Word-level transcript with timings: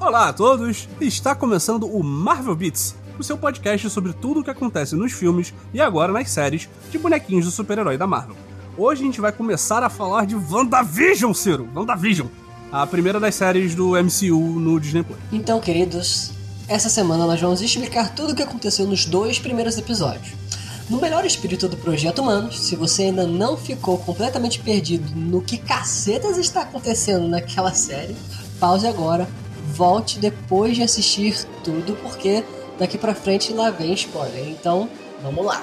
Olá 0.00 0.28
a 0.28 0.32
todos! 0.32 0.88
Está 1.00 1.34
começando 1.34 1.84
o 1.84 2.02
Marvel 2.02 2.56
Beats, 2.56 2.96
o 3.18 3.22
seu 3.22 3.38
podcast 3.38 3.88
sobre 3.90 4.12
tudo 4.12 4.40
o 4.40 4.44
que 4.44 4.50
acontece 4.50 4.96
nos 4.96 5.12
filmes 5.12 5.54
e 5.72 5.80
agora 5.80 6.12
nas 6.12 6.30
séries 6.30 6.68
de 6.90 6.98
bonequinhos 6.98 7.44
do 7.44 7.50
super-herói 7.50 7.96
da 7.96 8.06
Marvel. 8.06 8.36
Hoje 8.76 9.02
a 9.02 9.04
gente 9.04 9.20
vai 9.20 9.30
começar 9.30 9.82
a 9.82 9.90
falar 9.90 10.24
de 10.26 10.34
WandaVision, 10.34 11.32
Ciro! 11.32 11.68
WandaVision! 11.74 12.26
A 12.72 12.86
primeira 12.86 13.20
das 13.20 13.34
séries 13.34 13.74
do 13.74 13.90
MCU 13.90 14.60
no 14.60 14.80
Disney 14.80 15.02
Plus. 15.02 15.18
Então, 15.32 15.60
queridos, 15.60 16.32
essa 16.66 16.88
semana 16.88 17.26
nós 17.26 17.40
vamos 17.40 17.60
explicar 17.62 18.14
tudo 18.14 18.32
o 18.32 18.36
que 18.36 18.42
aconteceu 18.42 18.86
nos 18.86 19.04
dois 19.06 19.38
primeiros 19.38 19.78
episódios. 19.78 20.34
No 20.88 20.98
melhor 20.98 21.26
espírito 21.26 21.68
do 21.68 21.76
Projeto 21.76 22.22
Humanos, 22.22 22.60
se 22.60 22.74
você 22.74 23.04
ainda 23.04 23.26
não 23.26 23.58
ficou 23.58 23.98
completamente 23.98 24.58
perdido 24.58 25.14
no 25.14 25.42
que 25.42 25.58
cacetas 25.58 26.38
está 26.38 26.62
acontecendo 26.62 27.28
naquela 27.28 27.74
série, 27.74 28.16
pause 28.58 28.86
agora, 28.86 29.28
volte 29.66 30.18
depois 30.18 30.76
de 30.76 30.82
assistir 30.82 31.44
tudo, 31.62 31.94
porque 31.96 32.42
daqui 32.78 32.96
pra 32.96 33.14
frente 33.14 33.52
lá 33.52 33.70
vem 33.70 33.92
spoiler. 33.92 34.48
Então, 34.48 34.88
vamos 35.22 35.44
lá. 35.44 35.62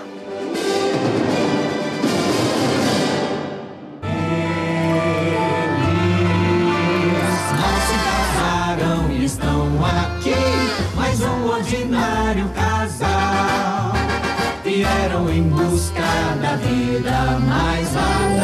Em 15.15 15.43
busca 15.43 16.01
da 16.41 16.55
vida 16.57 17.39
mais 17.47 17.95
Wanda. 17.95 18.34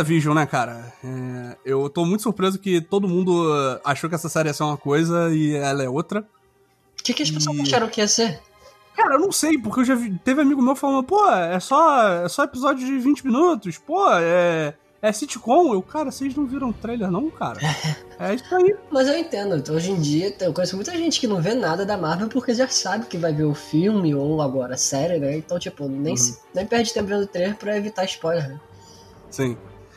WandaVision, 0.00 0.34
né, 0.34 0.46
cara? 0.46 0.92
É, 1.04 1.56
eu 1.64 1.88
tô 1.88 2.04
muito 2.04 2.22
surpreso 2.22 2.58
que 2.58 2.80
todo 2.80 3.08
mundo 3.08 3.46
achou 3.84 4.08
que 4.08 4.16
essa 4.16 4.28
série 4.28 4.48
ia 4.48 4.54
ser 4.54 4.62
uma 4.62 4.76
coisa 4.76 5.30
e 5.34 5.54
ela 5.54 5.82
é 5.82 5.88
outra. 5.88 6.20
O 6.98 7.02
que, 7.02 7.14
que 7.14 7.22
as 7.22 7.30
pessoas 7.30 7.56
E- 7.58 7.62
acharam 7.62 7.88
que 7.88 8.00
ia 8.00 8.08
ser? 8.08 8.40
Cara, 8.96 9.14
eu 9.14 9.20
não 9.20 9.32
sei, 9.32 9.56
porque 9.56 9.80
eu 9.80 9.84
já 9.84 9.94
vi. 9.94 10.18
Teve 10.24 10.42
amigo 10.42 10.60
meu 10.60 10.74
falando, 10.76 11.04
pô, 11.04 11.30
é 11.30 11.58
só, 11.60 12.08
é 12.24 12.28
só 12.28 12.44
episódio 12.44 12.84
de 12.84 12.98
20 12.98 13.24
minutos, 13.26 13.78
pô, 13.78 14.06
é. 14.14 14.74
É 15.02 15.10
sitcom. 15.12 15.72
Eu, 15.72 15.80
cara, 15.80 16.10
vocês 16.10 16.34
não 16.36 16.44
viram 16.44 16.70
trailer, 16.74 17.10
não, 17.10 17.30
cara? 17.30 17.58
É 18.22 18.34
isso 18.34 18.54
aí. 18.54 18.76
Mas 18.90 19.08
eu 19.08 19.16
entendo, 19.16 19.56
então, 19.56 19.74
hoje 19.74 19.90
em 19.92 19.98
dia 19.98 20.36
eu 20.40 20.52
conheço 20.52 20.76
muita 20.76 20.92
gente 20.94 21.18
que 21.18 21.26
não 21.26 21.40
vê 21.40 21.54
nada 21.54 21.86
da 21.86 21.96
Marvel 21.96 22.28
porque 22.28 22.52
já 22.52 22.68
sabe 22.68 23.06
que 23.06 23.16
vai 23.16 23.32
ver 23.32 23.44
o 23.44 23.54
filme 23.54 24.14
ou 24.14 24.42
agora 24.42 24.74
a 24.74 24.76
série, 24.76 25.18
né? 25.18 25.38
Então, 25.38 25.58
tipo, 25.58 25.88
nem, 25.88 26.14
se- 26.18 26.38
nem 26.54 26.66
perde 26.66 26.92
tempo 26.92 27.08
vendo 27.08 27.22
o 27.22 27.26
trailer 27.26 27.56
pra 27.56 27.74
evitar 27.78 28.04
spoiler, 28.04 28.46
né? 28.46 28.60
Sim. 29.30 29.56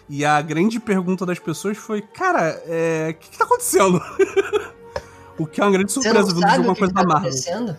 E 0.10 0.26
a 0.26 0.42
grande 0.42 0.80
pergunta 0.80 1.26
das 1.26 1.40
pessoas 1.40 1.78
foi, 1.78 2.02
cara, 2.02 2.62
é. 2.66 3.10
O 3.12 3.14
que, 3.16 3.30
que 3.30 3.38
tá 3.38 3.46
acontecendo? 3.46 4.02
o 5.40 5.48
que 5.48 5.62
é 5.62 5.64
uma 5.64 5.72
grande 5.72 5.92
surpresa 5.92 6.28
vindo 6.28 6.40
de 6.40 6.46
alguma 6.46 6.72
o 6.72 6.76
que, 6.76 6.80
coisa 6.80 6.94
tá 6.94 7.02
da 7.02 7.08
Marvel. 7.08 7.30
acontecendo? 7.30 7.78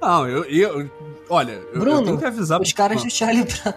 Não, 0.00 0.28
eu. 0.28 0.44
eu 0.44 0.90
olha, 1.28 1.52
eu, 1.52 1.72
eu 1.74 1.80
Bruno, 1.80 2.04
tenho 2.04 2.18
que 2.18 2.24
avisar 2.24 2.60
Os 2.60 2.72
caras 2.72 3.02
do 3.02 3.10
Charlie 3.10 3.44
Brown. 3.44 3.74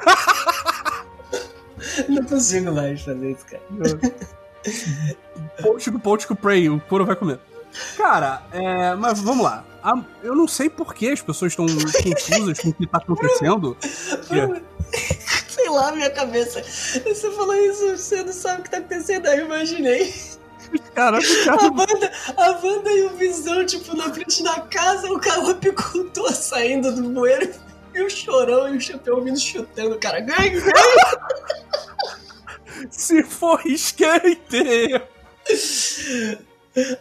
não 2.08 2.24
consigo 2.24 2.72
mais 2.72 3.02
fazer 3.02 3.30
isso, 3.32 3.44
cara. 3.46 3.62
Poutico, 5.62 5.98
Poutico 5.98 6.36
Prey, 6.36 6.68
o 6.68 6.80
couro 6.80 7.06
vai 7.06 7.16
comer. 7.16 7.38
Cara, 7.96 8.42
é, 8.52 8.94
mas 8.94 9.20
vamos 9.20 9.44
lá. 9.44 9.64
A- 9.82 10.02
eu 10.22 10.34
não 10.34 10.46
sei 10.48 10.68
por 10.68 10.92
que 10.94 11.08
as 11.08 11.22
pessoas 11.22 11.52
estão 11.52 11.66
confusas 11.66 12.58
com 12.60 12.68
o 12.70 12.74
que 12.74 12.86
tá 12.86 12.98
acontecendo. 12.98 13.76
Que- 14.28 14.62
lá, 15.70 15.92
minha 15.92 16.10
cabeça. 16.10 16.62
Você 16.62 17.30
falou 17.30 17.54
isso, 17.54 17.96
você 17.96 18.22
não 18.22 18.32
sabe 18.32 18.60
o 18.60 18.64
que 18.64 18.70
tá 18.70 18.78
acontecendo. 18.78 19.26
Aí 19.26 19.38
eu 19.38 19.46
imaginei. 19.46 20.12
Caraca, 20.94 21.24
A 21.42 21.56
cara. 21.56 21.72
Wanda, 21.72 22.12
a 22.36 22.50
Wanda 22.62 22.90
e 22.90 23.04
o 23.04 23.10
Visão, 23.10 23.64
tipo, 23.64 23.96
na 23.96 24.12
frente 24.12 24.42
da 24.42 24.60
casa, 24.60 25.10
o 25.10 25.18
carro 25.18 25.50
apicultor 25.52 26.32
saindo 26.32 26.94
do 26.94 27.02
bueiro. 27.08 27.50
E 27.92 28.02
o 28.02 28.10
chorão 28.10 28.72
e 28.72 28.76
o 28.76 28.80
chapéu 28.80 29.20
vindo 29.22 29.38
chutando, 29.38 29.98
cara. 29.98 30.20
Gangue, 30.20 30.62
Se 32.90 33.22
for 33.24 33.60
skate! 33.66 35.02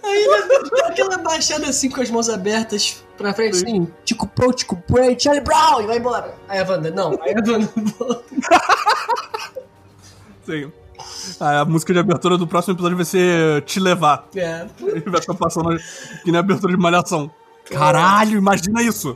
Aí 0.03 0.24
ele 0.24 0.69
dá 0.72 0.88
aquela 0.88 1.18
baixada 1.19 1.69
assim 1.69 1.90
com 1.90 2.02
as 2.02 2.09
mãos 2.09 2.28
abertas 2.28 3.03
pra 3.19 3.34
frente, 3.34 3.57
assim, 3.57 3.88
Tico 4.06 4.25
Pro, 4.28 4.53
Tico 4.53 4.81
Bray, 4.90 5.19
Charlie 5.19 5.44
Brown, 5.44 5.81
e 5.81 5.88
vai 5.88 5.97
embora. 5.97 6.34
Aí 6.47 6.59
a 6.59 6.68
Wanda, 6.68 6.90
não, 6.90 7.12
aí 7.22 7.34
a 7.34 7.52
Wanda 7.52 7.69
volta. 8.00 8.24
Sim. 10.46 10.72
A 11.40 11.63
música 11.66 11.94
de 11.94 12.00
abertura 12.00 12.38
do 12.38 12.47
próximo 12.47 12.74
episódio 12.74 12.96
vai 12.96 13.06
ser 13.06 13.62
Te 13.63 13.79
Levar. 13.79 14.28
É, 14.35 14.66
Ele 14.81 15.02
vai 15.02 15.19
estar 15.19 15.34
passando 15.34 15.69
aqui 15.69 16.31
na 16.31 16.40
abertura 16.40 16.74
de 16.74 16.79
Malhação. 16.79 17.29
Caralho, 17.69 18.38
imagina 18.38 18.81
isso! 18.81 19.16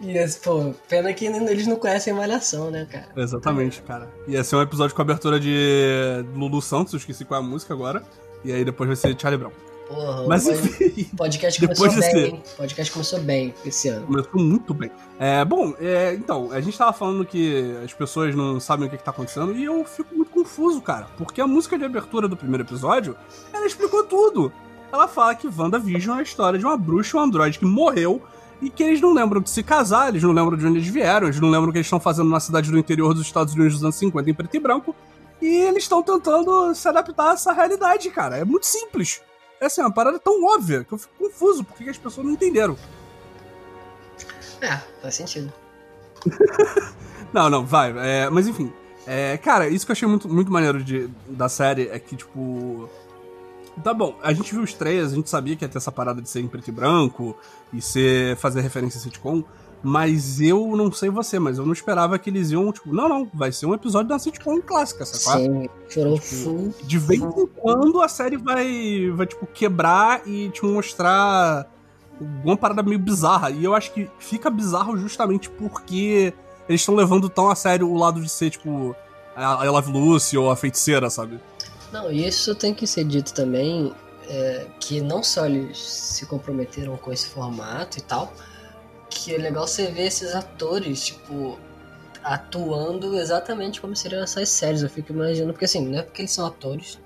esse, 0.00 0.38
pô, 0.38 0.72
pena 0.88 1.12
que 1.12 1.26
eles 1.26 1.66
não 1.66 1.74
conhecem 1.74 2.12
Malhação, 2.12 2.70
né, 2.70 2.86
cara? 2.90 3.08
Exatamente, 3.16 3.82
cara. 3.82 4.08
Ia 4.28 4.44
ser 4.44 4.56
um 4.56 4.62
episódio 4.62 4.94
com 4.94 5.02
a 5.02 5.04
abertura 5.04 5.40
de 5.40 6.24
Lulu 6.34 6.62
Santos, 6.62 6.94
esqueci 6.94 7.24
qual 7.24 7.40
é 7.40 7.44
a 7.44 7.46
música 7.46 7.74
agora. 7.74 8.04
E 8.44 8.52
aí 8.52 8.64
depois 8.64 8.86
vai 8.86 8.96
ser 8.96 9.18
Charlie 9.20 9.38
Brown. 9.38 9.52
Porra, 9.88 10.26
Mas 10.28 10.46
enfim. 10.46 11.04
podcast 11.16 11.60
começou 11.60 11.88
desse- 11.88 12.12
bem, 12.12 12.24
hein? 12.26 12.42
Podcast 12.56 12.92
começou 12.92 13.20
bem 13.20 13.54
esse 13.64 13.88
ano. 13.88 14.06
Começou 14.06 14.40
muito 14.40 14.74
bem. 14.74 14.90
É, 15.18 15.44
bom, 15.44 15.72
é, 15.80 16.14
então, 16.14 16.50
a 16.52 16.60
gente 16.60 16.76
tava 16.76 16.92
falando 16.92 17.24
que 17.24 17.74
as 17.82 17.92
pessoas 17.94 18.34
não 18.34 18.60
sabem 18.60 18.86
o 18.86 18.90
que, 18.90 18.98
que 18.98 19.02
tá 19.04 19.10
acontecendo 19.10 19.56
e 19.56 19.64
eu 19.64 19.82
fico 19.84 20.14
muito 20.14 20.30
confuso, 20.30 20.80
cara. 20.82 21.06
Porque 21.16 21.40
a 21.40 21.46
música 21.46 21.78
de 21.78 21.84
abertura 21.84 22.28
do 22.28 22.36
primeiro 22.36 22.62
episódio, 22.64 23.16
ela 23.52 23.66
explicou 23.66 24.04
tudo. 24.04 24.52
Ela 24.92 25.08
fala 25.08 25.34
que 25.34 25.48
WandaVision 25.48 26.16
é 26.18 26.20
a 26.20 26.22
história 26.22 26.58
de 26.58 26.64
uma 26.66 26.76
bruxa 26.76 27.16
um 27.16 27.20
androide 27.20 27.58
que 27.58 27.64
morreu 27.64 28.22
e 28.60 28.68
que 28.68 28.82
eles 28.82 29.00
não 29.00 29.12
lembram 29.14 29.40
de 29.40 29.48
se 29.50 29.62
casar, 29.62 30.08
eles 30.08 30.22
não 30.22 30.32
lembram 30.32 30.56
de 30.56 30.66
onde 30.66 30.78
eles 30.78 30.88
vieram, 30.88 31.28
eles 31.28 31.40
não 31.40 31.48
lembram 31.48 31.68
o 31.68 31.72
que 31.72 31.78
eles 31.78 31.86
estão 31.86 32.00
fazendo 32.00 32.28
na 32.28 32.40
cidade 32.40 32.70
do 32.70 32.78
interior 32.78 33.14
dos 33.14 33.22
Estados 33.24 33.54
Unidos 33.54 33.74
dos 33.74 33.84
anos 33.84 33.96
50 33.96 34.28
em 34.30 34.34
preto 34.34 34.54
e 34.56 34.60
branco. 34.60 34.94
E 35.40 35.46
eles 35.46 35.84
estão 35.84 36.02
tentando 36.02 36.74
se 36.74 36.88
adaptar 36.88 37.30
a 37.30 37.34
essa 37.34 37.52
realidade, 37.52 38.10
cara. 38.10 38.36
É 38.38 38.44
muito 38.44 38.66
simples. 38.66 39.20
É 39.60 39.66
assim, 39.66 39.80
uma 39.80 39.92
parada 39.92 40.18
tão 40.18 40.44
óbvia 40.44 40.84
que 40.84 40.92
eu 40.92 40.98
fico 40.98 41.12
confuso 41.18 41.64
porque 41.64 41.84
que 41.84 41.90
as 41.90 41.98
pessoas 41.98 42.26
não 42.26 42.32
entenderam. 42.32 42.76
É, 44.60 44.76
faz 45.00 45.14
sentido. 45.14 45.52
Não, 47.30 47.50
não, 47.50 47.64
vai. 47.64 47.92
é, 47.98 48.30
mas 48.30 48.48
enfim. 48.48 48.72
É, 49.06 49.36
cara, 49.36 49.68
isso 49.68 49.86
que 49.86 49.92
eu 49.92 49.94
achei 49.94 50.08
muito, 50.08 50.28
muito 50.28 50.50
maneiro 50.50 50.82
de, 50.82 51.08
da 51.28 51.48
série 51.48 51.88
é 51.88 51.98
que, 51.98 52.16
tipo. 52.16 52.88
Tá 53.84 53.94
bom, 53.94 54.18
a 54.22 54.32
gente 54.32 54.52
viu 54.52 54.62
os 54.62 54.74
trailers, 54.74 55.12
a 55.12 55.14
gente 55.14 55.30
sabia 55.30 55.54
que 55.54 55.64
ia 55.64 55.68
ter 55.68 55.78
essa 55.78 55.92
parada 55.92 56.20
de 56.20 56.28
ser 56.28 56.40
em 56.40 56.48
preto 56.48 56.68
e 56.68 56.72
branco 56.72 57.36
e 57.72 57.80
ser 57.80 58.36
fazer 58.36 58.60
referência 58.60 58.98
a 58.98 59.02
sitcom, 59.02 59.44
mas 59.82 60.40
eu 60.40 60.76
não 60.76 60.90
sei 60.90 61.08
você, 61.08 61.38
mas 61.38 61.58
eu 61.58 61.64
não 61.64 61.72
esperava 61.72 62.18
que 62.18 62.30
eles 62.30 62.50
iam, 62.50 62.72
tipo, 62.72 62.92
não, 62.92 63.08
não, 63.08 63.30
vai 63.32 63.52
ser 63.52 63.66
um 63.66 63.74
episódio 63.74 64.08
da 64.08 64.18
sitcom 64.18 64.60
clássica, 64.60 65.04
sacou? 65.06 65.40
Sim, 65.40 65.68
chorou 65.88 66.16
full. 66.16 66.74
De 66.82 66.98
vez 66.98 67.20
em 67.20 67.46
quando 67.46 68.00
a 68.02 68.08
série 68.08 68.36
vai, 68.36 69.10
vai, 69.14 69.26
tipo, 69.26 69.46
quebrar 69.46 70.26
e 70.26 70.48
te 70.50 70.64
mostrar 70.64 71.70
alguma 72.20 72.56
parada 72.56 72.82
meio 72.82 72.98
bizarra. 72.98 73.50
E 73.50 73.62
eu 73.62 73.74
acho 73.74 73.92
que 73.92 74.10
fica 74.18 74.50
bizarro 74.50 74.96
justamente 74.96 75.48
porque 75.48 76.34
eles 76.68 76.80
estão 76.80 76.94
levando 76.94 77.28
tão 77.28 77.48
a 77.48 77.54
sério 77.54 77.88
o 77.88 77.96
lado 77.96 78.20
de 78.20 78.28
ser, 78.28 78.50
tipo, 78.50 78.94
a 79.36 79.64
I 79.64 79.68
Love 79.68 79.92
Lucy 79.92 80.36
ou 80.36 80.50
a 80.50 80.56
feiticeira, 80.56 81.08
sabe? 81.08 81.38
Não, 81.92 82.10
e 82.10 82.26
isso 82.26 82.54
tem 82.54 82.74
que 82.74 82.86
ser 82.86 83.04
dito 83.04 83.32
também, 83.32 83.94
é, 84.28 84.66
que 84.80 85.00
não 85.00 85.22
só 85.22 85.46
eles 85.46 85.78
se 85.78 86.26
comprometeram 86.26 86.96
com 86.96 87.12
esse 87.12 87.28
formato 87.28 87.98
e 87.98 88.02
tal, 88.02 88.32
que 89.18 89.34
é 89.34 89.38
legal 89.38 89.66
você 89.66 89.86
ver 89.86 90.06
esses 90.06 90.34
atores, 90.34 91.06
tipo, 91.06 91.58
atuando 92.22 93.18
exatamente 93.18 93.80
como 93.80 93.96
seriam 93.96 94.22
essas 94.22 94.48
séries. 94.48 94.82
Eu 94.82 94.90
fico 94.90 95.12
imaginando, 95.12 95.52
porque 95.52 95.64
assim, 95.64 95.86
não 95.86 95.98
é 95.98 96.02
porque 96.02 96.22
eles 96.22 96.32
são 96.32 96.46
atores, 96.46 96.98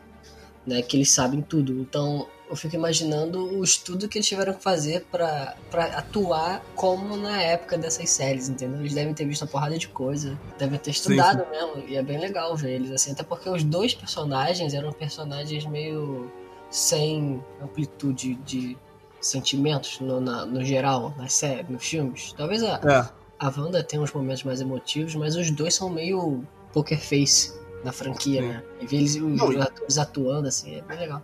né, 0.66 0.82
que 0.82 0.96
eles 0.96 1.10
sabem 1.10 1.40
tudo. 1.40 1.72
Então, 1.80 2.28
eu 2.48 2.56
fico 2.56 2.74
imaginando 2.74 3.58
o 3.58 3.64
estudo 3.64 4.08
que 4.08 4.18
eles 4.18 4.28
tiveram 4.28 4.52
que 4.52 4.62
fazer 4.62 5.06
pra 5.10 5.56
atuar 5.96 6.62
como 6.76 7.16
na 7.16 7.40
época 7.40 7.78
dessas 7.78 8.10
séries, 8.10 8.50
entendeu? 8.50 8.80
Eles 8.80 8.92
devem 8.92 9.14
ter 9.14 9.24
visto 9.24 9.42
uma 9.42 9.48
porrada 9.48 9.78
de 9.78 9.88
coisa, 9.88 10.38
devem 10.58 10.78
ter 10.78 10.90
estudado 10.90 11.44
sim. 11.44 11.50
mesmo, 11.50 11.88
e 11.88 11.96
é 11.96 12.02
bem 12.02 12.18
legal 12.18 12.54
ver 12.54 12.72
eles 12.74 12.90
assim, 12.90 13.12
até 13.12 13.22
porque 13.22 13.48
os 13.48 13.64
dois 13.64 13.94
personagens 13.94 14.74
eram 14.74 14.92
personagens 14.92 15.64
meio 15.64 16.30
sem 16.70 17.42
amplitude 17.62 18.34
de 18.44 18.76
sentimentos 19.22 19.98
no, 20.00 20.20
na- 20.20 20.44
no 20.44 20.62
geral, 20.64 21.14
nas 21.16 21.32
séries, 21.32 21.68
nos 21.70 21.82
filmes. 21.84 22.34
Talvez 22.36 22.62
a, 22.62 22.80
É. 22.84 23.08
a 23.38 23.52
Wanda 23.56 23.82
tem 23.82 23.98
uns 24.00 24.12
momentos 24.12 24.42
mais 24.44 24.60
emotivos, 24.60 25.14
mas 25.14 25.36
os 25.36 25.50
dois 25.50 25.74
são 25.74 25.88
meio 25.88 26.42
poker 26.72 27.00
face 27.00 27.52
na 27.84 27.92
franquia, 27.92 28.42
Sim. 28.42 28.48
né? 28.48 28.62
E 28.80 28.86
ver 28.86 28.96
eles, 28.98 29.14
os 29.16 29.22
Não, 29.22 29.62
atores 29.62 29.96
atuando 29.98 30.48
assim, 30.48 30.74
é 30.76 30.82
bem 30.82 30.98
legal. 30.98 31.22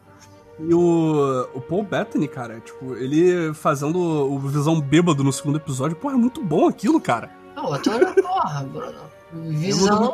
E 0.61 0.75
o, 0.75 1.49
o 1.55 1.61
Paul 1.61 1.85
Bettany, 1.85 2.27
cara, 2.27 2.59
tipo, 2.61 2.97
ele 2.97 3.55
fazendo 3.55 3.97
o 3.99 4.39
Visão 4.41 4.81
bêbado 4.81 5.23
no 5.23 5.33
segundo 5.33 5.57
episódio, 5.57 5.97
porra, 5.97 6.15
é 6.15 6.17
muito 6.17 6.43
bom 6.43 6.67
aquilo, 6.67 7.01
cara. 7.01 7.31
Não, 7.55 7.71
o 7.71 7.75
ator 7.75 8.03
é 8.03 8.23
porra, 8.23 8.65
Bruno. 8.65 8.99
Visão, 9.33 10.13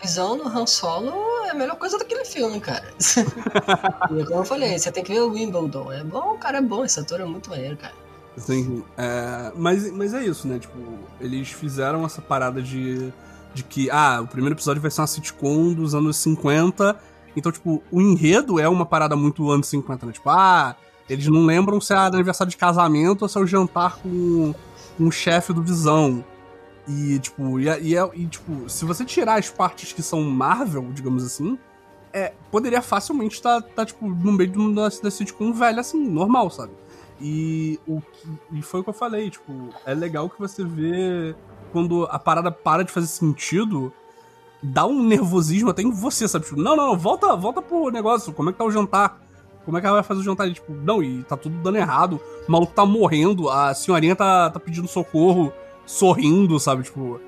visão 0.00 0.36
no 0.36 0.48
Han 0.48 0.66
Solo 0.66 1.12
é 1.46 1.50
a 1.50 1.54
melhor 1.54 1.76
coisa 1.76 1.98
daquele 1.98 2.24
filme, 2.24 2.58
cara. 2.60 2.84
e 4.10 4.24
como 4.24 4.40
eu 4.40 4.44
falei, 4.44 4.78
você 4.78 4.90
tem 4.90 5.04
que 5.04 5.12
ver 5.12 5.20
o 5.20 5.30
Wimbledon. 5.30 5.92
É 5.92 6.02
bom, 6.02 6.34
o 6.34 6.38
cara 6.38 6.58
é 6.58 6.62
bom, 6.62 6.84
esse 6.84 6.98
ator 6.98 7.20
é 7.20 7.24
muito 7.24 7.50
maneiro, 7.50 7.76
cara. 7.76 7.94
Assim, 8.36 8.82
é, 8.96 9.52
mas, 9.54 9.90
mas 9.92 10.14
é 10.14 10.24
isso, 10.24 10.48
né? 10.48 10.58
Tipo, 10.58 10.78
eles 11.20 11.50
fizeram 11.50 12.04
essa 12.06 12.22
parada 12.22 12.62
de, 12.62 13.12
de 13.52 13.62
que, 13.62 13.90
ah, 13.90 14.20
o 14.22 14.26
primeiro 14.26 14.54
episódio 14.54 14.80
vai 14.80 14.90
ser 14.90 15.02
uma 15.02 15.06
sitcom 15.06 15.72
dos 15.74 15.94
anos 15.94 16.16
50. 16.16 16.96
Então, 17.36 17.52
tipo, 17.52 17.82
o 17.92 18.00
enredo 18.00 18.58
é 18.58 18.68
uma 18.68 18.86
parada 18.86 19.14
muito 19.14 19.50
anos 19.50 19.68
50, 19.68 20.06
né? 20.06 20.12
Tipo, 20.12 20.30
ah, 20.30 20.74
eles 21.08 21.26
não 21.26 21.44
lembram 21.44 21.80
se 21.80 21.92
é 21.92 21.96
aniversário 21.96 22.50
de 22.50 22.56
casamento 22.56 23.22
ou 23.22 23.28
se 23.28 23.36
é 23.36 23.40
o 23.40 23.46
jantar 23.46 23.98
com, 23.98 24.54
com 24.96 25.04
o 25.04 25.12
chefe 25.12 25.52
do 25.52 25.62
Visão. 25.62 26.24
E, 26.86 27.18
tipo, 27.18 27.58
e, 27.58 27.68
é- 27.68 27.80
e, 27.80 27.96
é- 27.96 28.10
e, 28.14 28.26
tipo, 28.26 28.68
se 28.68 28.84
você 28.84 29.04
tirar 29.04 29.38
as 29.38 29.48
partes 29.48 29.92
que 29.92 30.02
são 30.02 30.22
Marvel, 30.22 30.90
digamos 30.92 31.24
assim, 31.24 31.58
é, 32.12 32.32
poderia 32.50 32.82
facilmente 32.82 33.34
estar, 33.36 33.60
tá, 33.62 33.84
tipo, 33.84 34.06
no 34.06 34.32
meio 34.32 34.50
de 34.50 34.58
uma 34.58 34.88
da 34.88 35.10
sitcom 35.10 35.52
velha, 35.52 35.80
assim, 35.80 35.98
normal, 36.08 36.50
sabe? 36.50 36.72
E, 37.20 37.78
o 37.86 38.02
e 38.52 38.60
foi 38.62 38.80
o 38.80 38.84
que 38.84 38.90
eu 38.90 38.94
falei, 38.94 39.30
tipo, 39.30 39.70
é 39.86 39.94
legal 39.94 40.28
que 40.28 40.38
você 40.38 40.64
vê 40.64 41.34
quando 41.72 42.04
a 42.10 42.18
parada 42.18 42.52
para 42.52 42.84
de 42.84 42.92
fazer 42.92 43.06
sentido, 43.06 43.92
dá 44.62 44.86
um 44.86 45.02
nervosismo 45.02 45.70
até 45.70 45.82
em 45.82 45.90
você, 45.90 46.28
sabe? 46.28 46.44
Tipo, 46.44 46.60
não, 46.60 46.76
não, 46.76 46.88
não, 46.88 46.98
volta, 46.98 47.34
volta 47.34 47.62
pro 47.62 47.90
negócio, 47.90 48.32
como 48.32 48.50
é 48.50 48.52
que 48.52 48.58
tá 48.58 48.64
o 48.64 48.70
jantar? 48.70 49.20
Como 49.64 49.78
é 49.78 49.80
que 49.80 49.86
ela 49.86 49.96
vai 49.96 50.02
fazer 50.04 50.20
o 50.20 50.24
jantar? 50.24 50.46
E, 50.48 50.52
tipo, 50.52 50.72
não, 50.72 51.02
e 51.02 51.22
tá 51.24 51.36
tudo 51.36 51.56
dando 51.62 51.78
errado, 51.78 52.20
o 52.46 52.52
maluco 52.52 52.72
tá 52.74 52.84
morrendo, 52.84 53.48
a 53.48 53.72
senhorinha 53.74 54.14
tá, 54.14 54.50
tá 54.50 54.60
pedindo 54.60 54.86
socorro, 54.86 55.52
sorrindo, 55.86 56.58
sabe? 56.60 56.82
Tipo, 56.84 57.20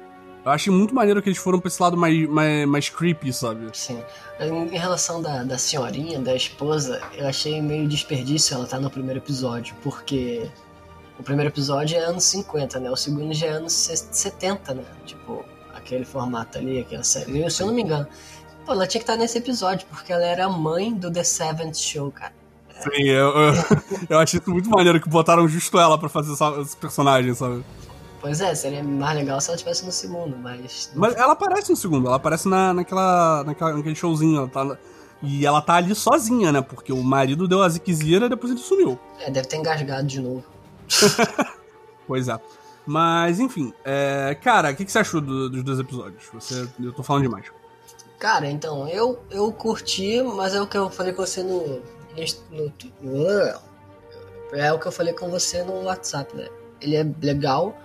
eu 0.45 0.51
achei 0.53 0.73
muito 0.73 0.95
maneiro 0.95 1.21
que 1.23 1.29
eles 1.29 1.39
foram 1.39 1.59
pra 1.59 1.69
esse 1.69 1.81
lado 1.83 1.97
mais, 1.97 2.29
mais, 2.29 2.67
mais 2.69 2.89
creepy, 2.89 3.33
sabe? 3.33 3.69
Sim. 3.73 4.03
Em 4.41 4.77
relação 4.79 5.21
da, 5.23 5.43
da 5.43 5.59
senhorinha, 5.59 6.21
da 6.21 6.35
esposa, 6.35 7.01
eu 7.15 7.27
achei 7.27 7.61
meio 7.61 7.89
desperdício 7.89 8.55
ela 8.55 8.65
estar 8.65 8.79
no 8.79 8.91
primeiro 8.91 9.19
episódio, 9.21 9.75
porque 9.83 10.49
o 11.19 11.23
primeiro 11.23 11.51
episódio 11.51 11.97
é 11.97 12.01
anos 12.01 12.25
50, 12.25 12.79
né? 12.81 12.91
O 12.91 12.97
segundo 12.97 13.33
já 13.35 13.47
é 13.47 13.51
anos 13.51 13.73
se- 13.73 13.97
70, 14.11 14.75
né? 14.75 14.83
Tipo, 15.05 15.45
aquele 15.75 16.05
formato 16.05 16.59
ali, 16.59 16.81
aquela 16.81 17.03
série. 17.05 17.41
Eu, 17.41 17.51
se 17.51 17.63
eu 17.63 17.67
não 17.69 17.75
me 17.75 17.83
engano. 17.83 18.07
Pô, 18.65 18.73
ela 18.73 18.87
tinha 18.87 19.01
que 19.01 19.05
estar 19.09 19.17
nesse 19.17 19.39
episódio, 19.39 19.87
porque 19.89 20.13
ela 20.13 20.25
era 20.25 20.45
a 20.47 20.49
mãe 20.51 20.93
do 20.93 21.11
The 21.11 21.23
Seventh 21.25 21.77
Show, 21.77 22.11
cara. 22.11 22.33
Sim, 22.83 23.05
eu, 23.05 23.29
eu, 23.35 23.53
eu 24.11 24.19
achei 24.19 24.39
muito 24.47 24.69
maneiro 24.69 25.01
que 25.01 25.09
botaram 25.09 25.49
justo 25.49 25.79
ela 25.79 25.97
pra 25.97 26.09
fazer 26.11 26.33
essa- 26.35 26.61
esse 26.61 26.77
personagem, 26.77 27.33
sabe? 27.35 27.65
Pois 28.21 28.41
é, 28.41 28.55
seria 28.55 28.83
mais 28.83 29.17
legal 29.17 29.41
se 29.41 29.49
ela 29.49 29.57
estivesse 29.57 29.85
no 29.85 29.93
segundo, 29.93 30.37
mas. 30.37 30.91
Mas 30.95 31.15
ela 31.15 31.33
aparece 31.35 31.71
no 31.71 31.77
segundo, 31.77 32.07
ela 32.07 32.17
aparece 32.17 32.49
na, 32.49 32.73
naquela, 32.75 33.45
naquela, 33.45 33.73
naquele 33.77 33.95
showzinho. 33.95 34.39
Ela 34.39 34.49
tá, 34.49 34.79
e 35.23 35.47
ela 35.47 35.61
tá 35.63 35.75
ali 35.75 35.95
sozinha, 35.95 36.51
né? 36.53 36.61
Porque 36.61 36.93
o 36.93 37.03
marido 37.03 37.47
deu 37.47 37.63
a 37.63 37.69
ziquezira 37.69 38.27
e 38.27 38.29
depois 38.29 38.51
ele 38.53 38.61
sumiu. 38.61 38.99
É, 39.21 39.31
deve 39.31 39.47
ter 39.49 39.57
engasgado 39.57 40.07
de 40.07 40.21
novo. 40.21 40.45
Pois 42.07 42.29
é. 42.29 42.39
Mas, 42.87 43.41
enfim, 43.41 43.73
é, 43.85 44.37
cara, 44.41 44.71
o 44.71 44.77
que, 44.77 44.85
que 44.85 44.93
você 44.93 45.01
achou 45.01 45.21
do- 45.21 45.51
dos 45.51 45.63
dois 45.65 45.81
episódios? 45.81 46.23
Você, 46.33 46.69
eu 46.81 46.93
tô 46.93 47.03
falando 47.03 47.23
demais. 47.25 47.47
Cara, 48.17 48.49
então, 48.49 48.87
eu, 48.89 49.19
eu 49.29 49.51
curti, 49.53 50.23
mas 50.23 50.55
é 50.55 50.61
o 50.63 50.69
que 50.69 50.79
eu 50.79 50.89
falei 50.89 51.13
com 51.13 51.27
você 51.27 51.43
no, 51.43 51.83
no, 52.53 52.73
no- 53.03 53.61
É 54.53 54.73
o 54.73 54.79
que 54.79 54.87
eu 54.87 54.93
falei 54.93 55.13
com 55.15 55.29
você 55.29 55.65
no 55.65 55.83
WhatsApp, 55.83 56.35
né? 56.37 56.49
Ele 56.81 56.95
é 56.95 57.05
legal 57.21 57.77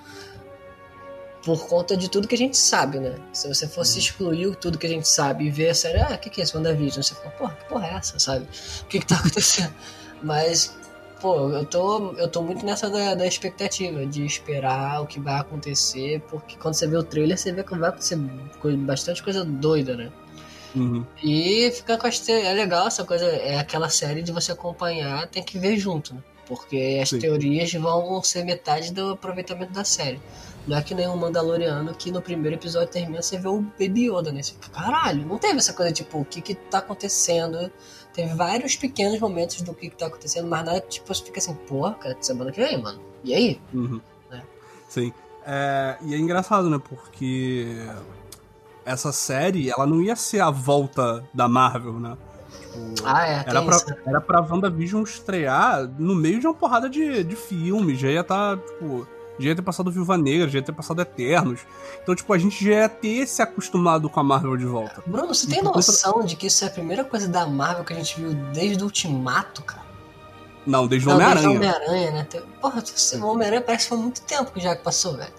por 1.44 1.68
conta 1.68 1.98
de 1.98 2.10
tudo 2.10 2.28
que 2.28 2.36
a 2.36 2.38
gente 2.38 2.56
sabe, 2.58 3.00
né? 3.00 3.16
Se 3.34 3.48
você 3.48 3.68
fosse 3.68 3.98
excluir 4.00 4.56
tudo 4.58 4.78
que 4.78 4.86
a 4.86 4.90
gente 4.90 5.08
sabe 5.08 5.46
e 5.46 5.50
ver 5.50 5.70
a 5.70 5.74
série, 5.76 6.00
ah, 6.00 6.12
o 6.14 6.18
que, 6.18 6.30
que 6.30 6.42
é 6.42 6.44
esse 6.44 6.56
WandaVision? 6.56 7.02
Você 7.02 7.16
fala, 7.16 7.32
porra, 7.32 7.56
que 7.56 7.66
porra 7.66 7.88
é 7.88 7.94
essa, 7.96 8.20
sabe? 8.20 8.48
O 8.82 8.86
que, 8.86 9.00
que 9.00 9.06
tá 9.06 9.16
acontecendo? 9.20 9.74
Mas, 10.22 10.78
pô, 11.20 11.50
eu 11.50 11.66
tô, 11.66 12.12
eu 12.14 12.28
tô 12.28 12.44
muito 12.44 12.64
nessa 12.66 12.90
da, 12.90 13.16
da 13.16 13.26
expectativa 13.26 14.06
de 14.06 14.24
esperar 14.26 15.02
o 15.02 15.08
que 15.08 15.20
vai 15.20 15.40
acontecer, 15.40 16.22
porque 16.30 16.56
quando 16.58 16.76
você 16.76 16.88
vê 16.88 16.96
o 16.98 17.04
trailer, 17.04 17.38
você 17.38 17.52
vê 17.52 17.64
que 17.64 17.76
vai 17.76 17.90
acontecer 17.90 18.20
co- 18.60 18.78
bastante 18.78 19.24
coisa 19.24 19.44
doida, 19.44 19.96
né? 19.98 20.12
Uhum. 20.76 21.06
E 21.24 21.70
fica 21.72 21.98
com 21.98 22.08
as 22.08 22.20
te... 22.20 22.32
é 22.32 22.54
legal 22.54 22.88
essa 22.88 23.04
coisa, 23.04 23.26
é 23.26 23.58
aquela 23.58 23.90
série 23.90 24.22
de 24.22 24.32
você 24.32 24.52
acompanhar, 24.52 25.28
tem 25.28 25.44
que 25.44 25.58
ver 25.60 25.76
junto, 25.78 26.14
né? 26.14 26.22
Porque 26.46 27.00
as 27.02 27.10
Sim. 27.10 27.20
teorias 27.20 27.74
vão 27.74 28.22
ser 28.24 28.44
metade 28.44 28.92
do 28.94 29.12
aproveitamento 29.12 29.72
da 29.74 29.84
série. 29.84 30.20
Não 30.68 30.78
é 30.78 30.81
que 30.81 30.94
nem 30.94 31.08
o 31.08 31.18
Mandaloriano 31.18 31.94
que 31.96 32.12
no 32.12 32.22
primeiro 32.22 32.56
episódio 32.56 32.88
termina 32.90 33.22
você 33.22 33.38
vê 33.38 33.48
o 33.48 33.62
Baby 33.62 34.10
Yoda, 34.12 34.31
né? 34.31 34.44
Você 34.44 34.54
caralho, 34.72 35.25
não 35.25 35.38
teve 35.38 35.58
essa 35.58 35.74
coisa 35.74 35.92
tipo, 35.92 36.19
o 36.19 36.25
que 36.25 36.42
que 36.42 36.54
tá 36.56 36.78
acontecendo? 36.80 37.72
Teve 38.13 38.34
vários 38.36 38.75
pequenos 38.75 39.19
momentos 39.19 39.62
do 39.62 39.74
que 39.74 39.90
que 39.90 39.96
tá 39.96 40.08
acontecendo, 40.08 40.48
mas 40.48 40.63
nada 40.66 40.80
tipo, 40.81 41.08
você 41.13 41.24
fica 41.24 41.40
assim, 41.40 41.54
porra, 41.54 41.96
cara, 41.96 42.16
semana 42.22 42.52
que 42.52 42.62
vem, 42.62 42.81
mano. 42.81 43.00
E 43.24 43.34
aí? 43.34 43.60
Uhum. 43.74 44.00
É. 44.31 44.42
Sim. 44.88 45.13
É, 45.46 45.98
e 46.02 46.13
é 46.13 46.18
engraçado, 46.18 46.69
né? 46.69 46.80
Porque 46.88 47.75
essa 48.86 49.12
série, 49.12 49.69
ela 49.69 49.86
não 49.88 50.02
ia 50.02 50.16
ser 50.16 50.42
a 50.42 50.50
volta 50.52 51.24
da 51.34 51.48
Marvel, 51.48 51.94
né? 52.00 52.18
Tipo, 52.52 53.04
Ah, 53.06 53.28
é, 53.28 53.44
Era 53.48 53.62
pra, 53.64 53.75
isso. 53.75 53.86
era 54.06 54.22
pra 54.22 54.42
WandaVision 54.42 55.04
estrear 55.04 55.88
no 55.98 56.14
meio 56.16 56.40
de 56.40 56.46
uma 56.48 56.54
porrada 56.54 56.90
de, 56.90 57.24
de 57.24 57.36
filmes. 57.36 58.00
Já 58.00 58.10
ia 58.10 58.22
estar, 58.22 58.57
tipo. 58.57 59.07
Já 59.42 59.50
ia 59.50 59.56
ter 59.56 59.62
passado 59.62 59.92
Viúva 59.92 60.18
Negra, 60.18 60.48
já 60.48 60.60
ia 60.60 60.64
ter 60.66 60.72
passado 60.74 61.02
Eternos. 61.02 61.62
Então, 62.02 62.16
tipo, 62.16 62.32
a 62.34 62.38
gente 62.38 62.64
já 62.64 62.72
ia 62.72 62.90
ter 62.90 63.26
se 63.28 63.42
acostumado 63.42 64.10
com 64.10 64.19
a 64.19 64.24
Marvel 64.24 64.56
de 64.57 64.66
volta. 64.66 65.02
Bruno, 65.06 65.28
você 65.33 65.45
E 65.45 65.50
tem 65.50 65.60
conta- 65.64 65.76
noção 65.78 66.24
de 66.24 66.36
que 66.36 66.48
isso 66.48 66.64
é 66.64 66.68
a 66.68 66.71
primeira 66.71 67.04
coisa 67.04 67.28
da 67.28 67.45
Marvel 67.48 67.83
que 67.83 67.94
a 67.94 67.95
gente 67.95 68.19
viu 68.19 68.33
desde 68.54 68.81
o 68.83 68.86
Ultimato, 68.86 69.64
cara? 69.64 69.81
Não, 70.66 70.86
desde 70.88 71.07
o 71.07 71.12
Não, 71.12 71.18
desde 71.18 71.48
Homem-Aranha. 71.48 71.76
Homem-Aranha, 71.90 72.12
né? 72.12 72.28
Porra, 72.62 72.83
o 73.21 73.26
Homem-Aranha 73.26 73.62
parece 73.62 73.86
que 73.86 73.90
foi 73.90 73.98
muito 73.98 74.21
tempo 74.21 74.52
que 74.52 74.60
já 74.60 74.76
passou, 74.76 75.18
velho. 75.18 75.33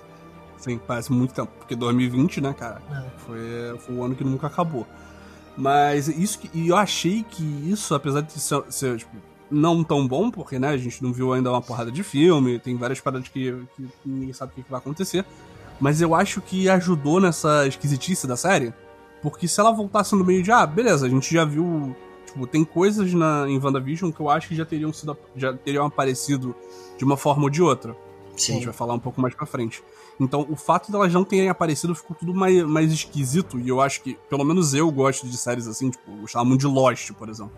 Sim, 0.59 0.79
parece 0.79 1.11
muito 1.13 1.33
tempo. 1.35 1.51
Porque 1.59 1.75
2020, 1.77 2.41
né, 2.41 2.53
cara? 2.57 2.81
É. 2.91 3.05
Foi, 3.27 3.79
foi 3.79 3.95
o 3.97 4.05
ano 4.05 4.15
que 4.15 4.25
nunca 4.25 4.47
acabou. 4.49 4.87
Mas 5.57 6.09
isso 6.09 6.39
que. 6.39 6.51
E 6.55 6.69
eu 6.69 6.77
achei 6.77 7.25
que 7.29 7.43
isso, 7.71 7.95
apesar 7.95 8.23
de 8.23 8.33
ser, 8.41 8.63
ser, 8.71 8.97
tipo, 8.99 9.11
não 9.53 9.85
tão 9.85 10.07
bom, 10.09 10.31
porque, 10.31 10.59
né, 10.59 10.71
a 10.71 10.77
gente 10.77 11.03
não 11.03 11.13
viu 11.13 11.33
ainda 11.33 11.51
uma 11.51 11.63
porrada 11.63 11.91
de 11.91 12.03
filme, 12.03 12.59
tem 12.59 12.77
várias 12.77 13.01
paradas 13.01 13.29
que, 13.29 13.53
que 13.77 13.89
ninguém 14.05 14.33
sabe 14.33 14.53
o 14.53 14.55
que, 14.55 14.63
que 14.63 14.71
vai 14.71 14.81
acontecer. 14.81 15.25
Mas 15.81 16.01
eu 16.01 16.15
acho 16.15 16.41
que 16.41 16.69
ajudou 16.69 17.21
nessa 17.21 17.67
esquisitice 17.67 18.27
da 18.27 18.37
série. 18.37 18.73
Porque 19.21 19.47
se 19.47 19.61
ela 19.61 19.71
voltasse 19.73 20.15
no 20.15 20.25
meio 20.25 20.43
de, 20.43 20.51
ah, 20.51 20.67
beleza, 20.67 21.07
a 21.07 21.09
gente 21.09 21.33
já 21.33 21.45
viu. 21.45 21.95
Tipo, 22.27 22.47
tem 22.47 22.65
coisas 22.65 23.13
na, 23.13 23.47
em 23.49 23.59
WandaVision 23.59 24.11
que 24.11 24.21
eu 24.21 24.29
acho 24.29 24.49
que 24.49 24.55
já 24.55 24.65
teriam 24.65 24.93
sido. 24.93 25.17
já 25.37 25.53
teriam 25.53 25.87
aparecido 25.87 26.55
de 26.97 27.05
uma 27.05 27.17
forma 27.17 27.45
ou 27.45 27.51
de 27.51 27.63
outra. 27.63 27.97
que 28.37 28.53
a 28.53 28.55
gente 28.55 28.65
vai 28.65 28.75
falar 28.75 28.95
um 28.95 28.99
pouco 28.99 29.21
mais 29.21 29.35
pra 29.35 29.47
frente. 29.47 29.83
Então, 30.19 30.47
o 30.49 30.57
fato 30.57 30.91
delas 30.91 31.13
não 31.13 31.25
terem 31.25 31.49
aparecido 31.49 31.95
ficou 31.95 32.17
tudo 32.17 32.35
mais, 32.35 32.63
mais 32.65 32.93
esquisito, 32.93 33.59
e 33.59 33.69
eu 33.69 33.81
acho 33.81 34.03
que, 34.03 34.17
pelo 34.29 34.45
menos 34.45 34.75
eu 34.75 34.91
gosto 34.91 35.27
de 35.27 35.37
séries 35.37 35.67
assim, 35.67 35.91
tipo, 35.91 36.11
eu 36.11 36.19
gostava 36.19 36.45
muito 36.45 36.61
de 36.61 36.67
Lost, 36.67 37.13
por 37.13 37.29
exemplo. 37.29 37.53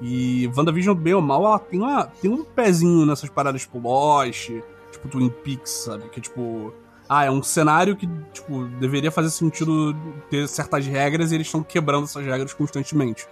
E 0.00 0.50
WandaVision, 0.54 0.94
bem 0.94 1.14
ou 1.14 1.22
mal, 1.22 1.44
ela 1.44 1.58
tem, 1.58 1.80
uma, 1.80 2.04
tem 2.04 2.30
um 2.30 2.44
pezinho 2.44 3.06
nessas 3.06 3.30
paradas 3.30 3.62
tipo 3.62 3.78
Lost, 3.78 4.50
tipo 4.92 5.08
Twin 5.08 5.30
Peaks, 5.30 5.70
sabe? 5.70 6.08
Que 6.10 6.20
é 6.20 6.22
tipo. 6.22 6.72
Ah, 7.08 7.24
é 7.24 7.30
um 7.30 7.40
cenário 7.40 7.94
que, 7.94 8.08
tipo, 8.32 8.64
deveria 8.80 9.12
fazer 9.12 9.30
sentido 9.30 9.94
ter 10.28 10.48
certas 10.48 10.84
regras 10.86 11.30
e 11.30 11.36
eles 11.36 11.46
estão 11.46 11.62
quebrando 11.62 12.02
essas 12.02 12.24
regras 12.24 12.52
constantemente. 12.52 13.28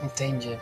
Entendi. 0.00 0.56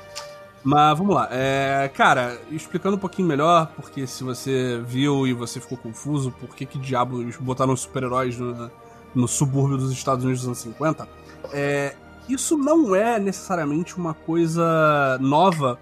Mas 0.62 0.97
vamos 0.97 1.14
lá. 1.14 1.28
É, 1.30 1.90
cara, 1.95 2.38
explicando 2.50 2.97
um 2.97 2.99
pouquinho 2.99 3.28
melhor, 3.28 3.73
porque 3.76 4.07
se 4.07 4.25
você 4.25 4.80
viu 4.87 5.26
e 5.26 5.35
você 5.35 5.61
ficou 5.61 5.76
confuso, 5.76 6.30
por 6.33 6.54
que 6.54 6.64
que 6.64 6.78
diabos 6.78 7.37
botaram 7.37 7.75
super-heróis 7.76 8.38
no, 8.38 8.71
no 9.14 9.26
subúrbio 9.26 9.78
dos 9.78 9.92
Estados 9.92 10.25
Unidos 10.25 10.40
dos 10.42 10.49
anos 10.49 10.59
50, 10.61 11.09
é, 11.52 11.95
isso 12.32 12.56
não 12.56 12.94
é 12.94 13.18
necessariamente 13.18 13.96
uma 13.96 14.14
coisa 14.14 15.18
nova 15.20 15.78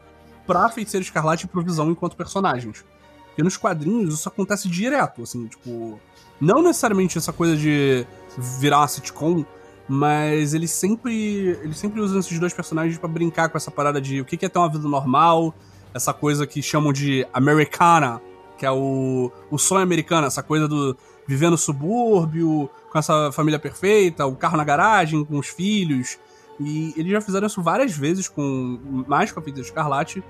pra 0.46 0.68
Feiticeira 0.68 1.04
Escarlate 1.04 1.44
e 1.44 1.48
pro 1.48 1.62
Visão 1.62 1.90
enquanto 1.90 2.16
personagens. 2.16 2.84
Porque 3.26 3.42
nos 3.42 3.56
quadrinhos 3.56 4.14
isso 4.14 4.28
acontece 4.28 4.68
direto, 4.68 5.22
assim, 5.22 5.46
tipo. 5.46 6.00
Não 6.40 6.62
necessariamente 6.62 7.18
essa 7.18 7.32
coisa 7.32 7.56
de 7.56 8.06
virar 8.36 8.78
uma 8.78 8.88
sitcom, 8.88 9.44
mas 9.88 10.54
eles 10.54 10.70
sempre. 10.70 11.58
Eles 11.62 11.78
sempre 11.78 12.00
usam 12.00 12.20
esses 12.20 12.38
dois 12.38 12.52
personagens 12.52 12.98
para 12.98 13.08
brincar 13.08 13.48
com 13.48 13.56
essa 13.56 13.70
parada 13.70 14.00
de 14.00 14.20
o 14.20 14.24
que 14.24 14.44
é 14.44 14.48
ter 14.48 14.58
uma 14.58 14.68
vida 14.68 14.88
normal, 14.88 15.54
essa 15.92 16.12
coisa 16.12 16.46
que 16.46 16.62
chamam 16.62 16.92
de 16.92 17.26
americana, 17.32 18.20
que 18.56 18.66
é 18.66 18.70
o, 18.70 19.30
o 19.50 19.58
sonho 19.58 19.82
americano, 19.82 20.26
essa 20.26 20.42
coisa 20.42 20.66
do 20.66 20.96
viver 21.26 21.50
no 21.50 21.58
subúrbio, 21.58 22.70
com 22.90 22.98
essa 22.98 23.30
família 23.30 23.58
perfeita, 23.58 24.24
o 24.26 24.34
carro 24.34 24.56
na 24.56 24.64
garagem, 24.64 25.24
com 25.24 25.38
os 25.38 25.46
filhos. 25.46 26.18
E 26.60 26.92
eles 26.96 27.12
já 27.12 27.20
fizeram 27.20 27.46
isso 27.46 27.62
várias 27.62 27.96
vezes, 27.96 28.28
com 28.28 29.04
mais 29.06 29.30
com 29.30 29.40
a 29.40 29.42
Feiticeira 29.42 29.68
Escarlate. 29.68 30.22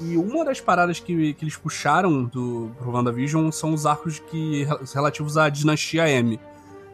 E 0.00 0.16
uma 0.16 0.44
das 0.44 0.60
paradas 0.60 1.00
que, 1.00 1.34
que 1.34 1.44
eles 1.44 1.56
puxaram 1.56 2.24
do 2.24 2.70
pro 2.78 2.90
WandaVision 2.90 3.50
são 3.50 3.72
os 3.72 3.86
arcos 3.86 4.18
que, 4.18 4.66
relativos 4.94 5.36
à 5.36 5.48
Dinastia 5.48 6.08
M. 6.08 6.40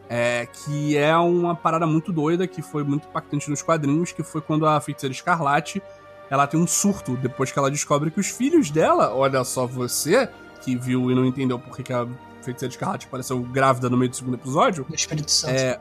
É, 0.09 0.47
que 0.47 0.97
é 0.97 1.15
uma 1.17 1.55
parada 1.55 1.87
muito 1.87 2.11
doida, 2.11 2.45
que 2.45 2.61
foi 2.61 2.83
muito 2.83 3.07
impactante 3.07 3.49
nos 3.49 3.61
quadrinhos, 3.61 4.11
que 4.11 4.21
foi 4.21 4.41
quando 4.41 4.65
a 4.67 4.79
Feiticeira 4.79 5.13
Escarlate 5.13 5.81
ela 6.29 6.47
tem 6.47 6.59
um 6.59 6.67
surto 6.67 7.15
depois 7.17 7.51
que 7.51 7.59
ela 7.59 7.69
descobre 7.69 8.09
que 8.11 8.19
os 8.19 8.27
filhos 8.27 8.69
dela, 8.69 9.13
olha 9.13 9.43
só 9.43 9.65
você, 9.65 10.29
que 10.61 10.75
viu 10.75 11.11
e 11.11 11.15
não 11.15 11.25
entendeu 11.25 11.59
por 11.59 11.77
que 11.77 11.91
a 11.93 12.07
Feiticeira 12.41 12.71
Escarlate 12.71 13.07
apareceu 13.07 13.39
grávida 13.39 13.89
no 13.89 13.97
meio 13.97 14.09
do 14.09 14.15
segundo 14.15 14.35
episódio. 14.35 14.85
O 14.89 14.95
Espírito 14.95 15.31
Santo. 15.31 15.53
É, 15.53 15.79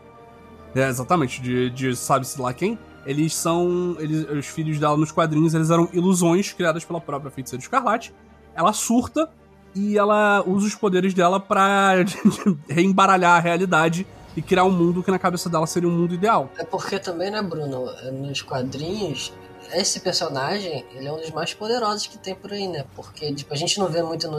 é 0.75 0.89
exatamente, 0.89 1.41
de, 1.41 1.71
de 1.71 1.97
sabe-se 1.97 2.41
lá 2.41 2.53
quem. 2.53 2.79
Eles 3.05 3.35
são. 3.35 3.97
Eles, 3.99 4.29
os 4.29 4.47
filhos 4.47 4.79
dela 4.79 4.97
nos 4.97 5.11
quadrinhos, 5.11 5.55
eles 5.55 5.71
eram 5.71 5.89
ilusões 5.93 6.53
criadas 6.53 6.85
pela 6.85 7.01
própria 7.01 7.31
Feiticeira 7.31 7.63
Escarlate. 7.63 8.15
Ela 8.55 8.73
surta 8.73 9.31
e 9.75 9.97
ela 9.97 10.43
usa 10.47 10.67
os 10.67 10.75
poderes 10.75 11.15
dela 11.15 11.41
pra 11.41 11.95
reembaralhar 12.69 13.37
a 13.37 13.41
realidade 13.41 14.07
e 14.37 14.43
criar 14.43 14.65
um 14.65 14.71
mundo 14.71 15.03
que 15.03 15.11
na 15.11 15.19
cabeça 15.19 15.49
dela 15.49 15.67
seria 15.67 15.89
um 15.89 15.93
mundo 15.93 16.15
ideal. 16.15 16.51
É 16.59 16.65
porque 16.65 16.99
também, 16.99 17.31
né, 17.31 17.43
Bruno? 17.43 17.87
Nos 18.13 18.43
quadrinhos, 18.43 19.33
esse 19.73 20.01
personagem, 20.01 20.85
ele 20.95 21.07
é 21.07 21.13
um 21.13 21.17
dos 21.17 21.31
mais 21.31 21.53
poderosos 21.55 22.07
que 22.07 22.19
tem 22.19 22.35
por 22.35 22.53
aí, 22.53 22.69
né? 22.69 22.85
Porque, 22.95 23.33
tipo, 23.35 23.53
a 23.53 23.57
gente 23.57 23.79
não 23.79 23.89
vê 23.89 24.03
muito 24.03 24.31
no, 24.31 24.39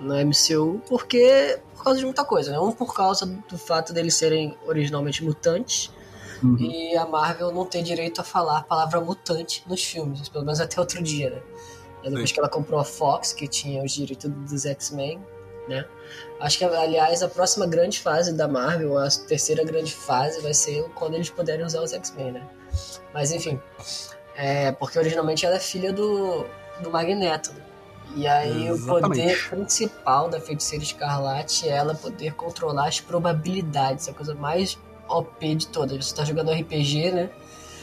no 0.00 0.14
MCU 0.26 0.80
porque 0.88 1.58
por 1.74 1.84
causa 1.84 1.98
de 1.98 2.04
muita 2.04 2.24
coisa, 2.24 2.50
né? 2.50 2.58
Um 2.58 2.72
por 2.72 2.94
causa 2.94 3.26
do 3.26 3.58
fato 3.58 3.92
deles 3.92 4.14
serem 4.14 4.56
originalmente 4.66 5.24
mutantes 5.24 5.90
uhum. 6.42 6.56
e 6.58 6.96
a 6.96 7.06
Marvel 7.06 7.52
não 7.52 7.64
ter 7.64 7.82
direito 7.82 8.20
a 8.20 8.24
falar 8.24 8.58
a 8.58 8.62
palavra 8.62 9.00
mutante 9.00 9.64
nos 9.66 9.82
filmes, 9.84 10.28
pelo 10.28 10.44
menos 10.44 10.60
até 10.60 10.80
outro 10.80 11.02
dia, 11.02 11.30
né? 11.30 11.42
Depois 12.02 12.28
Sim. 12.28 12.34
que 12.34 12.40
ela 12.40 12.48
comprou 12.48 12.78
a 12.78 12.84
Fox, 12.84 13.32
que 13.32 13.48
tinha 13.48 13.82
os 13.82 13.92
direitos 13.92 14.30
dos 14.30 14.64
X-Men, 14.64 15.20
né? 15.68 15.84
Acho 16.40 16.58
que, 16.58 16.64
aliás, 16.64 17.22
a 17.22 17.28
próxima 17.28 17.66
grande 17.66 17.98
fase 17.98 18.32
da 18.32 18.46
Marvel, 18.46 18.96
a 18.96 19.08
terceira 19.08 19.64
grande 19.64 19.92
fase, 19.92 20.40
vai 20.40 20.54
ser 20.54 20.84
quando 20.94 21.14
eles 21.14 21.30
puderem 21.30 21.64
usar 21.64 21.82
os 21.82 21.92
X-Men, 21.92 22.32
né? 22.32 22.48
Mas 23.12 23.32
enfim, 23.32 23.60
é, 24.36 24.70
porque 24.72 24.98
originalmente 24.98 25.44
ela 25.46 25.56
é 25.56 25.60
filha 25.60 25.92
do, 25.92 26.44
do 26.80 26.90
Magneto. 26.90 27.52
E 28.14 28.26
aí 28.26 28.68
Exatamente. 28.68 28.82
o 28.82 29.08
poder 29.08 29.48
principal 29.48 30.28
da 30.28 30.40
feiticeira 30.40 30.84
escarlate 30.84 31.68
é 31.68 31.72
ela 31.72 31.94
poder 31.94 32.34
controlar 32.34 32.88
as 32.88 33.00
probabilidades, 33.00 34.08
a 34.08 34.12
coisa 34.12 34.34
mais 34.34 34.78
OP 35.08 35.54
de 35.54 35.68
todas. 35.68 36.06
Você 36.06 36.14
tá 36.14 36.24
jogando 36.24 36.52
RPG, 36.52 37.12
né? 37.12 37.30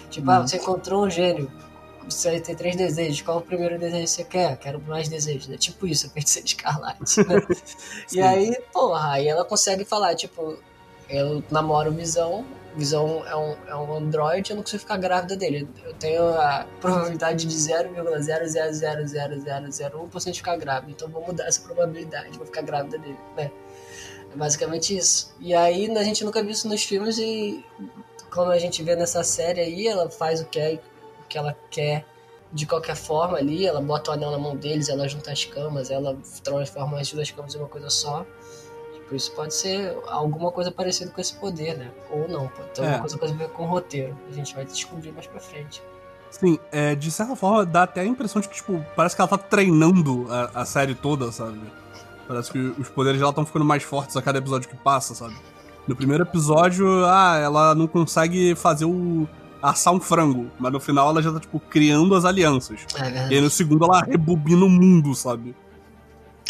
Tipo, 0.09 0.29
hum. 0.29 0.31
ah, 0.31 0.41
você 0.41 0.57
encontrou 0.57 1.05
um 1.05 1.09
gênio. 1.09 1.51
Você 2.07 2.39
tem 2.39 2.55
três 2.55 2.75
desejos. 2.75 3.21
Qual 3.21 3.37
o 3.37 3.41
primeiro 3.41 3.79
desejo 3.79 4.03
que 4.03 4.09
você 4.09 4.23
quer? 4.23 4.57
Quero 4.57 4.81
mais 4.81 5.07
desejos. 5.07 5.49
É 5.49 5.57
tipo 5.57 5.87
isso, 5.87 6.05
a 6.07 6.09
feiticeira 6.09 6.47
escarlate. 6.47 7.27
Né? 7.27 7.41
e 8.11 8.21
aí, 8.21 8.57
porra, 8.71 9.13
aí 9.13 9.27
ela 9.27 9.45
consegue 9.45 9.85
falar, 9.85 10.15
tipo, 10.15 10.57
eu 11.09 11.43
namoro 11.49 11.91
Visão, 11.91 12.45
Visão 12.75 13.23
é 13.27 13.35
um, 13.35 13.55
é 13.67 13.75
um 13.75 13.95
androide, 13.95 14.49
eu 14.51 14.55
não 14.55 14.63
consigo 14.63 14.81
ficar 14.81 14.97
grávida 14.97 15.35
dele. 15.35 15.69
Eu 15.83 15.93
tenho 15.93 16.27
a 16.27 16.65
probabilidade 16.81 17.45
de 17.45 17.55
0,0000001% 17.55 20.31
de 20.31 20.37
ficar 20.37 20.57
grávida, 20.57 20.91
então 20.91 21.07
vou 21.07 21.23
mudar 21.25 21.45
essa 21.45 21.61
probabilidade, 21.61 22.35
vou 22.37 22.47
ficar 22.47 22.63
grávida 22.63 22.97
dele, 22.97 23.17
né? 23.37 23.51
É 24.33 24.37
basicamente 24.37 24.97
isso. 24.97 25.33
E 25.39 25.53
aí 25.53 25.89
a 25.95 26.03
gente 26.03 26.25
nunca 26.25 26.41
viu 26.41 26.51
isso 26.51 26.67
nos 26.67 26.83
filmes 26.83 27.17
e 27.17 27.63
como 28.31 28.49
a 28.49 28.57
gente 28.57 28.81
vê 28.81 28.95
nessa 28.95 29.23
série 29.23 29.61
aí, 29.61 29.87
ela 29.87 30.09
faz 30.09 30.41
o 30.41 30.45
que, 30.45 30.59
é, 30.59 30.79
o 31.23 31.27
que 31.27 31.37
ela 31.37 31.55
quer 31.69 32.05
de 32.51 32.65
qualquer 32.65 32.95
forma 32.95 33.37
ali, 33.37 33.65
ela 33.65 33.81
bota 33.81 34.11
o 34.11 34.13
anel 34.13 34.31
na 34.31 34.37
mão 34.37 34.55
deles, 34.55 34.89
ela 34.89 35.07
junta 35.07 35.31
as 35.31 35.45
camas, 35.45 35.89
ela 35.89 36.15
transforma 36.43 36.99
as 36.99 37.11
duas 37.11 37.29
camas 37.31 37.55
em 37.55 37.59
uma 37.59 37.67
coisa 37.67 37.89
só. 37.89 38.25
Tipo, 38.93 39.15
isso 39.15 39.31
pode 39.33 39.53
ser 39.53 39.95
alguma 40.07 40.51
coisa 40.51 40.71
parecida 40.71 41.11
com 41.11 41.19
esse 41.19 41.33
poder, 41.35 41.77
né? 41.77 41.91
Ou 42.11 42.27
não, 42.27 42.47
pode 42.47 42.69
ter 42.69 42.83
é. 42.83 42.93
alguma 42.93 43.17
coisa 43.17 43.33
a 43.33 43.37
ver 43.37 43.49
com 43.49 43.63
o 43.63 43.65
roteiro. 43.65 44.17
A 44.29 44.33
gente 44.33 44.53
vai 44.55 44.65
descobrir 44.65 45.11
mais 45.11 45.27
pra 45.27 45.39
frente. 45.39 45.81
Sim, 46.29 46.59
é, 46.71 46.95
de 46.95 47.11
certa 47.11 47.35
forma 47.35 47.65
dá 47.65 47.83
até 47.83 48.01
a 48.01 48.05
impressão 48.05 48.41
de 48.41 48.49
que, 48.49 48.55
tipo, 48.55 48.83
parece 48.95 49.15
que 49.15 49.21
ela 49.21 49.27
tá 49.27 49.37
treinando 49.37 50.27
a, 50.31 50.61
a 50.61 50.65
série 50.65 50.95
toda, 50.95 51.31
sabe? 51.31 51.59
Parece 52.27 52.51
que 52.51 52.57
os 52.57 52.89
poderes 52.89 53.19
dela 53.19 53.31
estão 53.31 53.45
ficando 53.45 53.65
mais 53.65 53.83
fortes 53.83 54.15
a 54.15 54.21
cada 54.21 54.39
episódio 54.39 54.69
que 54.69 54.75
passa, 54.77 55.13
sabe? 55.13 55.35
No 55.87 55.95
primeiro 55.95 56.23
episódio, 56.23 56.87
ah, 57.05 57.37
ela 57.37 57.75
não 57.75 57.87
consegue 57.87 58.55
fazer 58.55 58.85
o. 58.85 59.27
assar 59.61 59.93
um 59.93 59.99
frango, 59.99 60.49
mas 60.57 60.71
no 60.71 60.79
final 60.79 61.09
ela 61.09 61.21
já 61.21 61.31
tá, 61.31 61.39
tipo, 61.39 61.59
criando 61.59 62.15
as 62.15 62.23
alianças. 62.23 62.85
É 62.95 63.33
e 63.33 63.35
aí 63.35 63.41
no 63.41 63.49
segundo 63.49 63.83
ela 63.83 64.01
rebobina 64.01 64.63
o 64.63 64.69
mundo, 64.69 65.13
sabe? 65.13 65.53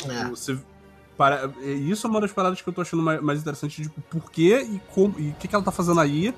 É. 0.08 0.26
Você, 0.30 0.58
para, 1.18 1.50
isso 1.64 2.06
é 2.06 2.10
uma 2.10 2.22
das 2.22 2.32
paradas 2.32 2.62
que 2.62 2.68
eu 2.68 2.74
tô 2.74 2.82
achando 2.82 3.02
mais, 3.02 3.22
mais 3.22 3.40
interessante, 3.40 3.82
tipo, 3.82 4.02
por 4.02 4.32
quê 4.32 4.68
e 4.70 4.80
como 4.94 5.16
e 5.20 5.30
o 5.30 5.34
que, 5.34 5.48
que 5.48 5.56
ela 5.56 5.64
tá 5.64 5.72
fazendo 5.72 6.00
aí. 6.00 6.34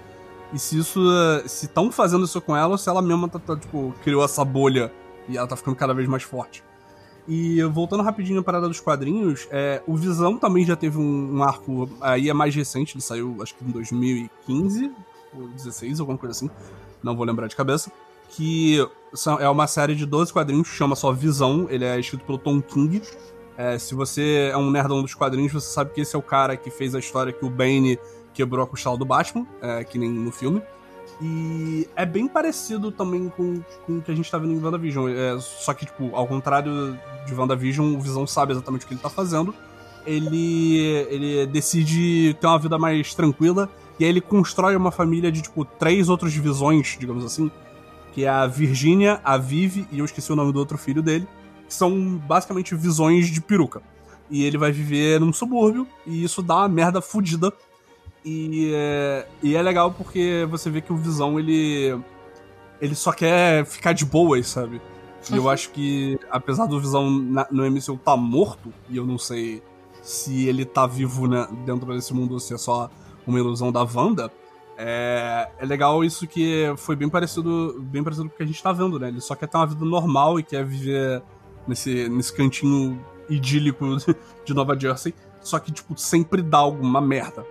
E 0.54 0.60
se 0.60 0.78
isso. 0.78 1.02
Se 1.48 1.66
estão 1.66 1.92
fazendo 1.92 2.24
isso 2.24 2.40
com 2.40 2.56
ela, 2.56 2.70
ou 2.70 2.78
se 2.78 2.88
ela 2.88 3.02
mesma 3.02 3.28
tá, 3.28 3.40
tá, 3.40 3.58
tipo, 3.58 3.94
criou 4.04 4.24
essa 4.24 4.46
bolha 4.46 4.92
e 5.28 5.38
ela 5.38 5.48
tá 5.48 5.56
ficando 5.56 5.76
cada 5.76 5.94
vez 5.94 6.08
mais 6.08 6.24
forte. 6.24 6.64
E 7.28 7.64
voltando 7.64 8.04
rapidinho 8.04 8.40
à 8.40 8.44
parada 8.44 8.68
dos 8.68 8.80
quadrinhos, 8.80 9.48
é, 9.50 9.82
o 9.88 9.96
Visão 9.96 10.38
também 10.38 10.64
já 10.64 10.76
teve 10.76 10.98
um, 11.00 11.38
um, 11.38 11.44
arco, 11.44 11.90
aí 12.00 12.30
é 12.30 12.34
mais 12.34 12.54
recente, 12.54 12.96
ele 12.96 13.02
saiu 13.02 13.38
acho 13.42 13.56
que 13.56 13.66
em 13.66 13.72
2015, 13.72 14.92
ou 15.34 15.48
16, 15.48 16.00
alguma 16.00 16.18
coisa 16.18 16.32
assim, 16.34 16.50
não 17.02 17.16
vou 17.16 17.26
lembrar 17.26 17.48
de 17.48 17.56
cabeça, 17.56 17.92
que 18.30 18.78
é 19.40 19.50
uma 19.50 19.66
série 19.66 19.96
de 19.96 20.06
12 20.06 20.32
quadrinhos, 20.32 20.68
chama 20.68 20.96
só 20.96 21.12
Visão, 21.12 21.68
ele 21.70 21.86
é 21.86 22.00
escrito 22.00 22.26
pelo 22.26 22.38
Tom 22.38 22.62
King. 22.62 23.02
É, 23.58 23.80
se 23.80 23.96
você 23.96 24.50
é 24.52 24.58
um 24.58 24.70
nerdão 24.70 25.02
dos 25.02 25.14
quadrinhos, 25.14 25.54
você 25.54 25.72
sabe 25.72 25.92
que 25.92 26.02
esse 26.02 26.16
é 26.16 26.20
o 26.20 26.22
cara 26.22 26.58
que 26.58 26.70
fez 26.70 26.94
a 26.94 27.00
história 27.00 27.32
que 27.32 27.46
o 27.46 27.50
Bane 27.50 27.98
quebrou 28.34 28.64
a 28.64 28.68
costela 28.68 28.98
do 28.98 29.06
Batman, 29.06 29.48
é, 29.62 29.84
que 29.84 29.98
nem 29.98 30.10
no 30.10 30.32
filme. 30.32 30.62
E 31.22 31.88
é 31.96 32.06
bem 32.06 32.28
parecido 32.28 32.92
também 32.92 33.30
com, 33.30 33.62
com 33.86 33.98
o 33.98 34.02
que 34.02 34.12
a 34.12 34.16
gente 34.16 34.30
tá 34.30 34.38
vendo 34.38 34.54
em 34.54 34.62
WandaVision. 34.62 35.10
É, 35.10 35.40
só 35.40 35.74
que, 35.74 35.86
tipo, 35.86 36.14
ao 36.16 36.28
contrário 36.28 36.98
de 37.26 37.34
WandaVision, 37.34 37.96
o 37.96 38.00
Visão 38.00 38.28
sabe 38.28 38.52
exatamente 38.52 38.86
o 38.86 38.88
que 38.88 38.94
ele 38.94 39.02
tá 39.02 39.10
fazendo. 39.10 39.56
Ele, 40.06 40.78
ele 41.10 41.46
decide 41.48 42.36
ter 42.40 42.48
uma 42.48 42.60
vida 42.60 42.78
mais 42.78 43.14
tranquila. 43.14 43.70
E 43.98 44.04
aí 44.04 44.10
ele 44.10 44.22
constrói 44.22 44.76
uma 44.76 44.92
família 44.92 45.32
de, 45.32 45.42
tipo, 45.42 45.64
três 45.64 46.10
outras 46.10 46.34
divisões, 46.34 46.98
digamos 47.00 47.24
assim. 47.24 47.50
Que 48.14 48.26
é 48.26 48.30
a 48.30 48.46
Virginia, 48.46 49.20
a 49.24 49.38
Vivi 49.38 49.88
e 49.92 50.00
eu 50.00 50.06
esqueci 50.06 50.32
o 50.32 50.36
nome 50.36 50.52
do 50.52 50.60
outro 50.60 50.78
filho 50.78 51.02
dele. 51.02 51.28
Que 51.68 51.74
são 51.74 52.18
basicamente 52.28 52.76
visões 52.76 53.28
de 53.28 53.40
peruca. 53.40 53.82
E 54.30 54.44
ele 54.44 54.58
vai 54.58 54.72
viver 54.72 55.20
num 55.22 55.32
subúrbio. 55.32 55.88
E 56.06 56.26
isso 56.26 56.42
dá 56.42 56.58
uma 56.58 56.68
merda 56.68 57.02
fodida 57.02 57.54
e 58.26 58.72
é, 58.74 59.28
e 59.44 59.56
é 59.56 59.62
legal 59.62 59.92
porque 59.92 60.48
você 60.50 60.70
vê 60.70 60.82
que 60.82 60.92
o 60.92 60.98
Visão, 60.98 61.40
ele. 61.40 61.96
Ele 62.82 62.96
só 62.96 63.12
quer 63.14 63.66
ficar 63.66 63.94
de 63.94 64.04
boas, 64.04 64.48
sabe? 64.48 64.82
E 65.32 65.38
eu 65.38 65.50
acho 65.50 65.72
que, 65.72 66.20
apesar 66.30 66.66
do 66.66 66.80
Visão 66.80 67.10
na, 67.10 67.48
no 67.50 67.64
MCU 67.70 67.98
tá 67.98 68.18
morto, 68.18 68.74
e 68.90 68.98
eu 68.98 69.06
não 69.06 69.18
sei 69.18 69.64
se 70.02 70.48
ele 70.48 70.66
tá 70.66 70.86
vivo 70.86 71.28
né, 71.28 71.48
dentro 71.66 71.92
desse 71.94 72.14
mundo 72.14 72.34
ou 72.34 72.40
se 72.40 72.54
é 72.54 72.58
só 72.58 72.92
uma 73.26 73.40
ilusão 73.40 73.72
da 73.72 73.82
Wanda, 73.82 74.32
é, 74.78 75.50
é 75.58 75.66
legal 75.66 76.04
isso 76.04 76.28
que 76.28 76.72
foi 76.78 76.96
bem 76.96 77.10
parecido, 77.10 77.82
bem 77.82 78.04
parecido 78.04 78.28
com 78.28 78.36
o 78.36 78.38
que 78.38 78.44
a 78.44 78.46
gente 78.46 78.62
tá 78.62 78.72
vendo, 78.72 79.00
né? 79.00 79.08
Ele 79.08 79.22
só 79.22 79.34
quer 79.36 79.48
ter 79.48 79.58
uma 79.58 79.66
vida 79.66 79.86
normal 79.86 80.40
e 80.40 80.44
quer 80.44 80.66
viver 80.66 81.24
nesse, 81.68 82.10
nesse 82.10 82.34
cantinho 82.34 83.04
idílico 83.30 83.86
de 84.46 84.54
Nova 84.54 84.78
Jersey, 84.78 85.14
só 85.42 85.60
que, 85.60 85.72
tipo, 85.72 85.98
sempre 85.98 86.42
dá 86.42 86.58
alguma 86.58 87.00
merda. 87.00 87.46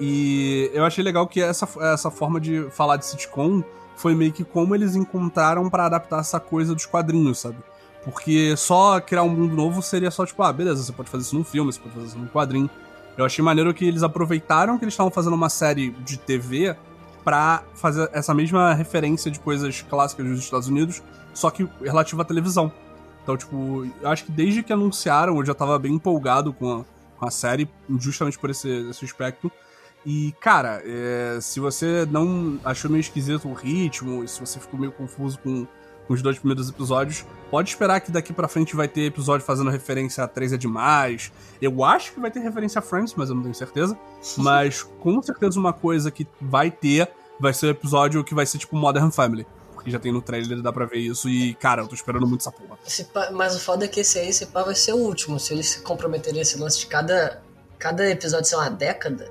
E 0.00 0.70
eu 0.72 0.84
achei 0.84 1.04
legal 1.04 1.26
que 1.26 1.40
essa, 1.40 1.68
essa 1.80 2.10
forma 2.10 2.40
de 2.40 2.68
falar 2.70 2.96
de 2.96 3.06
sitcom 3.06 3.62
foi 3.96 4.14
meio 4.14 4.32
que 4.32 4.44
como 4.44 4.74
eles 4.74 4.96
encontraram 4.96 5.70
para 5.70 5.86
adaptar 5.86 6.20
essa 6.20 6.40
coisa 6.40 6.74
dos 6.74 6.86
quadrinhos, 6.86 7.38
sabe? 7.38 7.56
Porque 8.04 8.56
só 8.56 9.00
criar 9.00 9.22
um 9.22 9.28
mundo 9.28 9.54
novo 9.54 9.80
seria 9.80 10.10
só 10.10 10.26
tipo, 10.26 10.42
ah, 10.42 10.52
beleza, 10.52 10.82
você 10.82 10.92
pode 10.92 11.08
fazer 11.08 11.22
isso 11.22 11.36
num 11.36 11.44
filme, 11.44 11.72
você 11.72 11.80
pode 11.80 11.94
fazer 11.94 12.06
isso 12.08 12.18
num 12.18 12.26
quadrinho. 12.26 12.68
Eu 13.16 13.24
achei 13.24 13.42
maneiro 13.42 13.72
que 13.72 13.84
eles 13.86 14.02
aproveitaram 14.02 14.76
que 14.76 14.84
eles 14.84 14.94
estavam 14.94 15.10
fazendo 15.10 15.34
uma 15.34 15.48
série 15.48 15.90
de 15.90 16.18
TV 16.18 16.76
pra 17.22 17.62
fazer 17.74 18.10
essa 18.12 18.34
mesma 18.34 18.74
referência 18.74 19.30
de 19.30 19.40
coisas 19.40 19.80
clássicas 19.82 20.26
dos 20.26 20.40
Estados 20.40 20.68
Unidos, 20.68 21.02
só 21.32 21.50
que 21.50 21.66
relativa 21.80 22.22
à 22.22 22.24
televisão. 22.24 22.70
Então, 23.22 23.36
tipo, 23.36 23.86
eu 24.02 24.08
acho 24.10 24.26
que 24.26 24.32
desde 24.32 24.62
que 24.62 24.72
anunciaram, 24.72 25.38
eu 25.38 25.44
já 25.46 25.54
tava 25.54 25.78
bem 25.78 25.94
empolgado 25.94 26.52
com 26.52 26.80
a, 26.80 26.84
com 27.18 27.26
a 27.26 27.30
série, 27.30 27.66
justamente 27.98 28.38
por 28.38 28.50
esse, 28.50 28.68
esse 28.90 29.04
aspecto. 29.04 29.50
E, 30.06 30.34
cara, 30.40 30.82
é, 30.84 31.38
se 31.40 31.60
você 31.60 32.06
não 32.10 32.58
achou 32.64 32.90
meio 32.90 33.00
esquisito 33.00 33.48
o 33.48 33.54
ritmo, 33.54 34.22
e 34.22 34.28
se 34.28 34.38
você 34.38 34.60
ficou 34.60 34.78
meio 34.78 34.92
confuso 34.92 35.38
com, 35.38 35.66
com 36.06 36.14
os 36.14 36.20
dois 36.20 36.38
primeiros 36.38 36.68
episódios, 36.68 37.24
pode 37.50 37.70
esperar 37.70 38.00
que 38.00 38.10
daqui 38.10 38.32
pra 38.32 38.46
frente 38.46 38.76
vai 38.76 38.86
ter 38.86 39.02
episódio 39.02 39.46
fazendo 39.46 39.70
referência 39.70 40.22
a 40.22 40.28
3 40.28 40.52
é 40.52 40.56
demais. 40.56 41.32
Eu 41.60 41.82
acho 41.82 42.12
que 42.12 42.20
vai 42.20 42.30
ter 42.30 42.40
referência 42.40 42.80
a 42.80 42.82
Friends, 42.82 43.14
mas 43.16 43.30
eu 43.30 43.34
não 43.34 43.42
tenho 43.42 43.54
certeza. 43.54 43.96
Mas 44.36 44.82
com 44.82 45.22
certeza 45.22 45.58
uma 45.58 45.72
coisa 45.72 46.10
que 46.10 46.26
vai 46.40 46.70
ter 46.70 47.10
vai 47.38 47.52
ser 47.52 47.66
o 47.66 47.70
episódio 47.70 48.24
que 48.24 48.34
vai 48.34 48.46
ser 48.46 48.58
tipo 48.58 48.76
Modern 48.76 49.10
Family. 49.10 49.46
Porque 49.74 49.90
já 49.90 49.98
tem 49.98 50.12
no 50.12 50.22
trailer, 50.22 50.62
dá 50.62 50.72
pra 50.72 50.86
ver 50.86 50.98
isso. 50.98 51.28
E, 51.28 51.54
cara, 51.54 51.82
eu 51.82 51.88
tô 51.88 51.94
esperando 51.94 52.26
muito 52.26 52.40
essa 52.40 52.50
porra. 52.50 52.78
Pá- 53.12 53.30
mas 53.32 53.54
o 53.54 53.60
foda 53.60 53.84
é 53.84 53.88
que 53.88 54.00
esse 54.00 54.18
aí, 54.18 54.28
esse 54.28 54.46
pá, 54.46 54.62
vai 54.62 54.74
ser 54.74 54.92
o 54.92 54.96
último. 54.96 55.38
Se 55.38 55.52
eles 55.52 55.68
se 55.68 55.80
comprometerem 55.80 56.40
esse 56.40 56.58
lance 56.58 56.80
de 56.80 56.86
cada, 56.86 57.42
cada 57.78 58.08
episódio 58.08 58.46
ser 58.46 58.56
uma 58.56 58.70
década, 58.70 59.30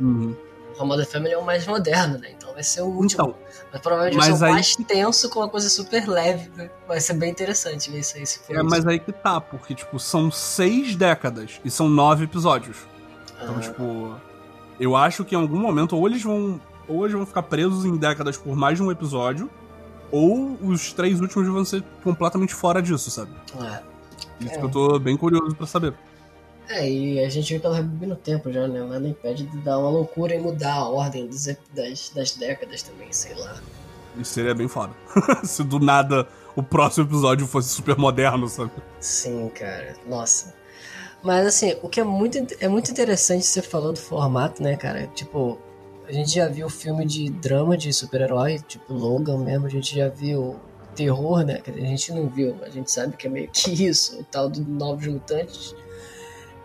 Uhum. 0.00 0.34
o 0.78 0.84
Modern 0.84 1.08
Family 1.08 1.32
é 1.34 1.38
o 1.38 1.44
mais 1.44 1.66
moderno, 1.66 2.18
né? 2.18 2.30
Então 2.36 2.52
vai 2.52 2.62
ser 2.62 2.82
o 2.82 2.86
último. 2.86 3.06
Então, 3.06 3.34
mas 3.72 3.80
provavelmente 3.80 4.16
mas 4.16 4.28
vai 4.28 4.36
ser 4.38 4.42
o 4.42 4.46
aí- 4.46 4.52
mais 4.52 4.76
tenso 4.76 5.30
com 5.30 5.38
uma 5.40 5.48
coisa 5.48 5.68
super 5.68 6.06
leve. 6.08 6.50
né? 6.56 6.68
Vai 6.88 7.00
ser 7.00 7.14
bem 7.14 7.30
interessante 7.30 7.90
ver 7.90 8.00
isso 8.00 8.16
aí, 8.16 8.26
se 8.26 8.38
for 8.40 8.54
é, 8.56 8.60
isso. 8.60 8.68
mas 8.68 8.86
aí 8.86 8.98
que 8.98 9.12
tá, 9.12 9.40
porque, 9.40 9.74
tipo, 9.74 9.98
são 10.00 10.30
seis 10.30 10.96
décadas 10.96 11.60
e 11.64 11.70
são 11.70 11.88
nove 11.88 12.24
episódios. 12.24 12.76
Então, 13.40 13.56
Ah, 13.56 13.60
tipo, 13.60 14.16
eu 14.80 14.96
acho 14.96 15.24
que 15.24 15.34
em 15.34 15.38
algum 15.38 15.58
momento 15.58 15.96
ou 15.96 16.06
eles 16.08 16.22
vão. 16.22 16.60
Ou 16.86 17.04
eles 17.06 17.16
vão 17.16 17.24
ficar 17.24 17.42
presos 17.44 17.84
em 17.86 17.96
décadas 17.96 18.36
por 18.36 18.54
mais 18.54 18.76
de 18.76 18.82
um 18.82 18.90
episódio, 18.92 19.48
ou 20.12 20.58
os 20.62 20.92
três 20.92 21.18
últimos 21.20 21.48
vão 21.48 21.64
ser 21.64 21.82
completamente 22.02 22.54
fora 22.54 22.82
disso, 22.82 23.10
sabe? 23.10 23.30
é. 23.62 23.80
Isso 24.40 24.54
É. 24.54 24.58
que 24.58 24.64
eu 24.64 24.68
tô 24.70 24.98
bem 24.98 25.16
curioso 25.16 25.54
pra 25.54 25.66
saber. 25.66 25.94
É, 26.68 26.88
e 26.88 27.22
a 27.22 27.28
gente 27.28 27.50
viu 27.50 27.60
que 27.60 27.66
ela 27.66 27.82
vai 27.82 28.08
no 28.08 28.16
tempo 28.16 28.50
já, 28.50 28.66
né? 28.66 28.82
Nada 28.82 29.06
impede 29.06 29.44
de 29.44 29.58
dar 29.58 29.78
uma 29.78 29.90
loucura 29.90 30.34
e 30.34 30.38
mudar 30.38 30.74
a 30.74 30.88
ordem 30.88 31.26
dos, 31.26 31.46
das, 31.74 32.10
das 32.10 32.36
décadas 32.36 32.82
também, 32.82 33.12
sei 33.12 33.34
lá. 33.34 33.60
Isso 34.16 34.32
seria 34.32 34.54
bem 34.54 34.68
foda. 34.68 34.94
Se 35.44 35.62
do 35.62 35.78
nada 35.78 36.26
o 36.56 36.62
próximo 36.62 37.06
episódio 37.06 37.46
fosse 37.46 37.68
super 37.68 37.96
moderno, 37.98 38.48
sabe? 38.48 38.70
Sim, 39.00 39.50
cara. 39.50 39.94
Nossa. 40.06 40.54
Mas 41.22 41.46
assim, 41.46 41.76
o 41.82 41.88
que 41.88 42.00
é 42.00 42.04
muito, 42.04 42.38
é 42.60 42.68
muito 42.68 42.90
interessante 42.90 43.44
você 43.44 43.62
falou 43.62 43.92
do 43.92 43.98
formato, 43.98 44.62
né, 44.62 44.76
cara? 44.76 45.06
Tipo, 45.08 45.58
a 46.06 46.12
gente 46.12 46.34
já 46.34 46.48
viu 46.48 46.68
filme 46.68 47.04
de 47.06 47.30
drama 47.30 47.76
de 47.76 47.92
super-herói, 47.92 48.60
tipo 48.60 48.92
Logan 48.92 49.38
mesmo, 49.38 49.66
a 49.66 49.70
gente 49.70 49.96
já 49.96 50.08
viu 50.08 50.56
terror, 50.94 51.44
né? 51.44 51.60
A 51.66 51.70
gente 51.70 52.12
não 52.12 52.28
viu, 52.28 52.56
a 52.62 52.68
gente 52.68 52.90
sabe 52.90 53.16
que 53.16 53.26
é 53.26 53.30
meio 53.30 53.48
que 53.50 53.70
isso, 53.70 54.20
o 54.20 54.24
tal 54.24 54.48
do 54.48 54.62
Novos 54.62 55.06
Mutantes. 55.06 55.74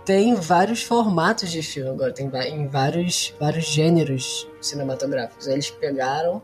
Tem 0.10 0.34
vários 0.34 0.82
formatos 0.82 1.52
de 1.52 1.62
filme 1.62 1.92
agora, 1.92 2.12
tem 2.12 2.32
em 2.48 2.68
vários, 2.68 3.32
vários 3.40 3.66
gêneros 3.66 4.50
cinematográficos. 4.60 5.48
Aí 5.48 5.54
Eles 5.54 5.70
pegaram 5.70 6.42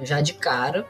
já 0.00 0.20
de 0.20 0.34
cara, 0.34 0.84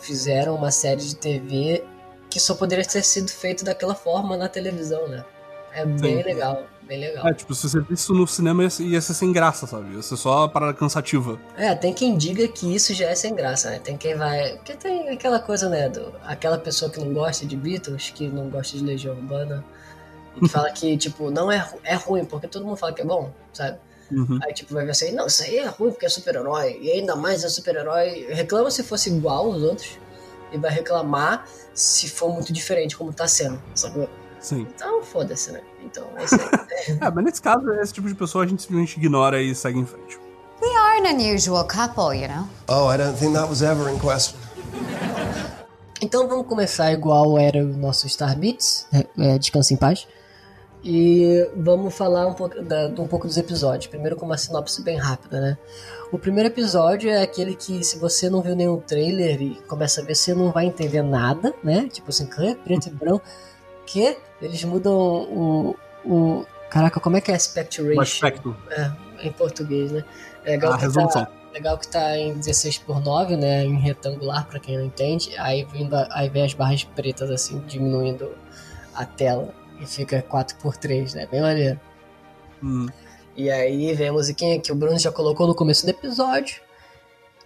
fizeram 0.00 0.56
uma 0.56 0.72
série 0.72 1.00
de 1.00 1.14
TV 1.14 1.84
que 2.28 2.40
só 2.40 2.56
poderia 2.56 2.84
ter 2.84 3.04
sido 3.04 3.30
feito 3.30 3.64
daquela 3.64 3.94
forma 3.94 4.36
na 4.36 4.48
televisão, 4.48 5.06
né? 5.06 5.24
É 5.72 5.86
bem 5.86 6.16
Sim. 6.16 6.22
legal, 6.24 6.64
bem 6.82 6.98
legal. 6.98 7.28
É, 7.28 7.32
tipo, 7.32 7.54
se 7.54 7.68
você 7.68 7.78
visse 7.78 7.92
isso 7.92 8.14
no 8.14 8.26
cinema 8.26 8.64
ia 8.64 9.00
ser, 9.00 9.14
sem 9.14 9.32
graça, 9.32 9.64
sabe? 9.64 9.94
Ia 9.94 10.02
ser 10.02 10.16
só 10.16 10.48
parada 10.48 10.74
cansativa. 10.74 11.38
É, 11.56 11.72
tem 11.76 11.94
quem 11.94 12.16
diga 12.16 12.48
que 12.48 12.74
isso 12.74 12.92
já 12.92 13.06
é 13.06 13.14
sem 13.14 13.32
graça, 13.32 13.70
né? 13.70 13.78
Tem 13.78 13.96
quem 13.96 14.16
vai. 14.16 14.56
Porque 14.56 14.74
tem 14.74 15.08
aquela 15.10 15.38
coisa, 15.38 15.68
né? 15.68 15.88
Do... 15.88 16.12
Aquela 16.24 16.58
pessoa 16.58 16.90
que 16.90 16.98
não 16.98 17.14
gosta 17.14 17.46
de 17.46 17.56
Beatles, 17.56 18.10
que 18.10 18.26
não 18.26 18.50
gosta 18.50 18.76
de 18.76 18.82
Legião 18.82 19.14
Urbana, 19.14 19.64
que 20.38 20.48
fala 20.48 20.70
que, 20.70 20.96
tipo, 20.96 21.30
não 21.30 21.50
é, 21.50 21.68
é 21.84 21.94
ruim, 21.94 22.24
porque 22.24 22.46
todo 22.46 22.64
mundo 22.64 22.76
fala 22.76 22.92
que 22.92 23.02
é 23.02 23.04
bom, 23.04 23.32
sabe? 23.52 23.78
Uhum. 24.10 24.38
Aí, 24.42 24.52
tipo, 24.52 24.74
vai 24.74 24.84
ver 24.84 24.90
assim, 24.90 25.12
não, 25.12 25.26
isso 25.26 25.42
aí 25.42 25.58
é 25.58 25.66
ruim 25.66 25.90
porque 25.90 26.06
é 26.06 26.08
super-herói, 26.08 26.78
e 26.80 26.90
ainda 26.90 27.14
mais 27.14 27.44
é 27.44 27.48
super-herói. 27.48 28.26
Reclama 28.30 28.70
se 28.70 28.82
fosse 28.82 29.10
igual 29.10 29.52
aos 29.52 29.62
outros, 29.62 29.98
e 30.52 30.58
vai 30.58 30.70
reclamar 30.70 31.46
se 31.74 32.08
for 32.08 32.32
muito 32.32 32.52
diferente, 32.52 32.96
como 32.96 33.12
tá 33.12 33.28
sendo, 33.28 33.60
sabe? 33.74 34.08
Sim. 34.40 34.66
Então, 34.74 35.02
foda-se, 35.02 35.52
né? 35.52 35.60
Então, 35.84 36.06
é 36.16 36.24
isso 36.24 36.34
aí. 36.34 36.50
É, 37.00 37.10
mas 37.10 37.24
nesse 37.24 37.42
caso, 37.42 37.70
esse 37.74 37.92
tipo 37.92 38.08
de 38.08 38.14
pessoa 38.14 38.44
a 38.44 38.46
gente 38.46 38.62
simplesmente 38.62 38.96
ignora 38.96 39.42
e 39.42 39.54
segue 39.54 39.78
em 39.78 39.84
frente. 39.84 40.18
We 40.62 40.68
are 40.68 41.06
an 41.06 41.10
unusual 41.14 41.66
couple, 41.66 42.18
you 42.18 42.26
know. 42.26 42.48
Oh, 42.68 42.90
I 42.90 42.96
don't 42.96 43.18
think 43.18 43.34
that 43.34 43.48
was 43.48 43.60
ever 43.62 43.90
in 43.90 43.98
question. 43.98 44.38
Então 46.02 46.26
vamos 46.26 46.46
começar 46.46 46.90
igual 46.92 47.38
era 47.38 47.62
o 47.62 47.68
nosso 47.68 48.08
Star 48.08 48.36
Beats, 48.38 48.86
é, 48.90 49.06
é, 49.18 49.38
Descanse 49.38 49.74
em 49.74 49.76
Paz. 49.76 50.08
E 50.82 51.46
vamos 51.56 51.94
falar 51.94 52.26
um 52.26 52.32
pouco, 52.32 52.60
da- 52.62 52.86
um 52.98 53.06
pouco 53.06 53.26
dos 53.26 53.36
episódios. 53.36 53.86
Primeiro 53.86 54.16
com 54.16 54.24
uma 54.24 54.38
sinopse 54.38 54.82
bem 54.82 54.96
rápida, 54.96 55.40
né? 55.40 55.58
O 56.10 56.18
primeiro 56.18 56.48
episódio 56.48 57.10
é 57.10 57.22
aquele 57.22 57.54
que, 57.54 57.84
se 57.84 57.98
você 57.98 58.30
não 58.30 58.40
viu 58.40 58.56
nenhum 58.56 58.80
trailer 58.80 59.40
e 59.42 59.54
começa 59.68 60.00
a 60.00 60.04
ver, 60.04 60.14
você 60.14 60.34
não 60.34 60.50
vai 60.50 60.64
entender 60.66 61.02
nada, 61.02 61.54
né? 61.62 61.88
Tipo 61.92 62.08
assim, 62.10 62.28
"Hã? 62.38 62.54
preto 62.54 62.86
e 62.86 62.90
branco. 62.90 63.22
Que 63.86 64.16
eles 64.40 64.64
mudam 64.64 64.92
o, 64.94 65.76
o. 66.04 66.46
Caraca, 66.70 66.98
como 67.00 67.16
é 67.16 67.20
que 67.20 67.30
é 67.30 67.34
aspect 67.34 67.80
ratio? 67.82 67.98
O 67.98 68.00
aspecto, 68.00 68.56
É, 68.70 68.90
em 69.26 69.32
português, 69.32 69.90
né? 69.92 70.04
É 70.44 70.52
legal 70.52 70.72
a 70.72 70.76
que 70.76 70.82
resolução. 70.84 71.24
Tá, 71.24 71.30
legal 71.52 71.76
que 71.78 71.88
tá 71.88 72.16
em 72.16 72.34
16 72.38 72.78
por 72.78 73.00
9, 73.00 73.36
né? 73.36 73.64
Em 73.64 73.76
retangular, 73.78 74.46
pra 74.46 74.58
quem 74.60 74.78
não 74.78 74.84
entende. 74.86 75.32
Aí, 75.36 75.64
vindo, 75.64 75.94
aí 76.10 76.28
vem 76.28 76.44
as 76.44 76.54
barras 76.54 76.84
pretas, 76.84 77.30
assim, 77.30 77.58
diminuindo 77.66 78.30
a 78.94 79.04
tela. 79.04 79.52
E 79.80 79.86
fica 79.86 80.20
4 80.22 80.56
por 80.58 80.76
3 80.76 81.14
né? 81.14 81.26
Bem 81.30 81.40
maneiro. 81.40 81.80
Hum. 82.62 82.86
E 83.36 83.50
aí 83.50 83.94
vem 83.94 84.08
a 84.08 84.12
musiquinha 84.12 84.60
que 84.60 84.70
o 84.70 84.74
Bruno 84.74 84.98
já 84.98 85.10
colocou 85.10 85.46
no 85.46 85.54
começo 85.54 85.84
do 85.86 85.90
episódio. 85.90 86.60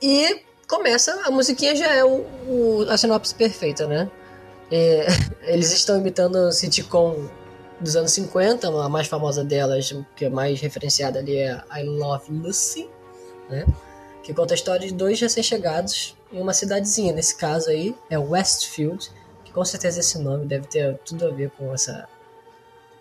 E 0.02 0.42
começa, 0.68 1.12
a 1.24 1.30
musiquinha 1.30 1.76
já 1.76 1.92
é 1.94 2.04
o, 2.04 2.24
o- 2.48 2.86
a 2.90 2.96
sinopse 2.98 3.34
perfeita, 3.34 3.86
né? 3.86 4.10
É, 4.70 5.06
eles 5.52 5.70
estão 5.72 5.98
imitando 5.98 6.36
o 6.36 6.52
sitcom 6.52 7.28
dos 7.80 7.94
anos 7.96 8.12
50, 8.12 8.68
a 8.68 8.88
mais 8.88 9.06
famosa 9.06 9.44
delas, 9.44 9.94
que 10.16 10.24
é 10.24 10.30
mais 10.30 10.60
referenciada 10.60 11.18
ali 11.18 11.36
é 11.36 11.62
I 11.76 11.82
Love 11.84 12.32
Lucy, 12.32 12.88
né? 13.48 13.64
Que 14.22 14.32
conta 14.32 14.54
a 14.54 14.56
história 14.56 14.88
de 14.88 14.94
dois 14.94 15.20
recém-chegados 15.20 16.16
em 16.32 16.40
uma 16.40 16.54
cidadezinha. 16.54 17.12
Nesse 17.12 17.36
caso 17.36 17.68
aí 17.70 17.94
é 18.08 18.18
Westfield, 18.18 19.10
que 19.44 19.52
com 19.52 19.64
certeza 19.64 20.00
esse 20.00 20.18
nome 20.18 20.46
deve 20.46 20.66
ter 20.66 20.96
tudo 21.04 21.26
a 21.28 21.30
ver 21.30 21.50
com 21.50 21.72
essa 21.74 22.08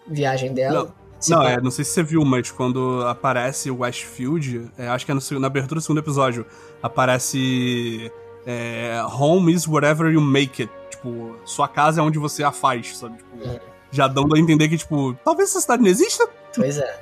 viagem 0.08 0.54
dela. 0.54 0.86
Não. 0.86 1.04
Se 1.20 1.32
Não, 1.32 1.42
é, 1.42 1.62
não 1.62 1.72
sei 1.72 1.86
se 1.86 1.92
você 1.92 2.04
viu, 2.04 2.26
mas 2.26 2.52
quando 2.52 3.02
aparece 3.08 3.72
o 3.72 3.80
Westfield, 3.80 4.70
é, 4.78 4.90
acho 4.90 5.06
que 5.06 5.12
é 5.12 5.16
no, 5.16 5.22
na 5.40 5.48
abertura 5.48 5.80
do 5.80 5.82
segundo 5.82 6.00
episódio, 6.00 6.46
aparece 6.82 8.12
é, 8.46 9.02
Home 9.06 9.54
is 9.54 9.66
wherever 9.66 10.12
you 10.12 10.20
make 10.20 10.64
it. 10.64 10.74
Tipo, 10.90 11.38
sua 11.46 11.70
casa 11.70 12.02
é 12.02 12.04
onde 12.04 12.20
você 12.20 12.44
a 12.44 12.52
faz, 12.52 12.98
sabe? 12.98 13.18
Tipo, 13.18 13.50
É. 13.50 13.60
Já 13.90 14.08
dando 14.08 14.36
a 14.36 14.40
entender 14.40 14.68
que, 14.68 14.78
tipo, 14.78 15.14
talvez 15.24 15.50
essa 15.52 15.62
cidade 15.62 15.84
não 15.84 15.90
exista. 15.90 16.28
Pois 16.56 16.78
é. 16.78 17.00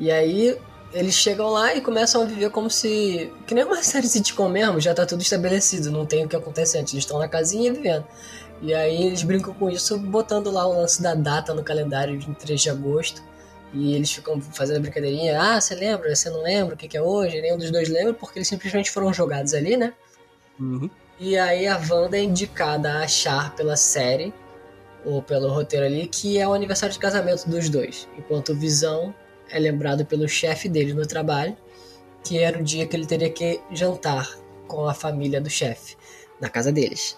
E 0.00 0.10
aí 0.10 0.58
eles 0.92 1.14
chegam 1.14 1.48
lá 1.48 1.74
e 1.74 1.80
começam 1.80 2.22
a 2.22 2.24
viver 2.24 2.50
como 2.50 2.70
se. 2.70 3.32
Que 3.46 3.54
nem 3.54 3.64
uma 3.64 3.80
série 3.84 4.08
sitcom 4.08 4.48
mesmo, 4.48 4.80
já 4.80 4.94
tá 4.94 5.06
tudo 5.06 5.22
estabelecido, 5.22 5.90
não 5.90 6.06
tem 6.06 6.24
o 6.24 6.28
que 6.28 6.36
acontece 6.36 6.78
antes. 6.78 6.92
Eles 6.92 7.04
estão 7.04 7.18
na 7.18 7.28
casinha 7.28 7.72
vivendo. 7.72 8.04
E 8.62 8.72
aí 8.72 9.06
eles 9.06 9.24
brincam 9.24 9.52
com 9.52 9.68
isso, 9.68 9.98
botando 9.98 10.50
lá 10.50 10.66
o 10.66 10.72
lance 10.72 11.02
da 11.02 11.14
data 11.14 11.52
no 11.52 11.64
calendário 11.64 12.16
de 12.16 12.32
3 12.34 12.60
de 12.60 12.70
agosto. 12.70 13.22
E 13.74 13.94
eles 13.94 14.12
ficam 14.12 14.40
fazendo 14.40 14.76
a 14.76 14.80
brincadeirinha, 14.80 15.40
ah, 15.40 15.60
você 15.60 15.74
lembra, 15.74 16.14
você 16.14 16.30
não 16.30 16.42
lembra 16.42 16.74
o 16.74 16.78
que, 16.78 16.86
que 16.86 16.96
é 16.96 17.02
hoje? 17.02 17.40
Nenhum 17.40 17.58
dos 17.58 17.70
dois 17.70 17.88
lembra, 17.88 18.14
porque 18.14 18.38
eles 18.38 18.46
simplesmente 18.46 18.90
foram 18.90 19.12
jogados 19.12 19.54
ali, 19.54 19.76
né? 19.76 19.92
Uhum. 20.60 20.88
E 21.18 21.36
aí 21.38 21.66
a 21.66 21.78
Wanda 21.78 22.16
é 22.16 22.22
indicada 22.22 22.92
a 22.92 23.02
achar 23.04 23.56
pela 23.56 23.76
série, 23.76 24.32
ou 25.04 25.22
pelo 25.22 25.48
roteiro 25.48 25.86
ali, 25.86 26.06
que 26.06 26.38
é 26.38 26.46
o 26.46 26.52
aniversário 26.52 26.92
de 26.92 26.98
casamento 26.98 27.48
dos 27.48 27.68
dois. 27.68 28.08
Enquanto 28.16 28.50
o 28.50 28.54
Visão 28.54 29.14
é 29.50 29.58
lembrado 29.58 30.04
pelo 30.04 30.28
chefe 30.28 30.68
dele 30.68 30.94
no 30.94 31.06
trabalho, 31.06 31.56
que 32.22 32.38
era 32.38 32.58
o 32.58 32.62
dia 32.62 32.86
que 32.86 32.96
ele 32.96 33.06
teria 33.06 33.30
que 33.30 33.60
jantar 33.72 34.36
com 34.66 34.86
a 34.86 34.94
família 34.94 35.40
do 35.40 35.50
chefe, 35.50 35.96
na 36.40 36.48
casa 36.48 36.70
deles. 36.70 37.16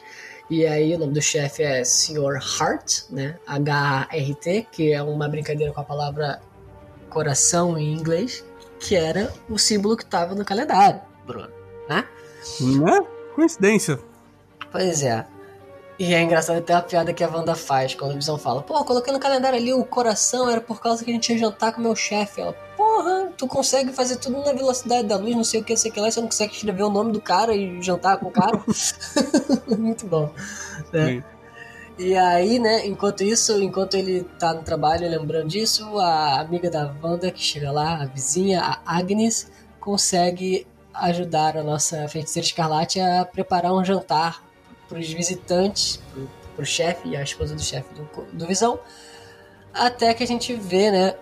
E 0.51 0.67
aí 0.67 0.95
o 0.95 0.99
nome 0.99 1.15
do 1.15 1.23
chefe 1.23 1.63
é 1.63 1.83
Sr. 1.85 2.39
Hart, 2.61 3.05
né? 3.11 3.39
H-A-R-T, 3.47 4.69
que 4.71 4.93
é 4.93 5.03
uma 5.03 5.29
brincadeira 5.29 5.73
com 5.73 5.81
a 5.81 5.85
palavra 5.85 6.41
coração 7.09 7.79
em 7.79 7.93
inglês, 7.93 8.45
que 8.79 8.95
era 8.95 9.33
o 9.49 9.59
símbolo 9.59 9.97
que 9.97 10.03
estava 10.03 10.35
no 10.35 10.45
calendário, 10.45 11.01
Bruno. 11.27 11.49
Né? 11.89 12.05
Né? 12.61 13.07
Coincidência. 13.35 13.99
Pois 14.71 15.03
é. 15.03 15.27
E 15.99 16.13
é 16.13 16.21
engraçado 16.21 16.59
até 16.59 16.75
a 16.75 16.83
piada 16.83 17.13
que 17.13 17.23
a 17.23 17.29
Wanda 17.29 17.55
faz 17.55 17.95
quando 17.95 18.13
o 18.13 18.15
Visão 18.17 18.37
fala: 18.37 18.63
Pô, 18.63 18.85
coloquei 18.85 19.13
no 19.13 19.21
calendário 19.21 19.57
ali 19.57 19.73
o 19.73 19.85
coração, 19.85 20.51
era 20.51 20.61
por 20.61 20.81
causa 20.81 21.05
que 21.05 21.11
a 21.11 21.15
gente 21.15 21.33
ia 21.33 21.39
jantar 21.39 21.73
com 21.73 21.81
o 21.81 21.85
meu 21.85 21.95
chefe. 21.95 22.41
Ela, 22.41 22.53
tu 23.37 23.47
consegue 23.47 23.92
fazer 23.92 24.16
tudo 24.16 24.38
na 24.44 24.53
velocidade 24.53 25.07
da 25.07 25.16
luz, 25.16 25.35
não 25.35 25.44
sei 25.44 25.61
o 25.61 25.64
que, 25.64 25.77
sei 25.77 25.90
o 25.90 25.94
que 25.94 26.01
lá, 26.01 26.11
você 26.11 26.20
não 26.20 26.29
consegue 26.29 26.55
escrever 26.55 26.83
o 26.83 26.90
nome 26.90 27.12
do 27.12 27.20
cara 27.20 27.55
e 27.55 27.83
jantar 27.83 28.18
com 28.18 28.27
o 28.27 28.31
cara. 28.31 28.62
Muito 29.79 30.07
bom. 30.07 30.33
né? 30.92 31.23
E 31.97 32.16
aí, 32.16 32.59
né, 32.59 32.87
enquanto 32.87 33.23
isso, 33.23 33.62
enquanto 33.62 33.94
ele 33.94 34.25
tá 34.38 34.53
no 34.53 34.62
trabalho 34.62 35.09
lembrando 35.09 35.49
disso, 35.49 35.99
a 36.01 36.40
amiga 36.40 36.68
da 36.68 36.92
Wanda 37.01 37.31
que 37.31 37.40
chega 37.40 37.70
lá, 37.70 38.03
a 38.03 38.07
vizinha, 38.07 38.61
a 38.61 38.81
Agnes, 38.85 39.51
consegue 39.79 40.66
ajudar 40.92 41.57
a 41.57 41.62
nossa 41.62 42.09
feiticeira 42.09 42.47
escarlate 42.47 42.99
a 42.99 43.25
preparar 43.25 43.73
um 43.73 43.85
jantar 43.85 44.42
para 44.88 44.99
os 44.99 45.12
visitantes, 45.12 46.01
pro, 46.12 46.31
pro 46.57 46.66
chefe 46.66 47.09
e 47.09 47.16
a 47.16 47.23
esposa 47.23 47.55
do 47.55 47.62
chefe 47.62 47.88
do, 47.94 48.25
do 48.33 48.47
Visão, 48.47 48.81
até 49.73 50.12
que 50.14 50.25
a 50.25 50.27
gente 50.27 50.53
vê, 50.55 50.90
né, 50.90 51.14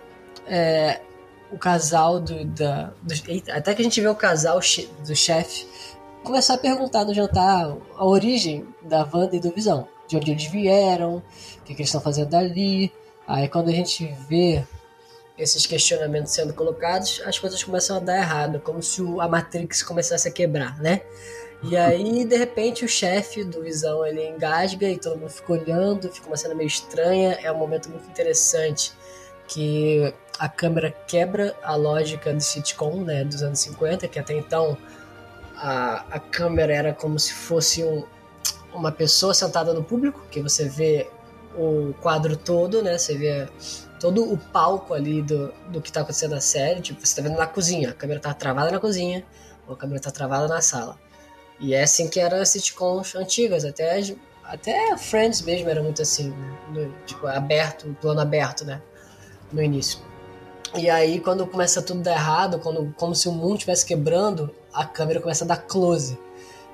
é, 0.47 1.01
o 1.53 1.57
casal 1.57 2.19
do, 2.19 2.43
da, 2.45 2.91
do- 3.01 3.51
até 3.51 3.73
que 3.73 3.81
a 3.81 3.83
gente 3.85 4.01
vê 4.01 4.07
o 4.07 4.15
casal 4.15 4.59
do 5.05 5.15
chefe 5.15 5.67
começar 6.23 6.55
a 6.55 6.57
perguntar 6.57 7.05
no 7.05 7.13
jantar 7.13 7.75
a 7.95 8.05
origem 8.05 8.65
da 8.81 9.07
Wanda 9.13 9.35
e 9.35 9.39
do 9.39 9.51
Visão. 9.51 9.87
De 10.07 10.17
onde 10.17 10.31
eles 10.31 10.45
vieram, 10.45 11.17
o 11.17 11.21
que, 11.63 11.73
que 11.73 11.81
eles 11.81 11.87
estão 11.89 12.01
fazendo 12.01 12.33
ali. 12.35 12.91
Aí 13.27 13.47
quando 13.47 13.69
a 13.69 13.71
gente 13.71 14.05
vê 14.27 14.63
esses 15.37 15.65
questionamentos 15.65 16.31
sendo 16.31 16.53
colocados, 16.53 17.21
as 17.25 17.39
coisas 17.39 17.63
começam 17.63 17.97
a 17.97 17.99
dar 17.99 18.17
errado, 18.17 18.59
como 18.59 18.81
se 18.83 19.01
a 19.19 19.27
Matrix 19.27 19.81
começasse 19.81 20.27
a 20.27 20.31
quebrar, 20.31 20.77
né? 20.79 21.01
E 21.63 21.75
aí, 21.77 22.25
de 22.25 22.35
repente, 22.37 22.85
o 22.85 22.87
chefe 22.87 23.43
do 23.43 23.61
Visão 23.63 24.05
ele 24.05 24.27
engasga 24.27 24.87
e 24.89 24.97
todo 24.97 25.17
mundo 25.17 25.29
fica 25.29 25.53
olhando, 25.53 26.11
fica 26.11 26.27
uma 26.27 26.37
cena 26.37 26.53
meio 26.53 26.67
estranha. 26.67 27.37
É 27.41 27.51
um 27.51 27.57
momento 27.57 27.89
muito 27.89 28.07
interessante 28.09 28.91
que 29.47 30.13
a 30.43 30.49
câmera 30.49 30.91
quebra 31.07 31.55
a 31.63 31.73
lógica 31.73 32.33
do 32.33 32.41
sitcom, 32.41 33.01
né, 33.01 33.23
dos 33.23 33.41
anos 33.41 33.59
50, 33.59 34.09
que 34.09 34.19
até 34.19 34.33
então 34.33 34.77
a, 35.55 36.03
a 36.11 36.19
câmera 36.19 36.73
era 36.75 36.93
como 36.93 37.17
se 37.17 37.31
fosse 37.31 37.81
um, 37.81 38.03
uma 38.73 38.91
pessoa 38.91 39.33
sentada 39.33 39.73
no 39.73 39.81
público, 39.81 40.21
que 40.29 40.41
você 40.41 40.67
vê 40.67 41.09
o 41.57 41.93
quadro 42.01 42.35
todo, 42.35 42.81
né? 42.81 42.97
Você 42.97 43.17
vê 43.17 43.47
todo 44.01 44.33
o 44.33 44.37
palco 44.37 44.93
ali 44.93 45.21
do, 45.21 45.53
do 45.69 45.79
que 45.79 45.89
tá 45.89 46.01
acontecendo 46.01 46.31
na 46.31 46.41
série. 46.41 46.81
Tipo, 46.81 47.07
você 47.07 47.15
tá 47.15 47.21
vendo 47.21 47.37
na 47.37 47.47
cozinha, 47.47 47.91
a 47.91 47.93
câmera 47.93 48.19
tá 48.19 48.33
travada 48.33 48.69
na 48.69 48.81
cozinha, 48.81 49.25
ou 49.65 49.75
a 49.75 49.77
câmera 49.77 50.01
tá 50.01 50.11
travada 50.11 50.49
na 50.49 50.59
sala. 50.59 50.99
E 51.57 51.73
é 51.73 51.83
assim 51.83 52.09
que 52.09 52.19
eram 52.19 52.41
as 52.41 52.49
sitcoms 52.49 53.15
antigas, 53.15 53.63
até, 53.63 53.97
até 54.43 54.97
Friends 54.97 55.41
mesmo 55.41 55.69
era 55.69 55.81
muito 55.81 56.01
assim, 56.01 56.31
né? 56.31 56.57
No- 56.67 56.93
tipo, 57.05 57.27
aberto, 57.27 57.95
plano 58.01 58.19
aberto, 58.19 58.65
né? 58.65 58.81
No 59.53 59.63
início. 59.63 60.11
E 60.75 60.89
aí, 60.89 61.19
quando 61.19 61.45
começa 61.45 61.81
tudo 61.81 62.01
dar 62.01 62.13
errado, 62.13 62.59
quando, 62.59 62.93
como 62.97 63.13
se 63.13 63.27
o 63.29 63.31
mundo 63.31 63.55
estivesse 63.55 63.85
quebrando, 63.85 64.49
a 64.73 64.85
câmera 64.85 65.21
começa 65.21 65.43
a 65.45 65.47
dar 65.47 65.57
close. 65.57 66.17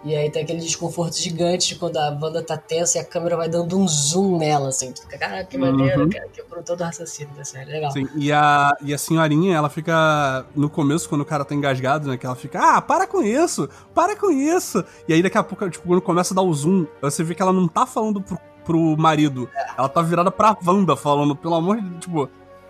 E 0.02 0.16
aí 0.16 0.32
tem 0.32 0.44
aquele 0.44 0.60
desconforto 0.62 1.18
gigante 1.18 1.68
de 1.68 1.76
quando 1.76 1.98
a 1.98 2.18
Wanda 2.22 2.42
tá 2.42 2.56
tensa 2.56 2.98
e 2.98 3.02
a 3.02 3.04
câmera 3.04 3.36
vai 3.36 3.50
dando 3.50 3.78
um 3.78 3.86
zoom 3.86 4.38
nela, 4.38 4.70
assim. 4.70 4.94
Tu 4.94 5.02
fica, 5.02 5.18
Caraca, 5.18 5.44
que 5.44 5.58
maneiro, 5.58 6.04
Uhum. 6.04 6.10
cara. 6.10 6.30
Quebrou 6.30 6.64
todo 6.64 6.80
o 6.80 6.84
raciocínio 6.86 7.36
da 7.36 7.44
série. 7.44 7.70
Legal. 7.70 7.92
Sim, 7.92 8.08
e 8.16 8.32
a, 8.32 8.72
e 8.82 8.94
a 8.94 8.98
senhorinha, 8.98 9.58
ela 9.58 9.70
fica. 9.70 10.46
No 10.56 10.70
começo, 10.70 11.10
quando 11.10 11.20
o 11.20 11.26
cara 11.26 11.44
tá 11.44 11.54
engasgado, 11.54 12.08
né? 12.08 12.16
Que 12.16 12.26
ela 12.26 12.36
fica, 12.38 12.78
ah, 12.78 12.82
para 12.82 13.06
com 13.06 13.22
isso, 13.22 13.68
para 13.94 14.16
com 14.16 14.32
isso. 14.32 14.82
E 15.06 15.12
aí 15.14 15.22
daqui 15.22 15.38
a 15.38 15.44
pouco, 15.44 15.70
tipo, 15.70 15.86
quando 15.86 16.02
começa 16.02 16.34
a 16.34 16.36
dar 16.36 16.44
o 16.44 16.54
zoom, 16.54 16.88
você 17.02 17.22
vê 17.22 17.36
que 17.36 17.42
ela 17.42 17.52
não 17.52 17.68
tá 17.68 17.86
falando 17.86 18.22
pro, 18.22 18.40
pro 18.64 18.96
marido. 18.98 19.50
Ela 19.78 19.90
tá 19.90 20.02
virada 20.02 20.32
pra 20.32 20.56
Wanda, 20.66 20.96
falando, 20.96 21.36
pelo 21.36 21.56
amor 21.56 21.76
de 21.76 21.82
Deus, 21.90 22.00
tipo, 22.00 22.30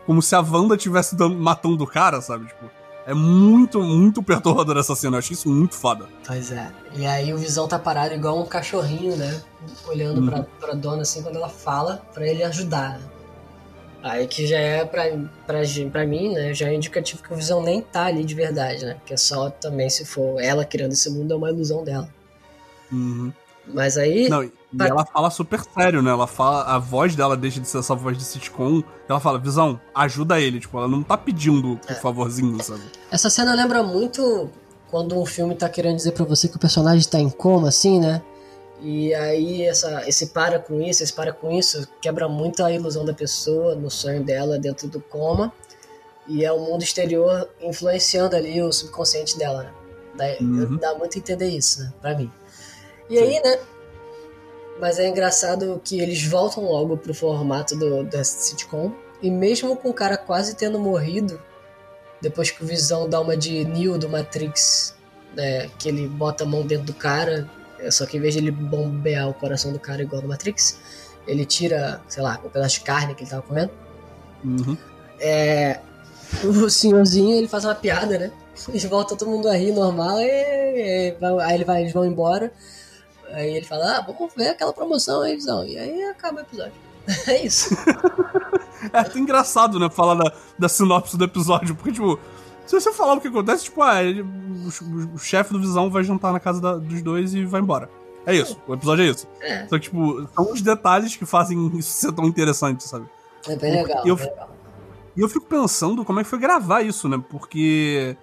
como 0.10 0.24
se 0.24 0.34
a 0.34 0.39
Wanda 0.41 0.74
estivesse 0.76 1.15
matando 1.15 1.84
o 1.84 1.88
cara, 1.88 2.19
sabe? 2.19 2.48
Tipo, 2.48 2.65
é 3.06 3.13
muito, 3.13 3.80
muito 3.80 4.24
perturbador 4.24 4.76
essa 4.76 4.95
cena. 4.95 5.17
Eu 5.17 5.19
achei 5.19 5.36
isso 5.36 5.48
muito 5.48 5.76
foda. 5.76 6.08
Pois 6.26 6.52
é. 6.52 6.72
E 6.95 7.06
aí 7.06 7.32
o 7.32 7.38
Visão 7.38 7.67
tá 7.67 7.78
parado 7.78 8.15
igual 8.15 8.39
um 8.41 8.45
cachorrinho, 8.48 9.15
né? 9.15 9.39
Olhando 9.88 10.22
Uhum. 10.22 10.28
pra, 10.28 10.43
pra 10.60 10.74
dona 10.74 11.04
assim 11.04 11.22
quando 11.22 11.36
ela 11.36 11.48
fala 11.48 12.02
pra 12.12 12.28
ele 12.28 12.41
ajudar. 12.43 12.98
né? 12.98 13.02
Aí 14.02 14.26
que 14.26 14.48
já 14.48 14.58
é 14.58 14.84
pra, 14.84 15.04
pra, 15.45 15.60
pra 15.91 16.08
mim, 16.08 16.34
né? 16.34 16.56
Já 16.56 16.69
é 16.69 16.74
indicativo 16.74 17.22
que 17.22 17.32
o 17.32 17.36
Visão 17.36 17.62
nem 17.62 17.80
tá 17.80 18.06
ali 18.06 18.26
de 18.26 18.34
verdade, 18.34 18.84
né? 18.86 18.98
Que 19.06 19.13
é 19.13 19.17
só 19.17 19.52
também 19.52 19.91
se 19.91 20.06
for 20.06 20.41
ela 20.41 20.65
criando 20.65 20.93
esse 20.93 21.12
mundo, 21.12 21.34
é 21.34 21.38
uma 21.38 21.52
ilusão 21.52 21.84
dela. 21.84 22.10
Uhum. 22.91 23.32
Mas 23.67 23.95
aí. 23.95 24.28
Não, 24.28 24.43
e 24.43 24.52
Pra- 24.77 24.88
ela 24.88 25.05
fala 25.05 25.29
super 25.32 25.60
sério, 25.62 26.01
né? 26.01 26.12
Ela 26.12 26.27
fala, 26.27 26.63
a 26.63 26.77
voz 26.77 27.15
dela 27.15 27.36
deixa 27.36 27.60
de 27.60 27.67
ser 27.67 27.79
essa 27.79 27.95
voz 27.95 28.17
de 28.17 28.23
sitcom. 28.23 28.84
Ela 29.08 29.19
fala, 29.19 29.39
Visão, 29.39 29.79
ajuda 29.95 30.39
ele. 30.39 30.60
Tipo, 30.60 30.77
ela 30.77 30.88
não 30.88 31.01
tá 31.01 31.17
pedindo 31.17 31.79
É. 31.88 31.93
por 31.93 32.01
favorzinho, 32.01 32.62
sabe? 32.63 32.84
Essa 33.12 33.29
cena 33.29 33.53
lembra 33.55 33.82
muito 33.82 34.49
quando 34.91 35.19
um 35.19 35.25
filme 35.25 35.55
tá 35.55 35.67
querendo 35.69 35.95
dizer 35.95 36.12
pra 36.12 36.23
você 36.25 36.47
que 36.47 36.55
o 36.55 36.60
personagem 36.60 37.08
tá 37.10 37.19
em 37.19 37.29
coma, 37.29 37.69
assim, 37.69 37.99
né? 37.99 38.21
E 38.82 39.13
aí 39.13 39.63
essa, 39.63 40.08
esse 40.08 40.27
para 40.27 40.58
com 40.60 40.79
isso, 40.82 41.03
esse 41.03 41.12
para 41.13 41.34
com 41.34 41.51
isso, 41.51 41.88
quebra 42.01 42.29
muito 42.29 42.63
a 42.63 42.71
ilusão 42.71 43.03
da 43.03 43.13
pessoa 43.13 43.75
no 43.75 43.89
sonho 43.89 44.23
dela 44.23 44.58
dentro 44.58 44.88
do 44.88 45.01
coma. 45.01 45.51
E 46.27 46.45
é 46.45 46.51
o 46.51 46.60
mundo 46.60 46.84
exterior 46.84 47.49
influenciando 47.60 48.36
ali 48.36 48.62
o 48.62 48.71
subconsciente 48.71 49.36
dela, 49.38 49.63
né? 49.63 49.71
Dá, 50.15 50.43
Uhum. 50.45 50.77
dá 50.77 50.93
muito 50.95 51.15
a 51.15 51.19
entender 51.19 51.49
isso, 51.49 51.82
né? 51.82 51.91
Pra 52.01 52.15
mim. 52.15 52.32
E 53.10 53.17
aí, 53.17 53.41
né? 53.43 53.58
Mas 54.80 54.98
é 54.98 55.08
engraçado 55.08 55.82
que 55.84 56.00
eles 56.00 56.24
voltam 56.26 56.63
logo 56.63 56.96
pro 56.98 57.13
formato 57.13 57.76
do, 57.78 58.04
da 58.04 58.24
sitcom. 58.24 58.92
E 59.22 59.30
mesmo 59.30 59.76
com 59.76 59.89
o 59.89 59.94
cara 59.94 60.18
quase 60.18 60.56
tendo 60.56 60.80
morrido, 60.80 61.42
depois 62.22 62.50
que 62.50 62.63
o 62.63 62.68
Visão 62.68 63.10
dá 63.10 63.20
uma 63.20 63.36
de 63.36 63.65
Neo 63.65 63.98
do 63.98 64.08
Matrix, 64.08 64.96
né, 65.36 65.70
que 65.78 65.89
ele 65.89 66.08
bota 66.08 66.46
a 66.46 66.48
mão 66.48 66.65
dentro 66.65 66.86
do 66.86 66.94
cara, 66.94 67.50
é 67.80 67.92
só 67.92 68.06
que 68.06 68.18
em 68.18 68.22
vez 68.22 68.34
de 68.34 68.39
ele 68.39 68.52
bombear 68.52 69.28
o 69.30 69.34
coração 69.34 69.74
do 69.74 69.80
cara 69.80 70.02
igual 70.02 70.22
no 70.22 70.30
Matrix, 70.30 70.80
ele 71.28 71.46
tira, 71.46 72.02
sei 72.08 72.24
lá, 72.24 72.39
um 72.44 72.50
pedaço 72.50 72.76
de 72.76 72.82
carne 72.82 73.13
que 73.13 73.24
ele 73.24 73.30
tava 73.30 73.42
comendo. 73.42 73.72
Uhum. 74.44 74.78
É, 75.20 75.80
o 76.44 76.70
senhorzinho 76.70 77.36
ele 77.38 77.48
faz 77.48 77.65
uma 77.65 77.76
piada, 77.76 78.18
né? 78.18 78.32
Eles 78.68 78.84
voltam 78.86 79.15
todo 79.15 79.30
mundo 79.30 79.48
a 79.48 79.56
rir 79.56 79.72
normal, 79.72 80.20
e, 80.20 80.26
e- 80.26 81.15
aí 81.42 81.56
ele 81.56 81.63
vai, 81.63 81.82
eles 81.82 81.94
vão 81.94 82.06
embora. 82.06 82.52
Aí 83.34 83.56
ele 83.58 83.65
fala, 83.65 83.98
ah, 83.98 84.02
vamos 84.02 84.34
ver 84.36 84.50
aquela 84.50 84.74
promoção 84.74 85.22
aí, 85.22 85.36
Visão. 85.36 85.65
E 85.65 85.78
aí 85.78 86.04
acaba 86.06 86.38
o 86.38 86.42
episódio. 86.42 86.74
É 87.28 87.46
isso. 87.46 87.76
É 88.94 89.00
até 89.00 89.20
engraçado, 89.20 89.78
né, 89.78 89.89
falar 89.89 90.15
da, 90.15 90.32
da 90.58 90.70
sinopse 90.70 91.18
do 91.18 91.26
episódio, 91.26 91.76
porque, 91.76 91.92
tipo, 91.92 92.18
se 92.65 92.80
você 92.80 92.94
falar 92.94 93.15
o 93.15 93.20
que 93.22 93.28
acontece, 93.28 93.65
tipo, 93.65 93.82
ah, 93.82 94.02
ele- 94.02 94.22
o, 94.22 95.15
o 95.15 95.18
chefe 95.20 95.52
do 95.52 95.60
Visão 95.60 95.89
vai 95.92 96.02
jantar 96.02 96.32
na 96.32 96.39
casa 96.39 96.62
da- 96.62 96.78
dos 96.78 97.02
dois 97.02 97.34
e 97.34 97.44
vai 97.44 97.60
embora. 97.60 97.89
É 98.26 98.34
isso, 98.34 98.58
o 98.65 98.74
episódio 98.74 99.04
é 99.04 99.08
isso. 99.10 99.28
É. 99.42 99.63
Só 99.68 99.76
que, 99.78 99.82
tipo, 99.82 100.26
são 100.34 100.52
os 100.54 100.62
detalhes 100.62 101.13
que 101.18 101.26
fazem 101.26 101.68
isso 101.78 101.92
ser 101.92 102.13
tão 102.13 102.24
interessante, 102.26 102.86
sabe? 102.86 103.06
É 103.50 103.56
bem 103.58 103.74
legal. 103.84 104.08
Eu- 104.08 104.15
bem 104.15 104.26
legal. 104.30 104.50
E 105.18 105.20
eu 105.22 105.28
fico 105.28 105.46
pensando 105.46 106.06
como 106.06 106.22
é 106.22 106.24
que 106.24 106.30
foi 106.30 106.39
gravar 106.39 106.82
isso, 106.82 107.10
né? 107.10 107.22
Porque 107.30 108.15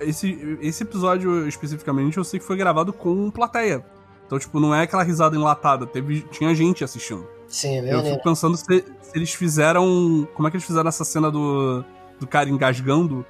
esse, 0.00 0.58
esse 0.60 0.82
episódio 0.82 1.46
especificamente 1.46 2.16
eu 2.18 2.24
sei 2.24 2.40
que 2.40 2.46
foi 2.46 2.56
gravado 2.56 2.92
com 2.92 3.30
plateia. 3.30 3.84
Então, 4.26 4.38
tipo, 4.38 4.58
não 4.58 4.74
é 4.74 4.82
aquela 4.82 5.02
risada 5.02 5.36
enlatada, 5.36 5.86
teve, 5.86 6.22
tinha 6.30 6.54
gente 6.54 6.82
assistindo. 6.82 7.26
Sim, 7.48 7.78
é 7.78 7.94
Eu 7.94 8.02
fico 8.02 8.22
pensando 8.24 8.56
se, 8.56 8.84
se 9.00 9.12
eles 9.14 9.32
fizeram. 9.32 10.26
Como 10.34 10.48
é 10.48 10.50
que 10.50 10.56
eles 10.56 10.66
fizeram 10.66 10.88
essa 10.88 11.04
cena 11.04 11.30
do, 11.30 11.84
do 12.18 12.26
cara 12.26 12.50
engasgando? 12.50 13.24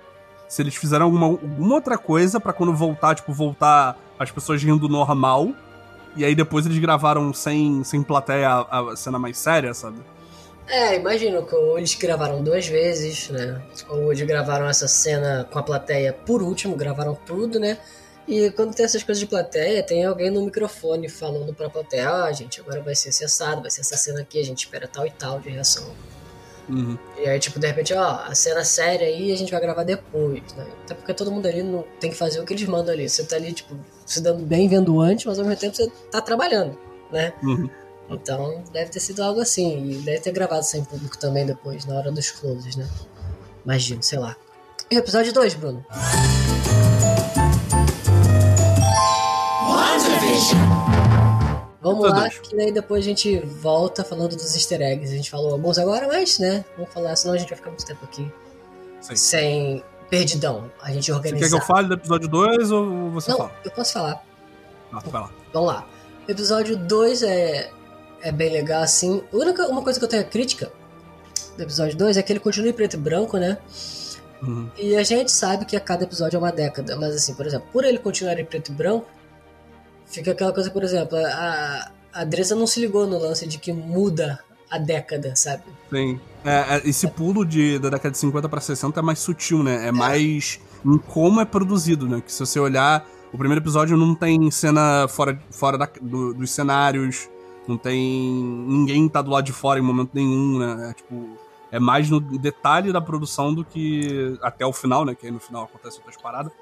Se 0.49 0.63
eles 0.63 0.75
fizeram 0.75 1.07
alguma, 1.07 1.27
alguma 1.27 1.75
outra 1.75 1.99
coisa 1.99 2.41
pra 2.41 2.53
quando 2.53 2.75
voltar, 2.75 3.15
tipo, 3.15 3.33
voltar 3.33 3.99
as 4.19 4.31
pessoas 4.31 4.63
rindo 4.63 4.89
normal. 4.89 5.53
E 6.17 6.25
aí 6.25 6.35
depois 6.35 6.65
eles 6.65 6.79
gravaram 6.79 7.33
sem, 7.35 7.85
sem 7.85 8.03
plateia 8.03 8.49
a, 8.49 8.93
a 8.93 8.97
cena 8.97 9.19
mais 9.19 9.37
séria, 9.37 9.75
sabe? 9.75 9.99
É, 10.67 10.97
imagino 10.97 11.45
que 11.47 11.55
ou 11.55 11.79
eles 11.79 11.95
gravaram 11.95 12.43
duas 12.43 12.67
vezes, 12.67 13.29
né? 13.29 13.63
Ou 13.89 14.13
eles 14.13 14.27
gravaram 14.27 14.67
essa 14.67 14.89
cena 14.89 15.47
com 15.51 15.59
a 15.59 15.63
plateia 15.63 16.13
por 16.13 16.43
último, 16.43 16.75
gravaram 16.75 17.15
tudo, 17.15 17.61
né? 17.61 17.79
E 18.29 18.51
quando 18.51 18.75
tem 18.75 18.85
essas 18.85 19.03
coisas 19.03 19.21
de 19.21 19.27
plateia, 19.27 19.83
tem 19.83 20.05
alguém 20.05 20.31
no 20.31 20.43
microfone 20.43 21.09
falando 21.09 21.55
pra 21.55 21.71
plateia, 21.71 22.11
ah, 22.11 22.33
gente, 22.33 22.61
agora 22.61 22.83
vai 22.83 22.95
ser 22.95 23.13
cessado, 23.13 23.63
vai 23.63 23.71
ser 23.71 23.83
essa 23.83 23.97
cena 23.97 24.21
aqui, 24.21 24.41
a 24.41 24.45
gente 24.45 24.65
espera 24.65 24.89
tal 24.89 25.07
e 25.07 25.11
tal 25.11 25.39
de 25.39 25.49
reação. 25.49 25.93
Uhum. 26.69 26.99
E 27.17 27.29
aí, 27.29 27.39
tipo, 27.39 27.61
de 27.61 27.67
repente, 27.69 27.95
ó, 27.95 28.23
a 28.25 28.35
cena 28.35 28.65
séria 28.65 29.07
aí 29.07 29.33
a 29.33 29.37
gente 29.37 29.53
vai 29.53 29.61
gravar 29.61 29.85
depois, 29.85 30.43
né? 30.55 30.67
Até 30.85 30.95
porque 30.95 31.15
todo 31.15 31.31
mundo 31.31 31.47
ali 31.47 31.63
não 31.63 31.85
tem 32.01 32.11
que 32.11 32.17
fazer 32.17 32.41
o 32.41 32.45
que 32.45 32.55
eles 32.55 32.67
mandam 32.67 32.93
ali. 32.93 33.09
Você 33.09 33.25
tá 33.25 33.37
ali, 33.37 33.53
tipo, 33.53 33.77
se 34.05 34.21
dando 34.21 34.45
bem 34.45 34.69
vendo 34.69 35.01
antes, 35.01 35.25
mas 35.27 35.39
ao 35.39 35.45
mesmo 35.45 35.61
tempo 35.61 35.77
você 35.77 35.89
tá 36.11 36.21
trabalhando, 36.21 36.77
né? 37.13 37.33
Uhum. 37.43 37.71
Então 38.11 38.63
deve 38.73 38.91
ter 38.91 39.01
sido 39.01 39.23
algo 39.23 39.41
assim. 39.41 39.91
E 39.91 39.95
deve 39.99 40.21
ter 40.21 40.33
gravado 40.33 40.65
sem 40.65 40.85
público 40.85 41.17
também 41.17 41.47
depois, 41.47 41.85
na 41.85 41.97
hora 41.97 42.11
dos 42.11 42.33
closes, 42.33 42.75
né? 42.75 42.89
Imagino, 43.65 44.03
sei 44.03 44.19
lá. 44.19 44.37
E 44.91 44.97
o 44.97 44.99
episódio 44.99 45.33
2, 45.33 45.55
Bruno? 45.55 45.85
Vamos 51.81 52.01
Episódio 52.05 52.15
lá, 52.15 52.21
dois. 52.29 52.39
que 52.39 52.57
daí 52.57 52.73
depois 52.73 53.05
a 53.05 53.09
gente 53.09 53.39
volta 53.41 54.05
falando 54.05 54.35
dos 54.37 54.55
easter 54.55 54.81
eggs. 54.83 55.13
A 55.13 55.17
gente 55.17 55.31
falou 55.31 55.53
alguns 55.53 55.79
agora, 55.79 56.07
mas, 56.09 56.39
né? 56.39 56.65
Vamos 56.77 56.93
falar, 56.93 57.15
senão 57.17 57.35
a 57.35 57.39
gente 57.39 57.49
vai 57.49 57.57
ficar 57.57 57.71
muito 57.71 57.85
tempo 57.87 58.05
aqui 58.05 58.31
Sim. 59.01 59.17
sem 59.17 59.85
perdidão. 60.11 60.71
A 60.83 60.91
gente 60.93 61.07
Você 61.07 61.13
organizar. 61.13 61.45
quer 61.45 61.49
que 61.57 61.63
eu 61.63 61.67
fale 61.67 61.89
do 61.89 61.95
episódio 61.95 62.29
2 62.29 62.71
ou 62.73 63.11
você 63.11 63.31
Não, 63.31 63.39
fala? 63.39 63.53
eu 63.65 63.71
posso 63.71 63.93
falar. 63.93 64.25
Ah, 64.93 65.01
vai 65.05 65.21
lá. 65.23 65.31
Vamos 65.53 65.69
lá. 65.69 65.87
Episódio 66.29 66.77
2 66.77 67.23
é, 67.23 67.71
é 68.23 68.33
bem 68.33 68.51
legal, 68.51 68.83
assim. 68.83 69.23
A 69.33 69.37
única 69.37 69.67
uma 69.69 69.83
coisa 69.83 69.99
que 69.99 70.05
eu 70.05 70.09
tenho 70.09 70.23
a 70.23 70.27
crítica 70.27 70.73
do 71.57 71.63
episódio 71.63 71.97
2 71.97 72.17
é 72.17 72.23
que 72.23 72.33
ele 72.33 72.41
continua 72.41 72.69
em 72.71 72.73
preto 72.73 72.95
e 72.95 72.97
branco, 72.99 73.37
né? 73.39 73.59
Uhum. 74.43 74.69
E 74.77 74.97
a 74.97 75.03
gente 75.03 75.31
sabe 75.33 75.65
que 75.65 75.77
a 75.77 75.81
cada 75.81 76.05
episódio 76.05 76.37
é 76.37 76.41
uma 76.41 76.53
década. 76.53 76.97
Mas 76.97 77.15
assim, 77.15 77.33
por 77.35 77.47
exemplo, 77.47 77.69
por 77.73 77.85
ele 77.85 77.99
continuar 77.99 78.39
em 78.39 78.45
preto 78.45 78.71
e 78.71 78.75
branco, 78.75 79.07
fica 80.07 80.33
aquela 80.33 80.53
coisa, 80.53 80.71
por 80.71 80.83
exemplo, 80.83 81.17
a, 81.19 81.91
a 82.13 82.25
Dresa 82.25 82.55
não 82.55 82.67
se 82.67 82.81
ligou 82.81 83.07
no 83.07 83.19
lance 83.19 83.47
de 83.47 83.59
que 83.59 83.73
muda 83.73 84.41
a 84.71 84.79
década, 84.79 85.35
sabe? 85.37 85.63
Sim. 85.91 86.19
É, 86.45 86.77
é, 86.77 86.89
esse 86.89 87.07
pulo 87.09 87.45
de, 87.45 87.79
da 87.79 87.91
década 87.91 88.11
de 88.13 88.19
50 88.19 88.49
pra 88.49 88.61
60 88.61 88.99
é 88.99 89.03
mais 89.03 89.19
sutil, 89.19 89.63
né? 89.63 89.87
É 89.89 89.93
mais 89.93 90.61
em 90.85 90.99
como 90.99 91.41
é 91.41 91.45
produzido, 91.45 92.09
né? 92.09 92.21
Que 92.25 92.33
se 92.33 92.41
você 92.41 92.59
olhar, 92.59 93.07
o 93.33 93.39
primeiro 93.39 93.63
episódio 93.63 93.97
não 93.97 94.15
tem 94.15 94.51
cena 94.51 95.07
fora, 95.09 95.41
fora 95.51 95.79
da- 95.79 95.89
do- 96.01 96.35
dos 96.35 96.51
cenários, 96.51 97.29
não 97.69 97.77
tem. 97.77 97.99
ninguém 98.69 99.09
tá 99.09 99.21
do 99.23 99.31
lado 99.31 99.45
de 99.45 99.53
fora 99.53 99.79
em 99.79 99.83
momento 99.83 100.11
nenhum, 100.15 100.59
né? 100.59 100.91
É, 100.91 100.95
tipo. 100.95 101.37
É 101.73 101.81
mais 101.81 102.09
no 102.09 102.21
detalhe 102.21 102.93
da 102.93 103.01
produção 103.01 103.53
do 103.53 103.65
que 103.65 104.39
até 104.41 104.65
o 104.65 104.73
final, 104.73 105.05
né? 105.05 105.17
Que 105.17 105.27
aí 105.27 105.33
no 105.33 105.41
final 105.41 105.65
acontece 105.65 105.99
outras 105.99 106.17
paradas. 106.17 106.53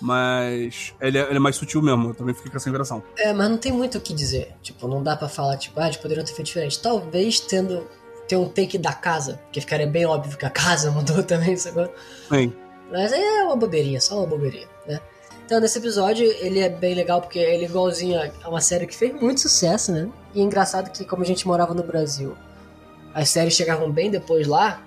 Mas 0.00 0.94
ele 1.00 1.18
é, 1.18 1.22
ele 1.22 1.36
é 1.36 1.38
mais 1.38 1.56
sutil 1.56 1.82
mesmo, 1.82 2.10
eu 2.10 2.14
também 2.14 2.34
fiquei 2.34 2.50
com 2.50 2.56
essa 2.56 2.68
impressão. 2.68 3.02
É, 3.16 3.32
mas 3.32 3.50
não 3.50 3.58
tem 3.58 3.72
muito 3.72 3.98
o 3.98 4.00
que 4.00 4.12
dizer. 4.14 4.54
Tipo, 4.62 4.88
não 4.88 5.02
dá 5.02 5.16
pra 5.16 5.28
falar, 5.28 5.56
tipo, 5.56 5.78
ah, 5.80 5.86
eles 5.86 5.96
poderiam 5.96 6.24
ter 6.24 6.32
feito 6.32 6.46
diferente. 6.46 6.80
Talvez 6.80 7.40
tendo 7.40 7.86
ter 8.28 8.36
um 8.36 8.48
take 8.48 8.78
da 8.78 8.92
casa, 8.92 9.40
que 9.52 9.60
ficaria 9.60 9.86
bem 9.86 10.04
óbvio 10.06 10.36
que 10.36 10.44
a 10.46 10.50
casa 10.50 10.90
mudou 10.92 11.22
também, 11.22 11.56
sacou? 11.56 11.92
Sim. 12.28 12.52
Mas 12.90 13.12
é 13.12 13.44
uma 13.44 13.56
bobeirinha, 13.56 14.00
só 14.00 14.18
uma 14.18 14.26
bobeirinha, 14.26 14.68
né? 14.86 15.00
Então, 15.44 15.60
nesse 15.60 15.78
episódio, 15.78 16.24
ele 16.40 16.58
é 16.58 16.68
bem 16.68 16.94
legal 16.94 17.20
porque 17.20 17.38
ele 17.38 17.64
é 17.64 17.68
igualzinho 17.68 18.20
a- 18.20 18.30
a 18.42 18.48
uma 18.48 18.60
série 18.60 18.84
que 18.86 18.96
fez 18.96 19.14
muito 19.20 19.40
sucesso, 19.40 19.92
né? 19.92 20.08
E 20.34 20.40
é 20.40 20.42
engraçado 20.42 20.90
que, 20.90 21.04
como 21.04 21.22
a 21.22 21.26
gente 21.26 21.46
morava 21.46 21.72
no 21.72 21.84
Brasil, 21.84 22.36
as 23.14 23.28
séries 23.28 23.54
chegavam 23.54 23.90
bem 23.92 24.10
depois 24.10 24.46
lá. 24.46 24.82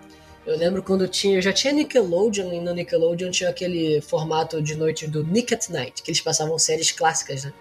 Eu 0.46 0.58
lembro 0.58 0.82
quando 0.82 1.08
tinha. 1.08 1.42
Já 1.42 1.54
tinha 1.54 1.74
Nickelodeon 1.74 2.52
e 2.54 2.60
no 2.60 2.74
Nickelodeon 2.74 3.30
tinha 3.30 3.50
aquele 3.50 4.02
formato 4.02 4.62
de 4.62 4.76
noite 4.76 5.06
do 5.08 5.24
Nick 5.24 5.54
at 5.54 5.70
Night, 5.70 6.02
que 6.02 6.10
eles 6.10 6.22
passavam 6.22 6.58
séries 6.58 6.92
clássicas, 6.92 7.44
né? 7.46 7.54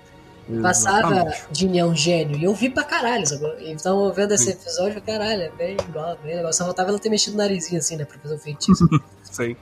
Passava 0.62 1.12
Exatamente. 1.12 1.42
de 1.50 1.66
um 1.82 1.94
Gênio 1.94 2.38
e 2.38 2.44
eu 2.44 2.54
vi 2.54 2.70
pra 2.70 2.82
caralho. 2.82 3.26
Sacou? 3.26 3.52
Então, 3.60 4.10
vendo 4.14 4.32
esse 4.32 4.48
episódio, 4.50 5.02
caralho, 5.02 5.42
é 5.42 5.50
bem 5.50 5.76
igual, 5.86 6.16
bem 6.24 6.36
legal. 6.36 6.50
Só 6.54 6.64
faltava 6.64 6.88
ela 6.88 6.98
ter 6.98 7.10
mexido 7.10 7.34
o 7.34 7.38
narizinho 7.38 7.78
assim, 7.78 7.96
né? 7.96 8.06
Pra 8.06 8.18
fazer 8.18 8.34
o 8.36 8.38
feitiço. 8.38 8.88
Sim. 9.24 9.54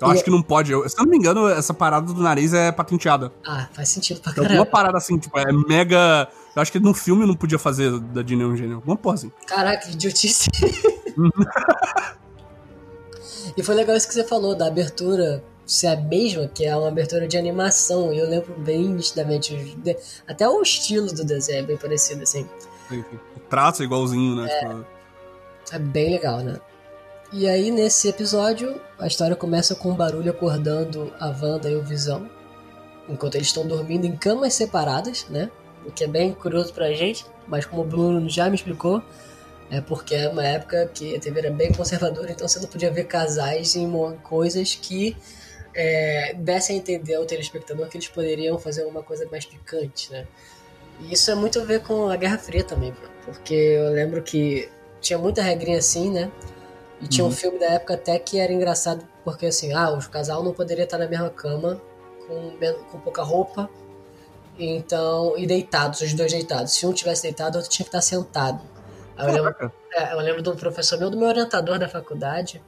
Eu 0.00 0.08
E- 0.08 0.10
acho 0.10 0.24
que 0.24 0.30
não 0.30 0.42
pode. 0.42 0.72
Eu- 0.72 0.88
se 0.88 0.98
eu 0.98 1.04
não 1.04 1.10
me 1.12 1.16
engano, 1.16 1.48
essa 1.48 1.72
parada 1.72 2.12
do 2.12 2.20
nariz 2.20 2.52
é 2.52 2.72
patenteada. 2.72 3.30
ah, 3.46 3.68
faz 3.72 3.90
sentido 3.90 4.20
pra 4.20 4.32
caralho. 4.32 4.54
alguma 4.58 4.66
parada 4.66 4.98
assim, 4.98 5.16
tipo, 5.16 5.38
é 5.38 5.44
mega. 5.68 6.28
Eu 6.56 6.60
acho 6.60 6.72
que 6.72 6.80
no 6.80 6.92
filme 6.92 7.24
não 7.24 7.36
podia 7.36 7.58
fazer 7.58 8.00
da 8.00 8.20
Disney 8.22 8.44
um 8.44 8.56
gênio. 8.56 8.76
Alguma 8.76 8.96
porra 8.96 9.14
assim. 9.14 9.30
Caraca, 9.46 9.86
que 9.86 9.92
idiotice. 9.92 10.50
e 13.56 13.62
foi 13.62 13.74
legal 13.74 13.96
isso 13.96 14.08
que 14.08 14.14
você 14.14 14.24
falou, 14.24 14.54
da 14.54 14.66
abertura 14.66 15.42
ser 15.66 15.88
a 15.88 15.96
mesma, 15.96 16.46
que 16.48 16.64
é 16.64 16.76
uma 16.76 16.88
abertura 16.88 17.26
de 17.26 17.36
animação. 17.36 18.12
E 18.12 18.18
eu 18.18 18.28
lembro 18.28 18.54
bem 18.58 18.88
nitidamente. 18.88 19.76
Até 20.26 20.48
o 20.48 20.60
estilo 20.62 21.12
do 21.12 21.24
desenho 21.24 21.60
é 21.60 21.62
bem 21.62 21.76
parecido, 21.76 22.22
assim. 22.22 22.48
Enfim, 22.90 23.18
o 23.36 23.40
traço 23.40 23.82
é 23.82 23.84
igualzinho, 23.84 24.36
né? 24.36 24.48
Tipo, 24.48 24.86
É 25.72 25.78
bem 25.78 26.10
legal, 26.10 26.40
né? 26.40 26.58
E 27.32 27.48
aí, 27.48 27.70
nesse 27.70 28.08
episódio, 28.08 28.78
a 28.98 29.06
história 29.06 29.34
começa 29.34 29.74
com 29.74 29.90
um 29.90 29.94
barulho 29.94 30.30
acordando 30.30 31.12
a 31.18 31.28
Wanda 31.28 31.70
e 31.70 31.76
o 31.76 31.82
Visão. 31.82 32.28
Enquanto 33.08 33.36
eles 33.36 33.46
estão 33.46 33.66
dormindo 33.66 34.04
em 34.04 34.14
camas 34.14 34.52
separadas, 34.52 35.26
né? 35.30 35.50
O 35.86 35.90
que 35.90 36.04
é 36.04 36.06
bem 36.06 36.34
curioso 36.34 36.74
pra 36.74 36.92
gente. 36.92 37.24
Mas 37.48 37.64
como 37.64 37.82
o 37.82 37.84
Bruno 37.86 38.28
já 38.28 38.50
me 38.50 38.56
explicou, 38.56 39.02
é 39.72 39.80
porque 39.80 40.14
é 40.14 40.28
uma 40.28 40.46
época 40.46 40.86
que 40.92 41.16
a 41.16 41.18
TV 41.18 41.40
era 41.40 41.50
bem 41.50 41.72
conservadora, 41.72 42.30
então 42.30 42.46
você 42.46 42.60
não 42.60 42.68
podia 42.68 42.90
ver 42.90 43.04
casais 43.04 43.74
em 43.74 43.90
coisas 44.22 44.74
que 44.74 45.16
é, 45.74 46.34
dessem 46.34 46.76
a 46.76 46.78
entender 46.78 47.14
ao 47.14 47.24
telespectador 47.24 47.88
que 47.88 47.96
eles 47.96 48.06
poderiam 48.08 48.58
fazer 48.58 48.82
alguma 48.82 49.02
coisa 49.02 49.26
mais 49.30 49.46
picante, 49.46 50.12
né? 50.12 50.26
E 51.00 51.14
isso 51.14 51.30
é 51.30 51.34
muito 51.34 51.58
a 51.58 51.64
ver 51.64 51.80
com 51.82 52.08
a 52.10 52.16
Guerra 52.16 52.36
Fria 52.36 52.62
também. 52.62 52.94
Porque 53.24 53.54
eu 53.54 53.90
lembro 53.92 54.22
que 54.22 54.68
tinha 55.00 55.18
muita 55.18 55.42
regrinha 55.42 55.78
assim, 55.78 56.10
né? 56.10 56.30
E 57.00 57.08
tinha 57.08 57.24
um 57.24 57.28
Uhum. 57.28 57.34
filme 57.34 57.58
da 57.58 57.66
época 57.66 57.94
até 57.94 58.18
que 58.18 58.38
era 58.38 58.52
engraçado, 58.52 59.06
porque 59.24 59.46
assim, 59.46 59.72
ah, 59.72 59.90
o 59.90 60.10
casal 60.10 60.42
não 60.44 60.52
poderia 60.52 60.84
estar 60.84 60.98
na 60.98 61.08
mesma 61.08 61.30
cama 61.30 61.80
com, 62.28 62.52
com 62.90 63.00
pouca 63.00 63.22
roupa. 63.22 63.70
Então, 64.58 65.34
e 65.38 65.46
deitados, 65.46 66.02
os 66.02 66.12
dois 66.12 66.30
deitados. 66.30 66.74
Se 66.74 66.86
um 66.86 66.92
tivesse 66.92 67.22
deitado, 67.22 67.54
o 67.54 67.58
outro 67.58 67.70
tinha 67.70 67.84
que 67.84 67.88
estar 67.88 68.02
sentado. 68.02 68.60
Eu 69.22 69.32
lembro, 69.32 69.72
é, 69.94 70.12
eu 70.12 70.18
lembro 70.20 70.42
do 70.42 70.54
professor 70.56 70.98
meu, 70.98 71.10
do 71.10 71.16
meu 71.16 71.28
orientador 71.28 71.78
da 71.78 71.88
faculdade, 71.88 72.62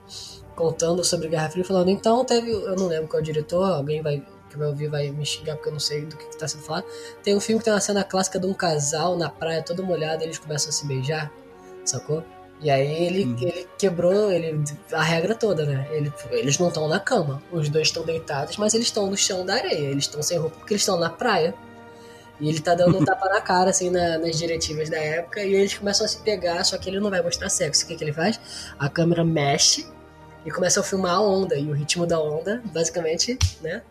contando 0.55 1.03
sobre 1.05 1.29
Guerra 1.29 1.51
Fria, 1.51 1.65
falando, 1.65 1.91
então 1.91 2.25
teve, 2.25 2.51
eu 2.51 2.77
não 2.77 2.87
lembro 2.87 3.09
qual 3.09 3.19
é 3.19 3.23
o 3.23 3.25
diretor, 3.25 3.65
alguém 3.65 4.03
vai 4.03 4.23
que 4.51 4.59
vai 4.59 4.69
ouvir 4.69 4.87
vai 4.89 5.11
me 5.11 5.27
xingar 5.27 5.57
porque 5.57 5.69
eu 5.69 5.73
não 5.73 5.81
sei 5.81 6.03
do 6.05 6.17
que, 6.17 6.25
está 6.29 6.47
sendo 6.47 6.63
falado. 6.63 6.85
Tem 7.25 7.35
um 7.35 7.41
filme 7.41 7.59
que 7.59 7.65
tem 7.65 7.75
uma 7.75 7.81
cena 7.81 8.05
clássica 8.05 8.39
de 8.39 8.47
um 8.47 8.55
casal 8.55 9.17
na 9.19 9.29
praia 9.29 9.61
todo 9.63 9.83
molhado, 9.83 10.23
e 10.23 10.27
eles 10.27 10.39
começam 10.39 10.69
a 10.69 10.73
se 10.73 10.87
beijar, 10.87 11.33
sacou? 11.85 12.23
E 12.61 12.71
aí 12.71 13.05
ele, 13.05 13.25
Uhum. 13.25 13.37
ele 13.41 13.69
quebrou 13.77 14.31
ele, 14.31 14.63
a 14.93 15.03
regra 15.03 15.35
toda, 15.35 15.67
né? 15.67 15.89
Ele- 15.91 16.13
eles 16.31 16.57
não 16.59 16.69
estão 16.69 16.87
na 16.87 17.01
cama, 17.01 17.43
os 17.51 17.69
dois 17.69 17.89
estão 17.89 18.05
deitados, 18.05 18.57
mas 18.57 18.75
eles 18.75 18.87
estão 18.87 19.11
no 19.11 19.17
chão 19.17 19.45
da 19.45 19.55
areia, 19.55 19.89
eles 19.91 20.05
estão 20.05 20.23
sem 20.23 20.39
roupa 20.39 20.57
porque 20.59 20.73
eles 20.75 20.83
estão 20.83 20.97
na 21.01 21.11
praia. 21.11 21.53
E 22.41 22.49
ele 22.49 22.61
tá 22.61 22.75
dando 22.75 22.99
um 22.99 23.05
tapa 23.05 23.29
na 23.29 23.41
cara, 23.41 23.71
assim, 23.71 23.91
na- 23.91 24.19
nas 24.19 24.37
diretivas 24.37 24.91
da 24.91 24.99
época, 24.99 25.41
e 25.43 25.55
eles 25.55 25.75
começam 25.79 26.05
a 26.05 26.09
se 26.09 26.19
pegar, 26.19 26.63
só 26.65 26.77
que 26.77 26.91
ele 26.91 26.99
não 27.01 27.09
vai 27.11 27.23
mostrar 27.23 27.49
sexo. 27.49 27.85
O 27.85 27.89
que, 27.89 27.97
que 27.97 28.03
ele 28.05 28.13
faz? 28.13 28.41
A 28.79 28.89
câmera 28.89 29.25
mexe 29.25 29.87
e 30.45 30.51
começa 30.51 30.81
a 30.81 30.83
filmar 30.83 31.15
a 31.15 31.21
onda, 31.21 31.55
e 31.57 31.71
o 31.71 31.73
ritmo 31.73 32.07
da 32.07 32.21
onda, 32.21 32.61
basicamente, 32.73 33.39
né? 33.63 33.83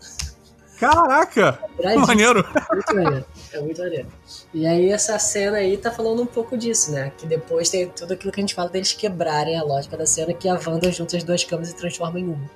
Caraca! 0.80 1.60
Iradíssimo. 1.80 2.08
Maneiro! 2.08 2.46
Muito 2.74 2.96
maneiro. 2.96 3.26
É 3.54 3.60
muito 3.62 3.82
maneiro. 3.82 4.08
E 4.54 4.66
aí 4.68 4.90
essa 4.90 5.18
cena 5.20 5.58
aí 5.58 5.78
tá 5.78 5.92
falando 5.92 6.22
um 6.22 6.26
pouco 6.26 6.58
disso, 6.58 6.92
né? 6.92 7.12
Que 7.18 7.26
depois 7.26 7.70
tem 7.70 7.88
tudo 7.90 8.14
aquilo 8.14 8.32
que 8.34 8.40
a 8.40 8.44
gente 8.44 8.54
fala 8.56 8.70
deles 8.70 8.92
quebrarem 8.92 9.58
a 9.58 9.64
lógica 9.64 9.96
da 9.96 10.06
cena, 10.06 10.34
que 10.34 10.50
a 10.50 10.56
Wanda 10.68 10.92
junta 10.92 11.16
as 11.16 11.24
duas 11.24 11.44
câmeras 11.44 11.72
e 11.72 11.76
transforma 11.76 12.20
em 12.20 12.26
uma. 12.26 12.50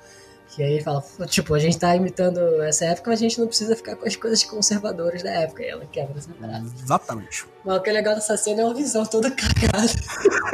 Que 0.49 0.63
aí 0.63 0.73
ele 0.73 0.83
fala, 0.83 1.03
tipo, 1.27 1.53
a 1.53 1.60
gente 1.60 1.77
tá 1.77 1.95
imitando 1.95 2.39
essa 2.63 2.86
época, 2.86 3.12
mas 3.12 3.19
a 3.19 3.23
gente 3.23 3.39
não 3.39 3.47
precisa 3.47 3.75
ficar 3.75 3.95
com 3.95 4.07
as 4.07 4.15
coisas 4.15 4.43
conservadoras 4.43 5.21
da 5.21 5.29
época. 5.29 5.62
E 5.62 5.67
ela 5.67 5.86
quebra 5.86 6.17
essa 6.17 6.29
parada. 6.33 6.65
Exatamente. 6.83 7.45
Mas 7.65 7.77
o 7.77 7.81
que 7.81 7.89
é 7.89 7.93
legal 7.93 8.15
dessa 8.15 8.38
cena 8.38 8.62
é 8.62 8.65
uma 8.65 8.73
visão 8.73 9.05
toda 9.05 9.29
cagada. 9.36 9.91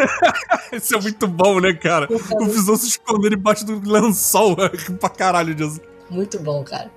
Isso 0.73 0.95
é 0.95 0.99
muito 0.99 1.27
bom, 1.27 1.59
né, 1.59 1.73
cara? 1.73 2.07
O 2.11 2.45
Visão 2.45 2.75
se 2.75 2.87
escondendo 2.87 3.35
embaixo 3.35 3.65
do 3.65 3.79
lençol. 3.89 4.55
pra 4.99 5.09
caralho 5.09 5.53
disso. 5.53 5.79
Muito 6.09 6.39
bom, 6.39 6.63
cara. 6.63 6.91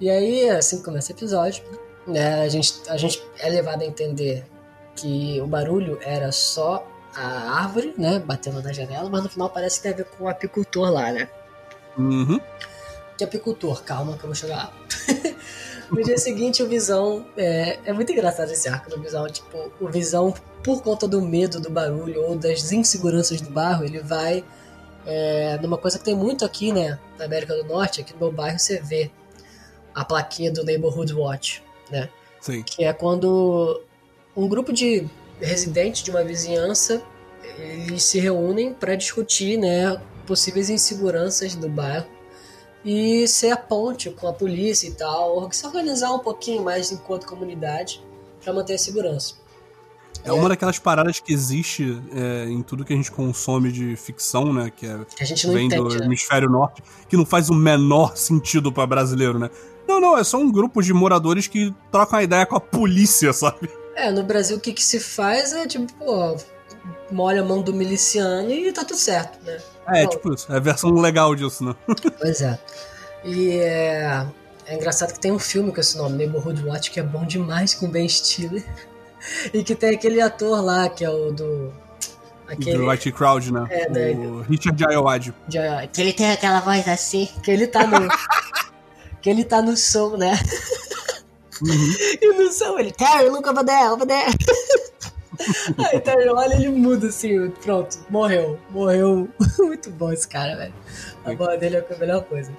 E 0.00 0.10
aí, 0.10 0.48
assim 0.50 0.78
que 0.78 0.84
começa 0.84 1.12
o 1.12 1.16
episódio, 1.16 1.64
né, 2.06 2.42
a 2.42 2.48
gente, 2.48 2.74
a 2.88 2.96
gente 2.96 3.22
é 3.38 3.48
levado 3.48 3.82
a 3.82 3.84
entender 3.86 4.44
que 4.94 5.40
o 5.40 5.46
barulho 5.46 5.98
era 6.02 6.30
só 6.30 6.86
a 7.14 7.60
árvore, 7.62 7.94
né, 7.96 8.18
batendo 8.18 8.62
na 8.62 8.72
janela, 8.72 9.08
mas 9.08 9.22
no 9.22 9.28
final 9.28 9.48
parece 9.48 9.76
que 9.76 9.84
tem 9.84 9.92
a 9.92 9.96
ver 9.96 10.04
com 10.04 10.24
o 10.24 10.28
apicultor 10.28 10.90
lá, 10.90 11.10
né? 11.12 11.28
Uhum. 11.98 12.40
Que 13.16 13.24
apicultor? 13.24 13.82
Calma 13.82 14.16
que 14.16 14.24
eu 14.24 14.28
vou 14.28 14.34
chegar 14.34 14.56
lá. 14.56 14.72
no 15.90 16.02
dia 16.02 16.18
seguinte, 16.18 16.62
o 16.62 16.68
Visão... 16.68 17.26
É, 17.36 17.78
é 17.84 17.92
muito 17.92 18.12
engraçado 18.12 18.50
esse 18.50 18.68
arco 18.68 18.90
do 18.90 19.00
Visão. 19.00 19.26
Tipo, 19.28 19.72
o 19.80 19.88
Visão, 19.88 20.34
por 20.62 20.82
conta 20.82 21.08
do 21.08 21.22
medo 21.22 21.60
do 21.60 21.70
barulho 21.70 22.22
ou 22.24 22.36
das 22.36 22.72
inseguranças 22.72 23.40
do 23.40 23.50
bairro, 23.50 23.84
ele 23.84 24.00
vai 24.00 24.44
é, 25.06 25.58
numa 25.62 25.78
coisa 25.78 25.98
que 25.98 26.04
tem 26.04 26.14
muito 26.14 26.44
aqui, 26.44 26.72
né? 26.72 26.98
Na 27.18 27.24
América 27.24 27.54
do 27.54 27.64
Norte, 27.64 28.00
aqui 28.00 28.12
no 28.12 28.18
meu 28.18 28.32
bairro, 28.32 28.58
você 28.58 28.80
vê 28.80 29.10
a 29.94 30.04
plaquinha 30.04 30.52
do 30.52 30.64
Neighborhood 30.64 31.14
Watch, 31.14 31.62
né? 31.90 32.10
Sim. 32.40 32.62
que 32.62 32.84
é 32.84 32.92
quando 32.92 33.82
um 34.36 34.46
grupo 34.46 34.72
de 34.72 35.08
residentes 35.40 36.02
de 36.02 36.10
uma 36.12 36.22
vizinhança 36.22 37.02
eles 37.58 38.04
se 38.04 38.20
reúnem 38.20 38.72
para 38.72 38.94
discutir 38.94 39.56
né, 39.56 40.00
possíveis 40.26 40.68
inseguranças 40.68 41.54
do 41.54 41.68
bairro 41.68 42.06
e 42.84 43.26
ser 43.26 43.50
a 43.50 43.56
ponte 43.56 44.10
com 44.10 44.28
a 44.28 44.32
polícia 44.32 44.86
e 44.86 44.92
tal, 44.92 45.50
se 45.52 45.66
organizar 45.66 46.12
um 46.12 46.20
pouquinho 46.20 46.62
mais 46.62 46.92
enquanto 46.92 47.26
comunidade 47.26 48.04
para 48.42 48.52
manter 48.52 48.74
a 48.74 48.78
segurança. 48.78 49.34
É 50.24 50.32
uma 50.32 50.48
daquelas 50.48 50.78
paradas 50.78 51.20
que 51.20 51.32
existe 51.32 52.02
é, 52.12 52.48
em 52.48 52.62
tudo 52.62 52.84
que 52.84 52.92
a 52.92 52.96
gente 52.96 53.12
consome 53.12 53.70
de 53.70 53.94
ficção, 53.96 54.52
né? 54.52 54.72
Que 54.74 54.86
é, 54.86 54.98
Que 55.16 55.22
a 55.22 55.26
gente 55.26 55.46
não 55.46 55.54
vem 55.54 55.68
do 55.68 55.76
entende, 55.76 55.98
né? 56.00 56.06
hemisfério 56.06 56.48
norte, 56.48 56.82
que 57.08 57.16
não 57.16 57.24
faz 57.24 57.48
o 57.48 57.54
menor 57.54 58.16
sentido 58.16 58.72
pra 58.72 58.86
brasileiro, 58.86 59.38
né? 59.38 59.50
Não, 59.86 60.00
não, 60.00 60.18
é 60.18 60.24
só 60.24 60.38
um 60.38 60.50
grupo 60.50 60.82
de 60.82 60.92
moradores 60.92 61.46
que 61.46 61.72
trocam 61.92 62.18
a 62.18 62.22
ideia 62.22 62.44
com 62.44 62.56
a 62.56 62.60
polícia, 62.60 63.30
sabe? 63.34 63.70
É, 63.94 64.10
no 64.10 64.24
Brasil 64.24 64.56
o 64.56 64.60
que, 64.60 64.72
que 64.72 64.84
se 64.84 64.98
faz 64.98 65.52
é 65.52 65.66
tipo, 65.66 65.92
pô, 65.94 66.36
molha 67.10 67.40
a 67.40 67.44
mão 67.44 67.62
do 67.62 67.72
miliciano 67.72 68.50
e 68.50 68.72
tá 68.72 68.84
tudo 68.84 68.98
certo, 68.98 69.38
né? 69.44 69.58
É, 69.88 70.06
tipo 70.06 70.32
isso. 70.34 70.52
É 70.52 70.56
a 70.56 70.60
versão 70.60 70.90
legal 70.94 71.34
disso, 71.34 71.64
né? 71.64 71.74
Pois 72.18 72.40
é. 72.40 72.58
E 73.24 73.50
é, 73.58 74.26
é 74.66 74.74
engraçado 74.74 75.12
que 75.12 75.20
tem 75.20 75.32
um 75.32 75.38
filme 75.38 75.72
com 75.72 75.80
esse 75.80 75.96
nome, 75.96 76.16
Neighborhood 76.16 76.64
Watch, 76.64 76.90
que 76.90 77.00
é 77.00 77.02
bom 77.02 77.24
demais 77.24 77.74
com 77.74 77.88
Ben 77.88 78.08
Stiller. 78.08 78.64
E 79.52 79.64
que 79.64 79.74
tem 79.74 79.94
aquele 79.96 80.20
ator 80.20 80.62
lá, 80.62 80.88
que 80.88 81.04
é 81.04 81.10
o 81.10 81.32
do. 81.32 81.72
Aquele. 82.46 82.78
Do 82.78 82.88
White 82.88 83.10
Crowd, 83.10 83.52
né? 83.52 83.66
É, 83.70 83.88
daí- 83.88 84.14
o 84.14 84.42
Richard 84.42 84.76
de- 84.78 85.88
que 85.92 86.00
ele 86.00 86.12
tem 86.12 86.30
aquela 86.30 86.60
voz 86.60 86.86
assim. 86.86 87.28
Que 87.42 87.50
ele 87.50 87.66
tá 87.66 87.84
no. 87.86 88.06
que 89.20 89.28
ele 89.30 89.42
tá 89.44 89.60
no 89.60 89.76
som, 89.76 90.16
né? 90.16 90.38
E 92.20 92.32
no 92.34 92.52
som 92.52 92.78
ele, 92.78 92.92
Terry, 92.92 93.30
look 93.30 93.48
over 93.48 93.64
there, 93.64 93.88
over 93.88 94.06
there. 94.06 94.30
Aí 95.78 96.00
Terry 96.00 96.28
olha, 96.28 96.54
ele 96.54 96.68
muda 96.68 97.08
assim, 97.08 97.50
pronto, 97.62 97.98
morreu. 98.10 98.58
Morreu. 98.70 99.28
Muito 99.58 99.90
bom 99.90 100.12
esse 100.12 100.26
cara, 100.26 100.56
velho. 100.56 100.74
A 101.24 101.34
voz 101.34 101.58
dele 101.60 101.76
é 101.76 101.86
a 101.88 101.98
melhor 101.98 102.24
coisa. 102.24 102.52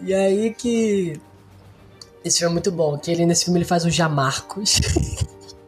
E 0.00 0.12
aí 0.14 0.52
que. 0.54 1.20
Esse 2.24 2.38
filme 2.38 2.52
é 2.52 2.54
muito 2.54 2.70
bom, 2.70 2.96
que 2.96 3.10
ele 3.10 3.26
nesse 3.26 3.44
filme 3.44 3.58
ele 3.58 3.64
faz 3.64 3.84
o 3.84 3.90
Jamarcos. 3.90 4.80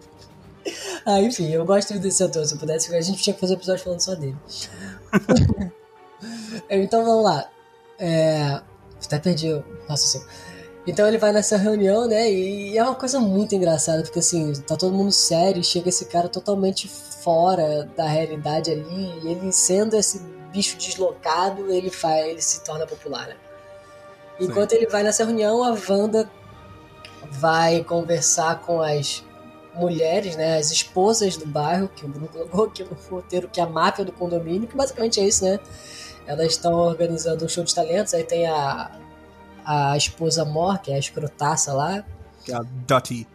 ah, 1.05 1.21
enfim, 1.21 1.51
eu 1.51 1.65
gosto 1.65 1.99
desse 1.99 2.23
ator. 2.23 2.47
Se 2.47 2.55
eu 2.55 2.59
pudesse, 2.59 2.95
a 2.95 3.01
gente 3.01 3.21
tinha 3.21 3.35
que 3.35 3.41
fazer 3.41 3.55
um 3.55 3.57
episódio 3.57 3.83
falando 3.83 4.01
só 4.01 4.15
dele. 4.15 4.37
então 6.71 7.05
vamos 7.05 7.25
lá. 7.25 7.51
É... 7.99 8.61
Até 9.05 9.19
perdi 9.19 9.53
o 9.53 9.65
raciocínio. 9.89 10.29
Então 10.87 11.09
ele 11.09 11.17
vai 11.17 11.33
nessa 11.33 11.57
reunião, 11.57 12.07
né? 12.07 12.31
E 12.31 12.77
é 12.77 12.83
uma 12.83 12.95
coisa 12.95 13.19
muito 13.19 13.55
engraçada, 13.55 14.03
porque 14.03 14.19
assim, 14.19 14.53
tá 14.63 14.77
todo 14.77 14.95
mundo 14.95 15.13
sério, 15.13 15.65
chega 15.65 15.89
esse 15.89 16.05
cara 16.07 16.29
totalmente 16.29 16.89
fora 16.89 17.89
da 17.97 18.07
realidade 18.07 18.71
ali, 18.71 19.19
e 19.23 19.29
ele 19.29 19.51
sendo 19.51 19.97
esse 19.97 20.21
bicho 20.53 20.77
deslocado, 20.77 21.73
ele 21.73 21.91
faz, 21.91 22.27
ele 22.27 22.43
se 22.43 22.63
torna 22.63 22.87
popular, 22.87 23.29
né? 23.29 23.37
Enquanto 24.39 24.73
ele 24.73 24.87
vai 24.87 25.03
nessa 25.03 25.25
reunião, 25.25 25.65
a 25.65 25.77
Wanda 25.89 26.29
vai 27.31 27.83
conversar 27.83 28.61
com 28.61 28.83
as 28.83 29.25
mulheres, 29.75 30.37
né? 30.37 30.59
As 30.59 30.71
esposas 30.71 31.37
do 31.37 31.47
bairro, 31.47 31.89
que 31.89 32.05
o 32.05 32.09
Bruno 32.09 32.29
colocou 32.29 32.65
aqui 32.67 32.85
no 32.85 32.97
roteiro, 33.11 33.49
que 33.49 33.59
é 33.59 33.63
a 33.63 33.67
máfia 33.67 34.05
do 34.05 34.13
condomínio, 34.13 34.69
que 34.69 34.77
basicamente 34.77 35.19
é 35.19 35.25
isso, 35.25 35.45
né? 35.45 35.59
Elas 36.27 36.53
estão 36.53 36.75
organizando 36.75 37.45
um 37.45 37.49
show 37.49 37.65
de 37.65 37.75
talentos, 37.75 38.13
aí 38.13 38.25
tem 38.25 38.47
a, 38.47 38.91
a 39.65 39.97
esposa 39.97 40.45
Mor, 40.45 40.79
que 40.79 40.91
é 40.93 40.97
a 40.97 40.99
escrotaça 40.99 41.73
lá. 41.73 42.05
Que 42.45 42.53
é 42.53 42.57
a 42.57 42.63
Dottie. 42.87 43.27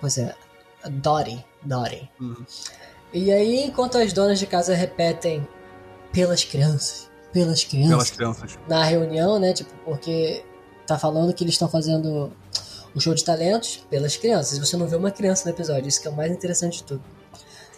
Pois 0.00 0.18
é, 0.18 0.34
a 0.82 0.88
Dottie. 0.88 1.44
Dottie. 1.62 2.08
Uhum. 2.20 2.44
E 3.12 3.30
aí, 3.32 3.64
enquanto 3.64 3.98
as 3.98 4.12
donas 4.12 4.38
de 4.38 4.46
casa 4.46 4.74
repetem 4.74 5.46
pelas 6.12 6.44
crianças, 6.44 7.10
pelas 7.32 7.64
crianças, 7.64 7.90
Pelas 7.90 8.10
crianças. 8.10 8.58
na 8.68 8.84
reunião, 8.84 9.38
né? 9.38 9.52
Tipo, 9.52 9.72
porque 9.84 10.44
tá 10.86 10.98
falando 10.98 11.32
que 11.34 11.44
eles 11.44 11.54
estão 11.54 11.68
fazendo 11.68 12.32
um 12.94 13.00
show 13.00 13.14
de 13.14 13.24
talentos 13.24 13.84
pelas 13.90 14.16
crianças. 14.16 14.56
E 14.58 14.60
você 14.60 14.76
não 14.76 14.86
vê 14.86 14.96
uma 14.96 15.10
criança 15.10 15.48
no 15.48 15.54
episódio, 15.54 15.88
isso 15.88 16.00
que 16.00 16.08
é 16.08 16.10
o 16.10 16.16
mais 16.16 16.30
interessante 16.32 16.78
de 16.78 16.84
tudo. 16.84 17.02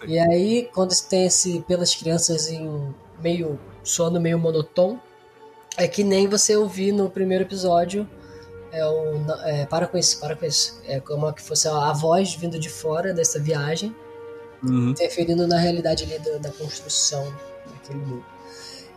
Sim. 0.01 0.07
E 0.07 0.19
aí, 0.19 0.71
quando 0.73 0.95
tem 1.09 1.27
esse 1.27 1.61
pelas 1.63 1.95
crianças 1.95 2.49
em 2.49 2.95
meio 3.23 3.59
sono 3.83 4.21
meio 4.21 4.39
monotônico, 4.39 5.03
é 5.77 5.87
que 5.89 6.05
nem 6.05 6.29
você 6.29 6.57
ouvir 6.57 6.93
no 6.93 7.09
primeiro 7.11 7.45
episódio. 7.45 8.09
É 8.71 8.85
o. 8.87 9.15
É, 9.45 9.67
para 9.67 9.87
com 9.87 9.99
isso, 9.99 10.19
para 10.21 10.35
com 10.35 10.47
isso. 10.47 10.81
É 10.87 10.99
como 11.01 11.31
que 11.33 11.43
fosse 11.43 11.69
a 11.69 11.93
voz 11.93 12.35
vindo 12.35 12.59
de 12.59 12.69
fora 12.71 13.13
dessa 13.13 13.39
viagem, 13.39 13.95
Uhum. 14.63 14.91
interferindo 14.91 15.47
na 15.47 15.59
realidade 15.59 16.05
ali 16.05 16.19
da, 16.19 16.39
da 16.39 16.51
construção 16.53 17.33
daquele 17.67 17.99
mundo. 17.99 18.25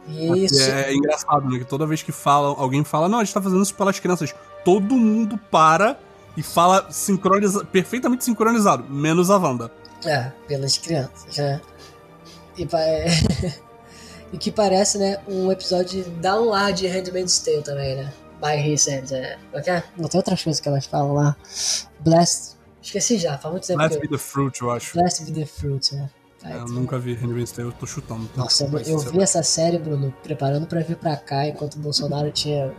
E 0.07 0.45
isso. 0.45 0.61
É, 0.61 0.93
engraçado, 0.93 1.49
né? 1.49 1.57
Que 1.59 1.65
toda 1.65 1.85
vez 1.87 2.01
que 2.03 2.11
fala, 2.11 2.49
alguém 2.57 2.83
fala, 2.83 3.09
não, 3.09 3.19
a 3.19 3.23
gente 3.23 3.33
tá 3.33 3.41
fazendo 3.41 3.63
isso 3.63 3.73
pelas 3.75 3.99
crianças. 3.99 4.33
Todo 4.63 4.95
mundo 4.95 5.37
para 5.51 5.99
e 6.37 6.43
fala 6.43 6.89
sincroniza, 6.91 7.65
perfeitamente 7.65 8.23
sincronizado, 8.23 8.83
menos 8.89 9.29
a 9.31 9.37
Wanda. 9.37 9.71
É, 10.05 10.31
pelas 10.47 10.77
crianças, 10.77 11.35
né? 11.37 11.59
E, 12.57 12.65
pa- 12.65 12.77
e 14.33 14.37
que 14.37 14.51
parece, 14.51 14.97
né, 14.97 15.17
um 15.27 15.51
episódio 15.51 16.03
dá 16.21 16.39
um 16.41 16.53
ar 16.53 16.73
de 16.73 16.87
Handmaid's 16.87 17.39
Tale 17.39 17.61
também, 17.61 17.95
né? 17.95 18.13
By 18.41 18.57
His 18.73 18.85
Hands, 18.87 19.11
é. 19.11 19.37
Qual 19.51 19.63
que 19.63 19.69
é? 19.69 19.83
Não 19.97 20.07
tem 20.09 20.19
outras 20.19 20.43
coisas 20.43 20.59
que 20.59 20.67
elas 20.67 20.85
falam 20.85 21.13
lá. 21.13 21.35
Blessed. 21.99 22.55
Esqueci 22.81 23.17
já, 23.17 23.37
faz 23.37 23.51
muito 23.51 23.65
tempo 23.65 23.79
que 23.89 23.97
be 23.97 24.05
eu... 24.05 24.11
the 24.11 24.17
fruit, 24.17 24.61
eu 24.61 24.69
acho. 24.71 24.93
Blessed 24.93 25.31
be 25.31 25.39
the 25.39 25.45
fruit? 25.45 25.89
Tá, 26.39 26.49
É, 26.49 26.53
eu 26.53 26.55
então- 26.57 26.67
nunca 26.67 26.99
vi 26.99 27.13
Handmaid's 27.15 27.51
Tale, 27.51 27.69
eu 27.69 27.73
tô 27.73 27.85
chutando. 27.87 28.27
tá? 28.27 28.41
Nossa, 28.41 28.65
eu, 28.65 28.79
eu 28.79 28.99
vi 28.99 29.21
essa 29.21 29.41
série, 29.41 29.77
Bruno, 29.79 30.13
preparando 30.21 30.67
pra 30.67 30.81
vir 30.81 30.97
pra 30.97 31.15
cá 31.15 31.47
enquanto 31.47 31.75
o 31.75 31.79
Bolsonaro 31.79 32.29
tinha 32.33 32.71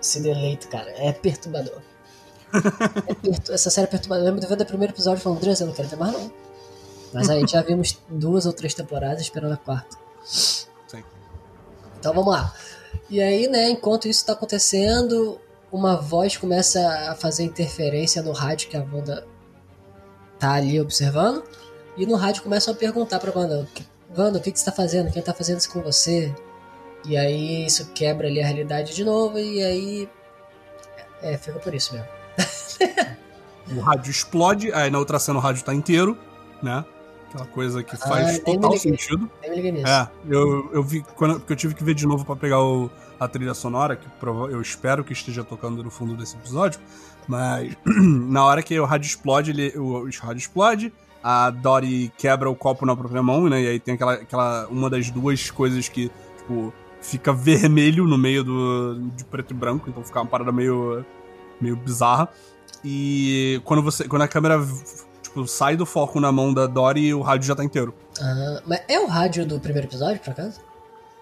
sido 0.00 0.26
eleito, 0.26 0.68
cara. 0.68 0.90
É 0.96 1.12
perturbador. 1.12 1.80
É 3.06 3.14
pertu- 3.14 3.52
Essa 3.52 3.70
série 3.70 3.86
é 3.86 3.90
perturbadora. 3.90 4.28
Eu 4.28 4.34
lembro 4.34 4.46
de 4.46 4.54
ver 4.54 4.62
o 4.62 4.66
primeiro 4.66 4.92
episódio 4.92 5.22
falando, 5.22 5.38
André, 5.38 5.54
eu 5.60 5.66
não 5.66 5.72
quero 5.74 5.88
ver 5.88 5.96
mais 5.96 6.12
não. 6.12 6.32
Mas 7.14 7.30
aí 7.30 7.46
já 7.46 7.62
vimos 7.62 7.98
duas 8.10 8.44
ou 8.44 8.52
três 8.52 8.74
temporadas 8.74 9.22
esperando 9.22 9.52
a 9.52 9.56
quarta. 9.56 9.96
Então 11.98 12.14
vamos 12.14 12.32
lá. 12.32 12.54
E 13.10 13.22
aí, 13.22 13.48
né, 13.48 13.70
enquanto 13.70 14.08
isso 14.08 14.24
tá 14.24 14.32
acontecendo, 14.32 15.40
uma 15.72 15.96
voz 15.96 16.36
começa 16.36 17.10
a 17.10 17.14
fazer 17.14 17.44
interferência 17.44 18.22
no 18.22 18.32
rádio 18.32 18.68
que 18.68 18.76
a 18.76 18.80
Wanda 18.80 19.26
tá 20.38 20.52
ali 20.52 20.80
observando. 20.80 21.42
E 21.96 22.06
no 22.06 22.16
rádio 22.16 22.42
começam 22.42 22.72
a 22.72 22.76
perguntar 22.76 23.18
pra 23.18 23.32
Wanda: 23.36 23.66
Wanda, 24.16 24.38
o 24.38 24.42
que, 24.42 24.52
que 24.52 24.58
você 24.58 24.64
tá 24.64 24.72
fazendo? 24.72 25.10
Quem 25.10 25.22
tá 25.22 25.34
fazendo 25.34 25.58
isso 25.58 25.70
com 25.70 25.82
você? 25.82 26.34
E 27.04 27.16
aí 27.16 27.66
isso 27.66 27.90
quebra 27.92 28.28
ali 28.28 28.40
a 28.42 28.46
realidade 28.46 28.94
de 28.94 29.04
novo. 29.04 29.38
E 29.38 29.62
aí. 29.62 30.08
É, 31.20 31.36
fica 31.36 31.58
por 31.58 31.74
isso 31.74 31.94
mesmo. 31.94 32.08
O 33.70 33.80
rádio 33.80 34.10
explode, 34.10 34.72
aí 34.72 34.90
na 34.90 34.98
outra 34.98 35.18
cena 35.18 35.38
o 35.38 35.42
rádio 35.42 35.62
tá 35.62 35.74
inteiro, 35.74 36.16
né? 36.62 36.82
Aquela 37.28 37.46
coisa 37.46 37.82
que 37.82 37.96
faz 37.96 38.38
Ah, 38.38 38.42
nem 38.46 38.56
me 38.56 38.62
total 38.62 38.78
sentido. 38.78 39.30
É, 39.42 40.08
eu, 40.26 40.70
eu 40.72 40.82
vi, 40.82 41.04
quando, 41.14 41.38
porque 41.38 41.52
eu 41.52 41.56
tive 41.56 41.74
que 41.74 41.84
ver 41.84 41.94
de 41.94 42.06
novo 42.06 42.24
pra 42.24 42.34
pegar 42.34 42.62
o, 42.62 42.90
a 43.20 43.28
trilha 43.28 43.52
sonora, 43.52 43.96
que 43.96 44.06
eu 44.24 44.60
espero 44.60 45.04
que 45.04 45.12
esteja 45.12 45.44
tocando 45.44 45.82
no 45.82 45.90
fundo 45.90 46.16
desse 46.16 46.36
episódio, 46.36 46.80
mas 47.26 47.76
na 47.84 48.44
hora 48.44 48.62
que 48.62 48.78
o 48.80 48.84
rádio 48.86 49.08
explode, 49.08 49.50
ele, 49.50 49.76
o, 49.76 50.06
o 50.06 50.10
rádio 50.22 50.38
explode, 50.38 50.92
a 51.22 51.50
Dory 51.50 52.10
quebra 52.16 52.48
o 52.48 52.56
copo 52.56 52.86
na 52.86 52.96
própria 52.96 53.22
mão, 53.22 53.48
né, 53.48 53.62
e 53.62 53.68
aí 53.68 53.80
tem 53.80 53.94
aquela, 53.94 54.14
aquela 54.14 54.66
uma 54.68 54.88
das 54.88 55.10
duas 55.10 55.50
coisas 55.50 55.86
que, 55.88 56.10
tipo, 56.38 56.72
fica 57.02 57.30
vermelho 57.34 58.06
no 58.06 58.16
meio 58.16 58.42
do, 58.42 59.10
de 59.14 59.24
preto 59.24 59.50
e 59.50 59.54
branco, 59.54 59.90
então 59.90 60.02
fica 60.02 60.18
uma 60.18 60.26
parada 60.26 60.50
meio, 60.50 61.04
meio 61.60 61.76
bizarra, 61.76 62.28
e 62.84 63.60
quando 63.64 63.82
você, 63.82 64.06
quando 64.06 64.22
a 64.22 64.28
câmera, 64.28 64.58
tipo, 65.42 65.48
sai 65.48 65.76
do 65.76 65.86
foco 65.86 66.20
na 66.20 66.30
mão 66.32 66.52
da 66.52 66.66
Dory, 66.66 67.12
o 67.14 67.20
rádio 67.20 67.46
já 67.46 67.54
tá 67.54 67.64
inteiro. 67.64 67.94
Ah, 68.20 68.62
mas 68.66 68.80
é 68.88 68.98
o 69.00 69.06
rádio 69.06 69.46
do 69.46 69.58
primeiro 69.60 69.86
episódio, 69.88 70.20
por 70.20 70.30
acaso? 70.30 70.60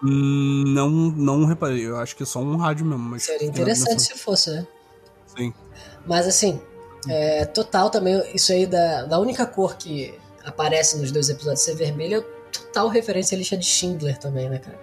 Hum, 0.03 0.63
Não, 0.67 0.89
não 0.89 1.45
reparei. 1.45 1.85
Eu 1.85 1.97
acho 1.97 2.15
que 2.15 2.23
é 2.23 2.25
só 2.25 2.39
um 2.39 2.57
rádio 2.57 2.85
mesmo. 2.85 3.09
Mas 3.09 3.23
Seria 3.23 3.47
interessante 3.47 4.01
se 4.01 4.13
fosse, 4.17 4.49
né? 4.51 4.67
Sim. 5.35 5.53
Mas 6.05 6.27
assim, 6.27 6.59
é, 7.07 7.45
total 7.45 7.89
também, 7.89 8.21
isso 8.33 8.51
aí 8.51 8.65
da, 8.65 9.03
da 9.05 9.19
única 9.19 9.45
cor 9.45 9.75
que 9.75 10.13
aparece 10.45 10.97
nos 10.97 11.11
dois 11.11 11.29
episódios 11.29 11.61
ser 11.61 11.75
vermelho 11.75 12.19
é 12.19 12.21
total 12.51 12.87
referência 12.87 13.35
à 13.35 13.37
lista 13.37 13.57
de 13.57 13.65
Schindler 13.65 14.17
também, 14.17 14.49
né, 14.49 14.59
cara? 14.59 14.79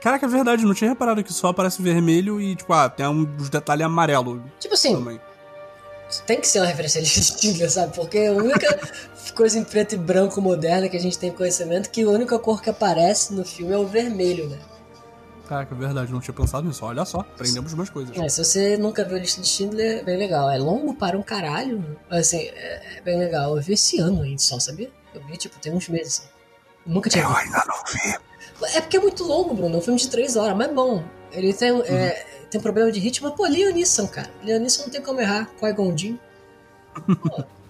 Caraca, 0.00 0.26
é 0.26 0.28
verdade. 0.28 0.64
Não 0.64 0.74
tinha 0.74 0.90
reparado 0.90 1.22
que 1.22 1.32
só 1.32 1.48
aparece 1.48 1.80
vermelho 1.82 2.40
e, 2.40 2.56
tipo, 2.56 2.72
ah, 2.72 2.88
tem 2.88 3.06
uns 3.06 3.48
detalhes 3.50 3.84
amarelo 3.84 4.42
Tipo 4.58 4.74
assim, 4.74 4.94
também. 4.94 5.20
Tem 6.26 6.40
que 6.40 6.46
ser 6.48 6.60
uma 6.60 6.66
referência 6.66 7.00
de 7.02 7.08
Schindler, 7.08 7.70
sabe? 7.70 7.94
Porque 7.94 8.18
a 8.18 8.32
única 8.32 8.78
coisa 9.34 9.58
em 9.58 9.64
preto 9.64 9.94
e 9.94 9.98
branco 9.98 10.40
moderna 10.40 10.88
que 10.88 10.96
a 10.96 11.00
gente 11.00 11.18
tem 11.18 11.30
conhecimento 11.30 11.86
é 11.86 11.90
que 11.90 12.02
a 12.02 12.08
única 12.08 12.38
cor 12.38 12.60
que 12.62 12.70
aparece 12.70 13.32
no 13.32 13.44
filme 13.44 13.72
é 13.72 13.78
o 13.78 13.86
vermelho, 13.86 14.48
né? 14.48 14.58
Caraca, 15.48 15.74
é 15.74 15.78
verdade. 15.78 16.12
Não 16.12 16.20
tinha 16.20 16.32
pensado 16.34 16.66
nisso. 16.68 16.84
Olha 16.84 17.04
só, 17.04 17.20
aprendemos 17.20 17.72
umas 17.72 17.90
coisas. 17.90 18.16
É, 18.16 18.28
se 18.28 18.44
você 18.44 18.76
nunca 18.76 19.04
viu 19.04 19.16
a 19.16 19.20
lista 19.20 19.40
de 19.40 19.48
Schindler, 19.48 19.98
é 19.98 20.02
bem 20.04 20.16
legal. 20.16 20.48
É 20.48 20.58
longo 20.58 20.94
para 20.94 21.18
um 21.18 21.22
caralho. 21.22 21.98
mas, 22.08 22.28
Assim, 22.28 22.38
é, 22.38 22.98
é 22.98 23.00
bem 23.00 23.18
legal. 23.18 23.56
Eu 23.56 23.62
vi 23.62 23.72
esse 23.72 23.98
ano 23.98 24.22
ainda 24.22 24.38
só, 24.40 24.60
sabia? 24.60 24.90
Eu 25.12 25.20
vi, 25.26 25.36
tipo, 25.36 25.58
tem 25.58 25.72
uns 25.72 25.88
meses. 25.88 26.20
Assim. 26.20 26.28
Nunca 26.86 27.10
tinha 27.10 27.24
Eu 27.24 27.28
visto. 27.30 27.40
ainda 27.42 27.64
não 27.66 27.82
vi. 27.92 28.18
É 28.76 28.80
porque 28.80 28.96
é 28.96 29.00
muito 29.00 29.24
longo, 29.24 29.52
Bruno. 29.54 29.74
É 29.74 29.78
um 29.78 29.82
filme 29.82 29.98
de 29.98 30.08
três 30.08 30.36
horas, 30.36 30.56
mas 30.56 30.68
é 30.68 30.72
bom. 30.72 31.02
Ele 31.32 31.52
tem, 31.52 31.80
é, 31.82 32.26
tem 32.50 32.60
problema 32.60 32.90
de 32.90 32.98
ritmo, 32.98 33.28
mas, 33.28 33.36
pô, 33.36 33.46
Liam 33.46 33.72
Neeson, 33.72 34.06
cara. 34.08 34.30
Liam 34.42 34.58
Neeson 34.58 34.82
não 34.84 34.90
tem 34.90 35.02
como 35.02 35.20
errar. 35.20 35.48
Qui-Gon 35.58 35.96
Jinn. 35.96 36.18
Pô, 36.94 37.44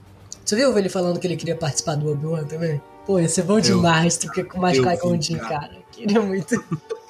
Você 0.45 0.57
viu 0.57 0.77
ele 0.77 0.89
falando 0.89 1.21
que 1.21 1.27
ele 1.29 1.37
queria 1.37 1.55
participar 1.55 1.95
do 1.95 2.11
Obi-Wan 2.11 2.45
também? 2.45 2.83
Pô, 3.07 3.21
ia 3.21 3.29
ser 3.29 3.43
bom 3.43 3.61
demais, 3.61 4.19
porque 4.19 4.43
com 4.43 4.59
mais 4.59 4.77
eu 4.77 4.85
vi, 4.85 5.23
Jinn, 5.23 5.39
cara. 5.39 5.61
cara. 5.61 5.77
Queria 5.93 6.21
muito. 6.21 6.65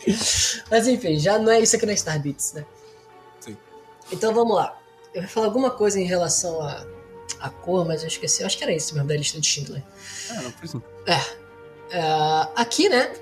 mas 0.71 0.87
enfim, 0.87 1.19
já 1.19 1.39
não 1.39 1.51
é 1.51 1.61
isso 1.61 1.75
aqui 1.75 1.87
na 1.87 1.97
Star 1.97 2.21
Beats, 2.21 2.53
né? 2.53 2.67
Sim. 3.41 3.57
Então 4.13 4.35
vamos 4.35 4.55
lá. 4.55 4.79
Eu 5.15 5.23
ia 5.23 5.29
falar 5.29 5.47
alguma 5.47 5.71
coisa 5.71 5.99
em 5.99 6.05
relação 6.05 6.61
a, 6.61 6.85
a 7.41 7.49
cor, 7.49 7.87
mas 7.87 8.03
eu 8.03 8.09
esqueci. 8.09 8.43
Eu 8.43 8.47
acho 8.47 8.59
que 8.59 8.65
era 8.65 8.75
isso 8.75 8.95
mesmo, 8.95 9.09
da 9.09 9.17
lista 9.17 9.41
de 9.41 9.47
Schindler. 9.47 9.83
É, 10.31 10.35
não 10.35 10.53
não. 10.75 10.83
É, 11.07 12.51
aqui, 12.57 12.89
né, 12.91 13.13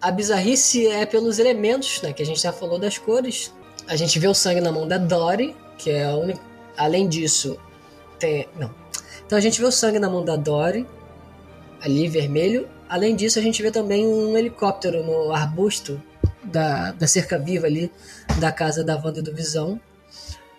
a 0.00 0.10
bizarrice 0.12 0.86
é 0.86 1.04
pelos 1.04 1.40
elementos, 1.40 2.00
né, 2.02 2.12
que 2.12 2.22
a 2.22 2.26
gente 2.26 2.40
já 2.40 2.52
falou 2.52 2.78
das 2.78 2.98
cores. 2.98 3.52
A 3.88 3.96
gente 3.96 4.18
vê 4.18 4.26
o 4.26 4.34
sangue 4.34 4.60
na 4.60 4.72
mão 4.72 4.86
da 4.86 4.98
Dory, 4.98 5.54
que 5.78 5.90
é 5.90 6.04
a 6.04 6.16
única. 6.16 6.40
Além 6.76 7.08
disso, 7.08 7.58
tem. 8.18 8.48
Não. 8.58 8.74
Então 9.24 9.38
a 9.38 9.40
gente 9.40 9.60
vê 9.60 9.66
o 9.66 9.72
sangue 9.72 9.98
na 9.98 10.10
mão 10.10 10.24
da 10.24 10.36
Dory, 10.36 10.86
ali 11.80 12.08
vermelho. 12.08 12.68
Além 12.88 13.14
disso, 13.16 13.38
a 13.38 13.42
gente 13.42 13.62
vê 13.62 13.70
também 13.70 14.06
um 14.06 14.36
helicóptero 14.36 15.04
no 15.04 15.32
arbusto 15.32 16.00
da, 16.42 16.92
da 16.92 17.06
cerca 17.06 17.38
viva 17.38 17.66
ali 17.66 17.90
da 18.38 18.52
casa 18.52 18.84
da 18.84 18.96
Wanda 18.96 19.20
e 19.20 19.22
do 19.22 19.34
Visão. 19.34 19.80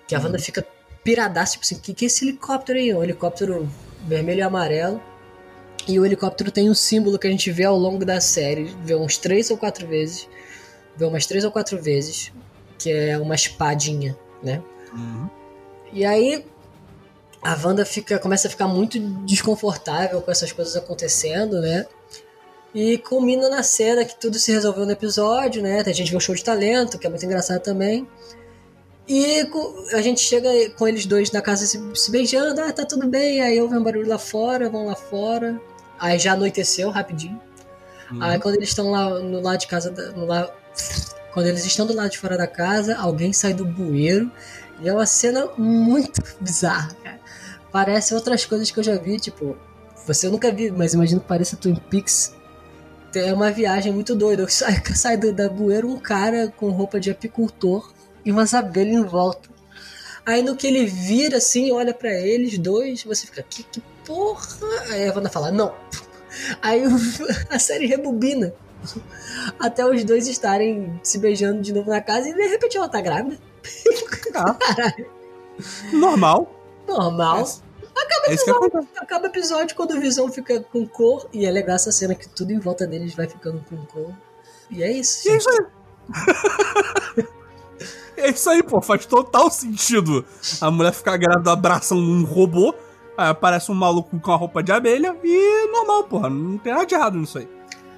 Que 0.07 0.15
a 0.15 0.19
Wanda 0.19 0.39
fica 0.39 0.65
piradaça, 1.03 1.53
tipo 1.53 1.63
assim, 1.63 1.75
o 1.75 1.79
que, 1.79 1.93
que 1.93 2.05
é 2.05 2.07
esse 2.07 2.25
helicóptero 2.25 2.77
aí? 2.77 2.93
Um 2.93 3.03
helicóptero 3.03 3.69
vermelho 4.05 4.39
e 4.39 4.41
amarelo. 4.41 5.01
E 5.87 5.97
o 5.99 6.05
helicóptero 6.05 6.51
tem 6.51 6.69
um 6.69 6.73
símbolo 6.73 7.17
que 7.17 7.27
a 7.27 7.29
gente 7.29 7.49
vê 7.49 7.63
ao 7.63 7.77
longo 7.77 8.03
da 8.03 8.19
série, 8.19 8.75
vê 8.83 8.93
uns 8.93 9.17
três 9.17 9.49
ou 9.49 9.57
quatro 9.57 9.87
vezes, 9.87 10.27
vê 10.97 11.05
umas 11.05 11.25
três 11.25 11.45
ou 11.45 11.51
quatro 11.51 11.81
vezes, 11.81 12.33
que 12.77 12.91
é 12.91 13.17
uma 13.17 13.35
espadinha, 13.35 14.17
né? 14.41 14.61
Uhum. 14.93 15.29
E 15.91 16.05
aí 16.05 16.45
a 17.41 17.55
Wanda 17.63 17.85
fica, 17.85 18.19
começa 18.19 18.47
a 18.47 18.51
ficar 18.51 18.67
muito 18.67 18.99
desconfortável 19.25 20.21
com 20.21 20.31
essas 20.31 20.51
coisas 20.51 20.75
acontecendo, 20.75 21.61
né? 21.61 21.85
E 22.75 22.97
culmina 22.97 23.49
na 23.49 23.63
cena 23.63 24.03
que 24.05 24.15
tudo 24.19 24.37
se 24.37 24.51
resolveu 24.51 24.85
no 24.85 24.91
episódio, 24.91 25.61
né? 25.63 25.81
A 25.85 25.91
gente 25.93 26.11
vê 26.11 26.17
o 26.17 26.19
show 26.19 26.35
de 26.35 26.43
talento, 26.43 26.99
que 26.99 27.07
é 27.07 27.09
muito 27.09 27.25
engraçado 27.25 27.61
também. 27.61 28.07
E 29.07 29.47
a 29.93 30.01
gente 30.01 30.19
chega 30.19 30.49
com 30.71 30.85
eles 30.87 31.05
dois 31.05 31.31
na 31.31 31.41
casa 31.41 31.65
se, 31.65 32.11
beijando, 32.11 32.59
ah, 32.59 32.73
tá 32.73 32.85
tudo 32.85 33.07
bem. 33.07 33.41
Aí 33.41 33.59
ouve 33.61 33.77
um 33.77 33.81
barulho 33.83 34.07
lá 34.07 34.17
fora, 34.17 34.69
vão 34.69 34.85
lá 34.87 34.95
fora. 34.95 35.59
Aí 35.97 36.19
já 36.19 36.33
anoiteceu 36.33 36.89
rapidinho. 36.89 37.39
Uhum. 38.11 38.21
Aí 38.21 38.37
quando 38.39 38.55
eles 38.55 38.69
estão 38.69 38.91
lá 38.91 39.09
no 39.19 39.41
lado 39.41 39.59
de 39.59 39.67
casa, 39.67 39.89
no 40.15 40.25
la- 40.25 40.51
quando 41.37 41.45
eles 41.45 41.63
estão 41.63 41.85
do 41.85 41.93
lado 41.93 42.09
de 42.09 42.17
fora 42.17 42.35
da 42.35 42.47
casa, 42.47 42.97
alguém 42.97 43.31
sai 43.31 43.53
do 43.53 43.63
bueiro 43.63 44.31
e 44.81 44.89
é 44.89 44.91
uma 44.91 45.05
cena 45.05 45.47
muito 45.55 46.19
bizarra, 46.41 46.95
cara. 47.03 47.19
Parece 47.71 48.15
outras 48.15 48.43
coisas 48.43 48.71
que 48.71 48.79
eu 48.79 48.83
já 48.83 48.97
vi, 48.97 49.19
tipo, 49.19 49.55
você 50.07 50.29
nunca 50.29 50.51
viu, 50.51 50.73
mas 50.75 50.95
imagino 50.95 51.21
que 51.21 51.27
pareça 51.27 51.55
Twin 51.55 51.75
Peaks. 51.75 52.33
É 53.13 53.31
uma 53.31 53.51
viagem 53.51 53.93
muito 53.93 54.15
doida. 54.15 54.49
Sai, 54.49 54.81
sai 54.95 55.15
da 55.31 55.47
bueiro 55.47 55.87
um 55.87 55.99
cara 55.99 56.51
com 56.57 56.71
roupa 56.71 56.99
de 56.99 57.11
apicultor 57.11 57.93
e 58.25 58.31
umas 58.31 58.55
abelhas 58.55 58.95
em 58.95 59.03
volta. 59.03 59.47
Aí 60.25 60.41
no 60.41 60.55
que 60.55 60.65
ele 60.65 60.87
vira 60.87 61.37
assim, 61.37 61.71
olha 61.71 61.93
pra 61.93 62.11
eles 62.11 62.57
dois, 62.57 63.03
você 63.03 63.27
fica, 63.27 63.43
que, 63.43 63.61
que 63.61 63.79
porra? 64.03 64.47
Aí 64.89 65.07
a 65.07 65.13
Wanda 65.13 65.29
fala, 65.29 65.51
não. 65.51 65.71
Aí 66.63 66.81
a 67.47 67.59
série 67.59 67.85
rebobina. 67.85 68.55
Até 69.59 69.85
os 69.85 70.03
dois 70.03 70.27
estarem 70.27 70.99
se 71.03 71.17
beijando 71.17 71.61
de 71.61 71.73
novo 71.73 71.89
na 71.89 72.01
casa 72.01 72.29
e 72.29 72.33
de 72.33 72.47
repente 72.47 72.77
ela 72.77 72.89
tá 72.89 73.01
grávida. 73.01 73.37
Normal. 75.91 76.51
Normal. 76.87 77.45
É 78.27 78.33
isso 78.33 78.45
que 78.45 78.51
acontece. 78.51 78.87
Acaba 78.97 79.27
episódio 79.27 79.75
quando 79.75 79.91
o 79.91 79.99
Visão 79.99 80.31
fica 80.31 80.59
com 80.59 80.85
cor. 80.85 81.27
E 81.33 81.45
é 81.45 81.51
legal 81.51 81.75
essa 81.75 81.91
cena 81.91 82.13
que 82.13 82.27
tudo 82.29 82.51
em 82.51 82.59
volta 82.59 82.85
deles 82.85 83.15
vai 83.15 83.27
ficando 83.27 83.63
com 83.69 83.77
cor. 83.85 84.13
E 84.69 84.83
é 84.83 84.91
isso. 84.91 85.27
E 85.27 85.31
é 85.31 85.37
isso 85.37 85.49
aí. 85.49 85.57
é 88.17 88.29
isso 88.29 88.49
aí, 88.49 88.61
pô. 88.61 88.81
Faz 88.81 89.05
total 89.05 89.49
sentido 89.49 90.25
a 90.61 90.69
mulher 90.69 90.93
ficar 90.93 91.17
grávida 91.17 91.51
abraçando 91.51 92.01
um 92.01 92.23
robô. 92.23 92.75
Aí 93.17 93.29
aparece 93.29 93.71
um 93.71 93.75
maluco 93.75 94.19
com 94.19 94.31
a 94.31 94.35
roupa 94.35 94.61
de 94.61 94.71
abelha 94.71 95.17
e 95.23 95.71
normal, 95.71 96.03
porra. 96.03 96.29
Não 96.29 96.57
tem 96.57 96.71
nada 96.71 96.85
de 96.85 96.93
errado 96.93 97.17
nisso 97.17 97.39
aí. 97.39 97.56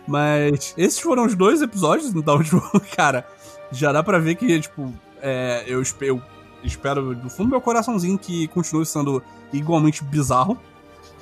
Mas 0.09 0.73
esses 0.75 0.99
foram 0.99 1.25
os 1.25 1.35
dois 1.35 1.61
episódios, 1.61 2.13
então, 2.15 2.41
tipo, 2.43 2.61
cara, 2.95 3.25
já 3.71 3.91
dá 3.91 4.01
pra 4.01 4.17
ver 4.17 4.33
que, 4.35 4.59
tipo, 4.59 4.91
é, 5.21 5.63
eu, 5.67 5.83
eu 6.01 6.21
espero 6.63 7.13
do 7.15 7.29
fundo 7.29 7.47
do 7.47 7.51
meu 7.51 7.61
coraçãozinho 7.61 8.17
que 8.17 8.47
continue 8.47 8.85
sendo 8.85 9.21
igualmente 9.53 10.03
bizarro. 10.03 10.57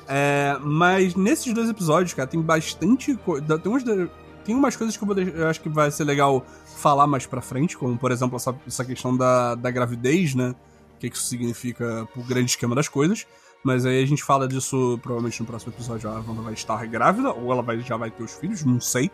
É, 0.07 0.57
mas 0.61 1.15
nesses 1.15 1.53
dois 1.53 1.69
episódios, 1.69 2.13
cara, 2.13 2.27
tem 2.27 2.41
bastante 2.41 3.13
coisa. 3.17 3.59
Tem, 3.59 4.09
tem 4.45 4.55
umas 4.55 4.75
coisas 4.77 4.95
que 4.95 5.03
eu, 5.03 5.05
vou 5.05 5.13
deix- 5.15 5.35
eu 5.35 5.47
acho 5.47 5.59
que 5.59 5.67
vai 5.67 5.91
ser 5.91 6.05
legal 6.05 6.45
falar 6.77 7.05
mais 7.07 7.25
pra 7.25 7.41
frente, 7.41 7.75
como 7.77 7.97
por 7.97 8.11
exemplo 8.11 8.38
essa, 8.38 8.55
essa 8.65 8.85
questão 8.85 9.17
da, 9.17 9.55
da 9.55 9.69
gravidez, 9.69 10.33
né? 10.33 10.55
O 10.95 10.99
que 10.99 11.09
que 11.09 11.17
isso 11.17 11.25
significa 11.27 12.07
pro 12.13 12.23
grande 12.23 12.51
esquema 12.51 12.73
das 12.73 12.88
coisas. 12.88 13.27
Mas 13.64 13.86
aí 13.86 14.01
a 14.01 14.05
gente 14.05 14.24
fala 14.24 14.47
disso 14.47 14.99
provavelmente 15.01 15.39
no 15.41 15.45
próximo 15.45 15.74
episódio. 15.74 16.10
A 16.10 16.14
Wanda 16.14 16.41
vai 16.41 16.53
estar 16.53 16.86
grávida, 16.86 17.32
ou 17.32 17.51
ela 17.51 17.62
vai, 17.62 17.80
já 17.80 17.97
vai 17.97 18.12
ter 18.12 18.24
os 18.24 18.34
filhos, 18.34 18.64
não 18.64 18.80
sei. 18.80 19.12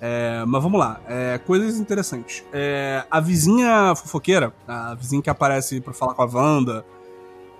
É, 0.00 0.44
mas 0.46 0.62
vamos 0.62 0.78
lá, 0.78 1.00
é, 1.06 1.38
coisas 1.38 1.78
interessantes. 1.78 2.44
É, 2.52 3.04
a 3.10 3.20
vizinha 3.20 3.94
fofoqueira, 3.96 4.54
a 4.66 4.94
vizinha 4.94 5.20
que 5.20 5.30
aparece 5.30 5.80
pra 5.80 5.92
falar 5.92 6.14
com 6.14 6.22
a 6.22 6.26
Wanda, 6.26 6.84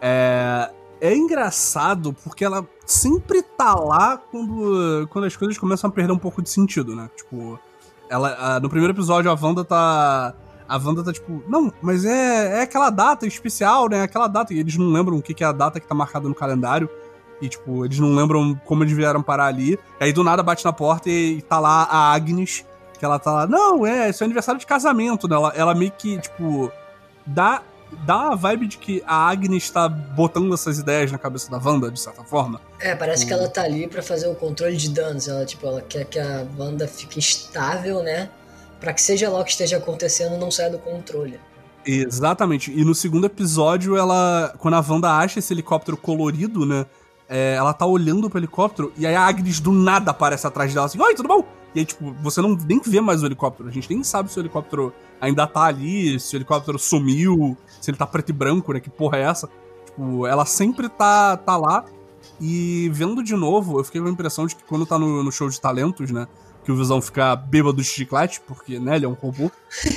é, 0.01 0.71
é 1.01 1.17
engraçado 1.17 2.13
porque 2.13 2.45
ela 2.45 2.67
sempre 2.87 3.43
tá 3.43 3.75
lá 3.75 4.17
quando, 4.17 5.09
quando 5.11 5.25
as 5.25 5.37
coisas 5.37 5.59
começam 5.59 5.91
a 5.91 5.93
perder 5.93 6.13
um 6.13 6.19
pouco 6.19 6.41
de 6.41 6.49
sentido, 6.49 6.95
né? 6.95 7.11
Tipo, 7.17 7.59
ela, 8.09 8.37
ah, 8.39 8.61
no 8.61 8.69
primeiro 8.69 8.95
episódio 8.95 9.31
a 9.31 9.39
Wanda 9.41 9.65
tá. 9.65 10.35
A 10.69 10.77
Wanda 10.77 11.03
tá 11.03 11.13
tipo, 11.13 11.43
não, 11.49 11.73
mas 11.81 12.05
é, 12.05 12.59
é 12.59 12.63
aquela 12.63 12.91
data 12.91 13.27
especial, 13.27 13.89
né? 13.89 14.03
Aquela 14.03 14.29
data. 14.29 14.53
E 14.53 14.59
eles 14.59 14.77
não 14.77 14.93
lembram 14.93 15.17
o 15.17 15.23
que, 15.23 15.33
que 15.33 15.43
é 15.43 15.47
a 15.47 15.53
data 15.53 15.81
que 15.81 15.87
tá 15.87 15.95
marcada 15.95 16.29
no 16.29 16.35
calendário. 16.35 16.89
E, 17.41 17.49
tipo, 17.49 17.85
eles 17.85 17.99
não 17.99 18.15
lembram 18.15 18.55
como 18.65 18.85
eles 18.85 18.95
vieram 18.95 19.23
parar 19.23 19.47
ali. 19.47 19.79
E 20.01 20.05
aí 20.05 20.13
do 20.13 20.23
nada 20.23 20.43
bate 20.43 20.65
na 20.65 20.73
porta 20.73 21.09
e, 21.09 21.39
e 21.39 21.43
tá 21.43 21.59
lá 21.59 21.85
a 21.85 22.13
Agnes, 22.13 22.67
que 22.99 23.05
ela 23.05 23.19
tá 23.19 23.33
lá, 23.33 23.47
não, 23.47 23.87
é, 23.87 24.11
é 24.11 24.25
aniversário 24.25 24.59
de 24.59 24.67
casamento, 24.67 25.29
né? 25.29 25.37
Ela, 25.37 25.53
ela 25.55 25.75
meio 25.75 25.93
que, 25.93 26.19
tipo, 26.19 26.71
dá, 27.25 27.63
dá 28.05 28.17
uma 28.17 28.37
vibe 28.37 28.67
de 28.67 28.79
que 28.79 29.03
a 29.07 29.31
Agnes 29.31 29.71
tá 29.71 29.89
botando 29.89 30.53
essas 30.53 30.79
ideias 30.79 31.13
na 31.13 31.19
cabeça 31.19 31.51
da 31.51 31.59
Wanda, 31.59 31.91
de 31.91 32.01
certa 32.01 32.25
forma. 32.25 32.61
É, 32.81 32.95
parece 32.95 33.25
que 33.25 33.33
ela 33.33 33.49
tá 33.49 33.63
ali 33.63 33.87
pra 33.87 34.03
fazer 34.03 34.29
o 34.29 34.35
controle 34.35 34.77
de 34.77 34.91
danos. 34.91 35.29
Ela, 35.29 35.47
tipo, 35.47 35.67
ela 35.67 35.81
quer 35.81 36.05
que 36.05 36.19
a 36.19 36.45
Wanda 36.59 36.89
fique 36.89 37.19
estável, 37.21 38.03
né? 38.03 38.29
Pra 38.81 38.93
que 38.93 39.03
seja 39.03 39.29
lá 39.29 39.41
o 39.41 39.45
que 39.45 39.51
esteja 39.51 39.79
acontecendo, 39.79 40.39
não 40.39 40.51
saia 40.51 40.71
do 40.71 40.79
controle. 40.79 41.41
Exatamente. 41.85 42.71
E 42.71 42.85
no 42.85 42.95
segundo 42.95 43.27
episódio, 43.27 43.97
ela. 43.97 44.55
Quando 44.59 44.75
a 44.75 44.85
Wanda 44.87 45.11
acha 45.11 45.39
esse 45.39 45.53
helicóptero 45.53 45.97
colorido, 45.97 46.65
né? 46.67 46.87
é, 47.29 47.55
ela 47.55 47.75
tá 47.75 47.85
olhando 47.85 48.31
pro 48.31 48.39
helicóptero 48.39 48.93
e 48.97 49.07
aí 49.07 49.15
a 49.15 49.27
Agnes 49.27 49.61
do 49.61 49.71
nada 49.71 50.11
aparece 50.13 50.47
atrás 50.47 50.73
dela 50.73 50.87
assim, 50.87 51.01
oi, 51.01 51.15
tudo 51.15 51.29
bom? 51.29 51.45
E 51.75 51.81
aí, 51.81 51.85
tipo, 51.85 52.15
você 52.23 52.41
não 52.41 52.57
nem 52.57 52.81
vê 52.81 53.01
mais 53.01 53.23
o 53.23 53.27
helicóptero. 53.27 53.69
A 53.69 53.73
gente 53.73 53.91
nem 53.91 54.03
sabe 54.03 54.33
se 54.33 54.39
o 54.39 54.41
helicóptero 54.41 54.93
ainda 55.21 55.47
tá 55.47 55.65
ali, 55.65 56.19
se 56.19 56.35
o 56.35 56.39
helicóptero 56.39 56.79
sumiu, 56.79 57.57
se 57.79 57.91
ele 57.91 57.99
tá 57.99 58.07
preto 58.07 58.31
e 58.31 58.33
branco, 58.33 58.73
né? 58.73 58.81
Que 58.81 58.89
porra 58.89 59.19
é 59.19 59.23
essa? 59.23 59.51
Tipo, 59.85 60.27
ela 60.27 60.47
sempre 60.47 60.89
tá, 60.89 61.37
tá 61.37 61.59
lá. 61.59 61.85
E 62.41 62.89
vendo 62.93 63.23
de 63.23 63.37
novo, 63.37 63.79
eu 63.79 63.85
fiquei 63.85 64.01
com 64.01 64.07
a 64.07 64.11
impressão 64.11 64.47
de 64.47 64.57
que 64.57 64.65
quando 64.65 64.87
tá 64.87 64.99
no, 64.99 65.23
no 65.23 65.31
show 65.31 65.49
de 65.51 65.61
talentos, 65.61 66.11
né? 66.11 66.27
Que 66.69 66.73
o 66.73 66.77
Visão 66.77 67.01
fica 67.01 67.35
bêbado 67.35 67.79
de 67.79 67.85
chiclete, 67.85 68.43
porque, 68.47 68.79
né, 68.79 68.97
ele 68.97 69.07
é 69.07 69.09
um 69.09 69.15
robô. 69.15 69.51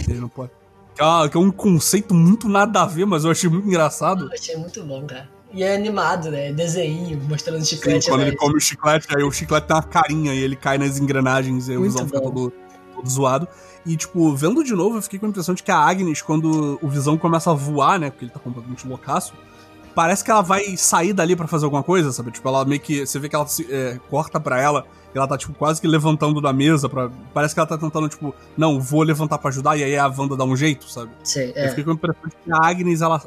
ele 0.08 0.22
não 0.22 0.30
pode. 0.30 0.52
Que 0.96 1.04
é, 1.04 1.28
que 1.28 1.36
é 1.36 1.40
um 1.42 1.52
conceito 1.52 2.14
muito 2.14 2.48
nada 2.48 2.84
a 2.84 2.86
ver, 2.86 3.04
mas 3.06 3.26
eu 3.26 3.32
achei 3.32 3.50
muito 3.50 3.68
engraçado. 3.68 4.28
Eu 4.28 4.32
achei 4.32 4.56
muito 4.56 4.82
bom, 4.82 5.06
cara. 5.06 5.30
E 5.52 5.64
é 5.64 5.76
animado, 5.76 6.32
né? 6.32 6.54
Desenho, 6.54 7.22
mostrando 7.28 7.60
Sim, 7.60 7.76
chiclete. 7.76 8.08
quando 8.08 8.22
né? 8.22 8.28
ele 8.28 8.38
come 8.38 8.56
o 8.56 8.60
chiclete, 8.62 9.06
aí 9.14 9.22
o 9.22 9.30
chiclete 9.34 9.68
tem 9.68 9.76
uma 9.76 9.84
carinha 9.84 10.34
e 10.34 10.38
ele 10.42 10.56
cai 10.56 10.78
nas 10.78 10.98
engrenagens 10.98 11.68
e 11.68 11.76
o 11.76 11.82
Visão 11.82 12.06
fica 12.06 12.22
todo, 12.22 12.54
todo 12.96 13.10
zoado. 13.10 13.50
E, 13.86 13.98
tipo, 13.98 14.34
vendo 14.34 14.64
de 14.64 14.74
novo, 14.74 14.96
eu 14.96 15.02
fiquei 15.02 15.20
com 15.20 15.26
a 15.26 15.30
impressão 15.30 15.54
de 15.54 15.64
que 15.64 15.72
a 15.72 15.78
Agnes, 15.78 16.22
quando 16.22 16.80
o 16.82 16.88
Visão 16.88 17.18
começa 17.18 17.52
a 17.52 17.54
voar, 17.54 18.00
né, 18.00 18.10
porque 18.10 18.24
ele 18.24 18.32
tá 18.32 18.40
completamente 18.40 18.88
loucaço, 18.88 19.34
parece 19.94 20.24
que 20.24 20.32
ela 20.32 20.42
vai 20.42 20.78
sair 20.78 21.12
dali 21.12 21.36
pra 21.36 21.48
fazer 21.48 21.66
alguma 21.66 21.84
coisa, 21.84 22.14
sabe? 22.14 22.32
Tipo, 22.32 22.48
ela 22.48 22.64
meio 22.64 22.80
que. 22.80 23.06
Você 23.06 23.20
vê 23.20 23.28
que 23.28 23.36
ela 23.36 23.46
se, 23.46 23.68
é, 23.70 24.00
corta 24.10 24.40
pra 24.40 24.62
ela 24.62 24.86
ela 25.18 25.28
tá, 25.28 25.38
tipo, 25.38 25.54
quase 25.54 25.82
que 25.82 25.88
levantando 25.88 26.40
da 26.40 26.54
mesa 26.54 26.88
pra. 26.88 27.10
Parece 27.34 27.54
que 27.54 27.60
ela 27.60 27.68
tá 27.68 27.78
tentando, 27.78 28.08
tipo, 28.08 28.34
não, 28.58 28.80
vou 28.80 29.04
levantar 29.04 29.38
pra 29.38 29.50
ajudar, 29.50 29.78
e 29.78 29.84
aí 29.84 29.98
a 29.98 30.08
Wanda 30.08 30.36
dá 30.36 30.44
um 30.44 30.56
jeito, 30.56 30.90
sabe? 30.90 31.12
Eu 31.56 31.64
é. 31.64 31.70
fiquei 31.70 31.84
com 31.84 31.92
a 31.92 31.94
impressão 31.94 32.24
de 32.26 32.36
que 32.36 32.52
a 32.52 32.66
Agnes, 32.66 33.02
ela. 33.02 33.22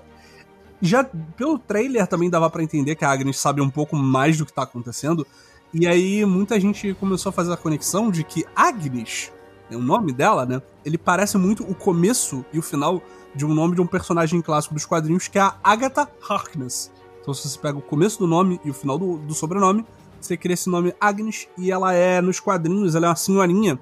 Já 0.80 1.05
pelo 1.37 1.59
trailer 1.59 2.07
também 2.07 2.28
dava 2.28 2.51
pra 2.51 2.62
entender 2.62 2.95
que 2.95 3.05
a 3.05 3.11
Agnes 3.11 3.39
sabe 3.39 3.61
um 3.61 3.70
pouco 3.70 3.97
mais 3.97 4.37
do 4.37 4.45
que 4.45 4.53
tá 4.53 4.62
acontecendo. 4.62 5.26
E 5.72 5.87
aí 5.87 6.24
muita 6.24 6.59
gente 6.61 6.95
começou 6.95 7.30
a 7.30 7.32
fazer 7.32 7.53
a 7.53 7.57
conexão 7.57 8.11
de 8.11 8.22
que 8.22 8.45
Agnes, 8.55 9.32
é 9.70 9.76
o 9.76 9.80
nome 9.80 10.12
dela, 10.12 10.47
né? 10.47 10.62
Ele 10.85 10.99
parece 10.99 11.37
muito 11.39 11.62
o 11.68 11.74
começo 11.74 12.45
e 12.53 12.59
o 12.59 12.62
final 12.62 13.03
de 13.35 13.45
um 13.45 13.53
nome 13.53 13.74
de 13.74 13.80
um 13.80 13.87
personagem 13.87 14.41
clássico 14.41 14.74
dos 14.74 14.87
quadrinhos 14.87 15.26
que 15.26 15.39
é 15.39 15.43
a 15.43 15.57
Agatha 15.64 16.09
Harkness. 16.28 16.93
Então 17.20 17.35
se 17.35 17.49
você 17.49 17.59
pega 17.59 17.78
o 17.78 17.82
começo 17.82 18.18
do 18.18 18.26
nome 18.26 18.61
e 18.64 18.70
o 18.70 18.74
final 18.74 18.99
do, 18.99 19.16
do 19.18 19.35
sobrenome, 19.35 19.85
você 20.27 20.37
cria 20.37 20.55
esse 20.55 20.68
nome 20.68 20.95
Agnes 21.01 21.49
e 21.59 21.70
ela 21.70 21.93
é 21.93 22.20
nos 22.20 22.41
quadrinhos, 22.41 22.95
ela 22.95 23.07
é 23.07 23.09
uma 23.09 23.16
senhorinha 23.16 23.79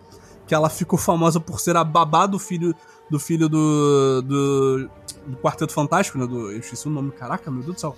que 0.47 0.55
ela 0.55 0.69
ficou 0.69 0.99
famosa 0.99 1.41
por 1.41 1.61
ser 1.61 1.77
a 1.77 1.85
babá 1.85 2.27
do 2.27 2.39
filho 2.39 2.75
do 3.11 3.19
filho 3.19 3.49
do, 3.49 4.23
do, 4.23 4.91
do 5.27 5.37
Quarteto 5.37 5.73
Fantástico, 5.73 6.17
né? 6.19 6.27
Do, 6.27 6.51
eu 6.51 6.59
esqueci 6.61 6.87
o 6.89 6.91
nome, 6.91 7.11
caraca, 7.13 7.51
meu 7.51 7.63
Deus 7.63 7.75
do 7.77 7.81
céu. 7.81 7.97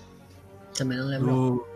Também 0.76 0.99
não 0.99 1.07
lembro. 1.07 1.26
Do, 1.26 1.66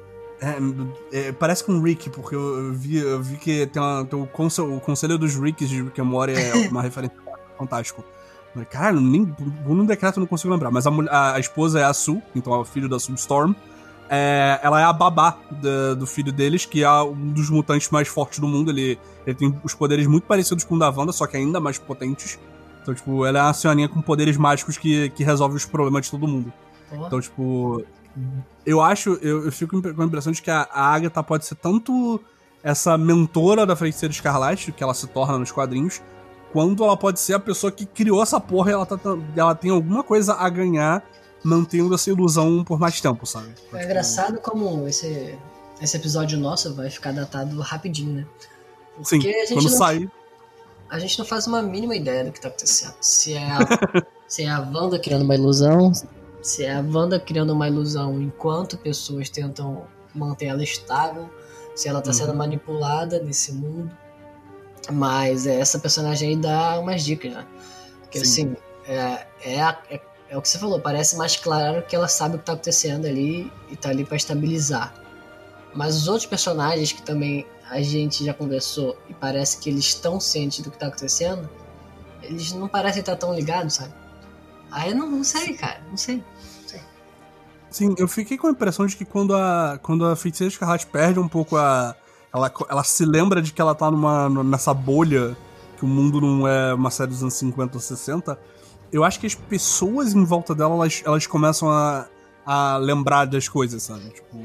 é, 0.41 1.29
é, 1.29 1.33
parece 1.33 1.63
com 1.63 1.73
o 1.73 1.83
Rick, 1.83 2.11
porque 2.11 2.35
eu, 2.35 2.73
vi, 2.73 2.97
eu 2.97 3.23
vi 3.23 3.37
que 3.37 3.67
tem, 3.67 3.81
uma, 3.81 4.05
tem 4.05 4.21
o, 4.21 4.27
conselho, 4.27 4.77
o 4.77 4.81
Conselho 4.81 5.17
dos 5.19 5.37
Ricks 5.37 5.69
de 5.69 5.83
Rick 5.83 6.01
and 6.01 6.05
Morty 6.05 6.35
é 6.35 6.53
uma 6.69 6.83
referência 6.83 7.17
Fantástico. 7.57 8.05
Caralho, 8.71 9.01
nem 9.01 9.33
no 9.67 9.87
decreto 9.87 10.19
eu 10.19 10.21
não 10.21 10.27
consigo 10.27 10.53
lembrar, 10.53 10.71
mas 10.71 10.87
a, 10.87 10.91
mulher- 10.91 11.13
a, 11.13 11.35
a 11.35 11.41
esposa 11.41 11.81
é 11.81 11.85
a 11.85 11.93
Sue, 11.93 12.23
então 12.35 12.53
é 12.55 12.59
o 12.59 12.65
filho 12.65 12.89
da 12.89 12.99
Substorm. 12.99 13.53
É, 14.11 14.59
ela 14.63 14.81
é 14.81 14.85
a 14.85 14.93
babá 14.93 15.37
da- 15.51 15.95
do 15.95 16.07
filho 16.07 16.33
deles, 16.33 16.65
que 16.65 16.83
é 16.83 16.91
um 17.03 17.33
dos 17.33 17.51
mutantes 17.51 17.91
mais 17.91 18.09
fortes 18.09 18.39
do 18.39 18.49
mundo. 18.49 18.71
Ele, 18.71 18.99
ele 19.27 19.37
tem 19.37 19.61
os 19.63 19.75
poderes 19.75 20.07
muito 20.07 20.25
parecidos 20.25 20.65
com 20.65 20.77
o 20.77 20.79
da 20.79 20.89
Wanda, 20.91 21.13
só 21.13 21.27
que 21.27 21.37
ainda 21.37 21.61
mais 21.61 21.79
potentes. 21.79 22.39
Então, 22.83 22.95
tipo, 22.95 23.27
ela 23.27 23.39
é 23.39 23.43
uma 23.43 23.53
senhorinha 23.53 23.89
com 23.89 24.01
poderes 24.01 24.37
mágicos 24.39 24.79
que, 24.79 25.11
que 25.11 25.23
resolve 25.23 25.57
os 25.57 25.67
problemas 25.67 26.07
de 26.07 26.11
todo 26.11 26.27
mundo. 26.27 26.51
Então, 27.07 27.21
tipo, 27.21 27.85
eu 28.65 28.81
acho, 28.81 29.19
eu, 29.21 29.45
eu 29.45 29.53
fico 29.53 29.81
com 29.83 30.03
a 30.03 30.05
impressão 30.07 30.33
de 30.33 30.41
que 30.41 30.51
a, 30.51 30.67
a 30.73 30.95
Agatha 30.95 31.23
pode 31.23 31.45
ser 31.45 31.57
tanto 31.57 32.19
essa 32.63 32.97
mentora 32.97 33.67
da 33.67 33.77
feiticeira 33.77 34.13
escarlate, 34.13 34.73
que 34.73 34.83
ela 34.83 34.95
se 34.95 35.07
torna 35.07 35.39
nos 35.39 35.53
quadrinhos, 35.53 36.01
quanto 36.53 36.83
ela 36.83 36.97
pode 36.97 37.21
ser 37.21 37.35
a 37.35 37.39
pessoa 37.39 37.71
que 37.71 37.85
criou 37.85 38.23
essa 38.23 38.41
porra 38.41 38.71
e 38.71 38.73
ela, 38.73 38.87
tá, 38.87 38.99
ela 39.37 39.55
tem 39.55 39.71
alguma 39.71 40.03
coisa 40.03 40.35
a 40.35 40.49
ganhar 40.49 41.05
mantendo 41.43 41.95
essa 41.95 42.11
ilusão 42.11 42.65
por 42.65 42.79
mais 42.79 43.01
tempo, 43.01 43.25
sabe? 43.27 43.55
É 43.73 43.85
engraçado 43.85 44.41
como 44.41 44.87
esse, 44.89 45.39
esse 45.81 45.97
episódio 45.97 46.39
nosso 46.39 46.75
vai 46.75 46.91
ficar 46.91 47.13
datado 47.13 47.61
rapidinho, 47.61 48.13
né? 48.15 48.27
Sim, 49.03 49.19
Porque 49.21 49.29
a 49.29 49.47
gente 49.47 49.55
quando 49.55 49.71
não- 49.71 49.79
sair. 49.79 50.11
A 50.91 50.99
gente 50.99 51.19
não 51.19 51.27
faz 51.27 51.47
uma 51.47 51.61
mínima 51.61 51.95
ideia 51.95 52.25
do 52.25 52.33
que 52.33 52.41
tá 52.41 52.49
acontecendo. 52.49 52.95
Se 53.01 53.35
é 53.35 53.45
a, 53.51 53.59
se 54.27 54.43
é 54.45 54.49
a 54.49 54.59
Wanda 54.61 54.99
criando 54.99 55.23
uma 55.23 55.35
ilusão, 55.35 55.93
se 56.43 56.65
é 56.65 56.75
a 56.75 56.81
Wanda 56.81 57.21
criando 57.21 57.51
uma 57.53 57.69
ilusão 57.69 58.21
enquanto 58.23 58.79
pessoas 58.79 59.29
tentam 59.29 59.87
manter 60.15 60.47
ela 60.47 60.63
estável, 60.65 61.29
se 61.77 61.89
ela 61.89 62.01
tá 62.01 62.13
sendo 62.13 62.31
Uhum. 62.31 62.37
manipulada 62.39 63.21
nesse 63.21 63.53
mundo. 63.53 63.91
Mas 64.91 65.47
é, 65.47 65.61
essa 65.61 65.79
personagem 65.79 66.31
aí 66.31 66.37
dá 66.37 66.79
umas 66.81 67.05
dicas, 67.05 67.33
né? 67.35 67.47
Porque 68.03 68.25
Sim. 68.25 68.55
assim, 68.55 68.57
é, 68.87 69.27
é, 69.45 69.61
a- 69.63 69.79
é, 69.91 70.01
é 70.29 70.37
o 70.37 70.43
que 70.43 70.49
você 70.49 70.59
falou, 70.59 70.81
parece 70.81 71.17
mais 71.17 71.37
claro 71.37 71.83
que 71.83 71.97
ela 71.97 72.09
sabe 72.09 72.37
o 72.37 72.39
que 72.39 72.45
tá 72.45 72.53
acontecendo 72.53 73.07
ali 73.07 73.51
e 73.71 73.77
tá 73.77 73.91
ali 73.91 74.05
pra 74.05 74.17
estabilizar. 74.17 74.93
Mas 75.75 75.97
os 75.97 76.09
outros 76.09 76.27
personagens 76.27 76.93
que 76.93 77.03
também 77.03 77.47
a 77.71 77.81
gente 77.81 78.25
já 78.25 78.35
conversou 78.35 78.97
e 79.09 79.15
parece 79.15 79.59
que 79.59 79.71
eles 79.71 79.87
estão 79.87 80.19
cientes 80.19 80.61
do 80.61 80.71
que 80.71 80.79
tá 80.79 80.87
acontecendo, 80.87 81.49
eles 82.23 82.53
não 82.53 82.69
parecem 82.69 83.01
estar 83.01 83.17
tão 83.17 83.35
ligados, 83.35 83.75
sabe? 83.75 83.93
Aí 84.71 84.91
eu 84.91 84.97
não, 84.97 85.11
não 85.11 85.25
sei, 85.25 85.55
cara, 85.55 85.81
não 85.89 85.97
sei. 85.97 86.23
Sim, 87.71 87.95
eu 87.99 88.09
fiquei 88.09 88.39
com 88.39 88.47
a 88.47 88.51
impressão 88.51 88.87
de 88.87 88.97
que 88.97 89.05
quando 89.05 89.35
a, 89.35 89.79
quando 89.83 90.07
a 90.07 90.17
feiticeira 90.17 90.51
escarlate 90.51 90.87
perde 90.87 91.19
um 91.19 91.29
pouco 91.29 91.57
a. 91.57 91.95
Ela, 92.33 92.53
ela 92.69 92.85
se 92.85 93.05
lembra 93.05 93.41
de 93.41 93.53
que 93.53 93.61
ela 93.61 93.75
tá 93.75 93.91
numa, 93.91 94.29
nessa 94.45 94.73
bolha, 94.75 95.37
que 95.77 95.85
o 95.85 95.89
mundo 95.89 96.21
não 96.21 96.47
é 96.47 96.75
uma 96.75 96.91
série 96.91 97.11
dos 97.11 97.23
anos 97.23 97.35
50 97.35 97.77
ou 97.77 97.81
60. 97.81 98.39
Eu 98.93 99.05
acho 99.05 99.21
que 99.21 99.27
as 99.27 99.35
pessoas 99.35 100.15
em 100.15 100.25
volta 100.25 100.55
dela, 100.55 100.75
elas, 100.75 101.03
elas 101.05 101.27
começam 101.27 101.71
a, 101.71 102.07
a 102.45 102.77
lembrar 102.79 103.27
das 103.27 103.49
coisas, 103.49 103.83
sabe? 103.83 104.09
Tipo, 104.11 104.37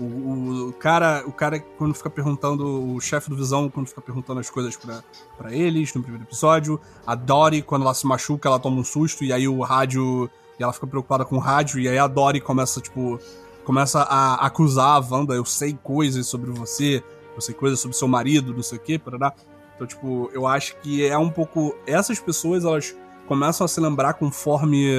o, 0.00 0.04
o, 0.04 0.68
o 0.68 0.72
cara, 0.72 1.22
o 1.26 1.32
cara 1.32 1.58
quando 1.58 1.94
fica 1.94 2.10
perguntando, 2.10 2.94
o 2.94 3.00
chefe 3.00 3.30
do 3.30 3.36
Visão, 3.36 3.70
quando 3.70 3.86
fica 3.86 4.00
perguntando 4.00 4.40
as 4.40 4.50
coisas 4.50 4.76
pra 4.76 5.54
eles 5.54 5.94
no 5.94 6.02
primeiro 6.02 6.26
episódio. 6.26 6.80
A 7.06 7.14
Dory, 7.14 7.62
quando 7.62 7.82
ela 7.82 7.94
se 7.94 8.06
machuca, 8.06 8.48
ela 8.48 8.58
toma 8.58 8.80
um 8.80 8.84
susto 8.84 9.24
e 9.24 9.32
aí 9.32 9.46
o 9.48 9.60
rádio. 9.62 10.30
E 10.58 10.62
ela 10.62 10.72
fica 10.72 10.86
preocupada 10.86 11.24
com 11.24 11.36
o 11.36 11.38
rádio, 11.38 11.78
e 11.78 11.86
aí 11.86 11.98
a 11.98 12.06
Dory 12.06 12.40
começa, 12.40 12.80
tipo. 12.80 13.18
Começa 13.64 14.02
a 14.02 14.46
acusar 14.46 14.96
a 14.96 14.98
Wanda, 15.00 15.34
eu 15.34 15.44
sei 15.44 15.76
coisas 15.82 16.28
sobre 16.28 16.52
você, 16.52 17.02
eu 17.34 17.40
sei 17.40 17.52
coisas 17.52 17.80
sobre 17.80 17.96
seu 17.96 18.06
marido, 18.06 18.54
não 18.54 18.62
sei 18.62 18.78
o 18.78 18.80
quê, 18.80 18.96
parará. 18.96 19.34
Então, 19.74 19.84
tipo, 19.88 20.30
eu 20.32 20.46
acho 20.46 20.76
que 20.76 21.04
é 21.04 21.18
um 21.18 21.30
pouco. 21.30 21.76
Essas 21.84 22.20
pessoas, 22.20 22.64
elas 22.64 22.94
começam 23.26 23.64
a 23.64 23.68
se 23.68 23.80
lembrar 23.80 24.14
conforme. 24.14 24.90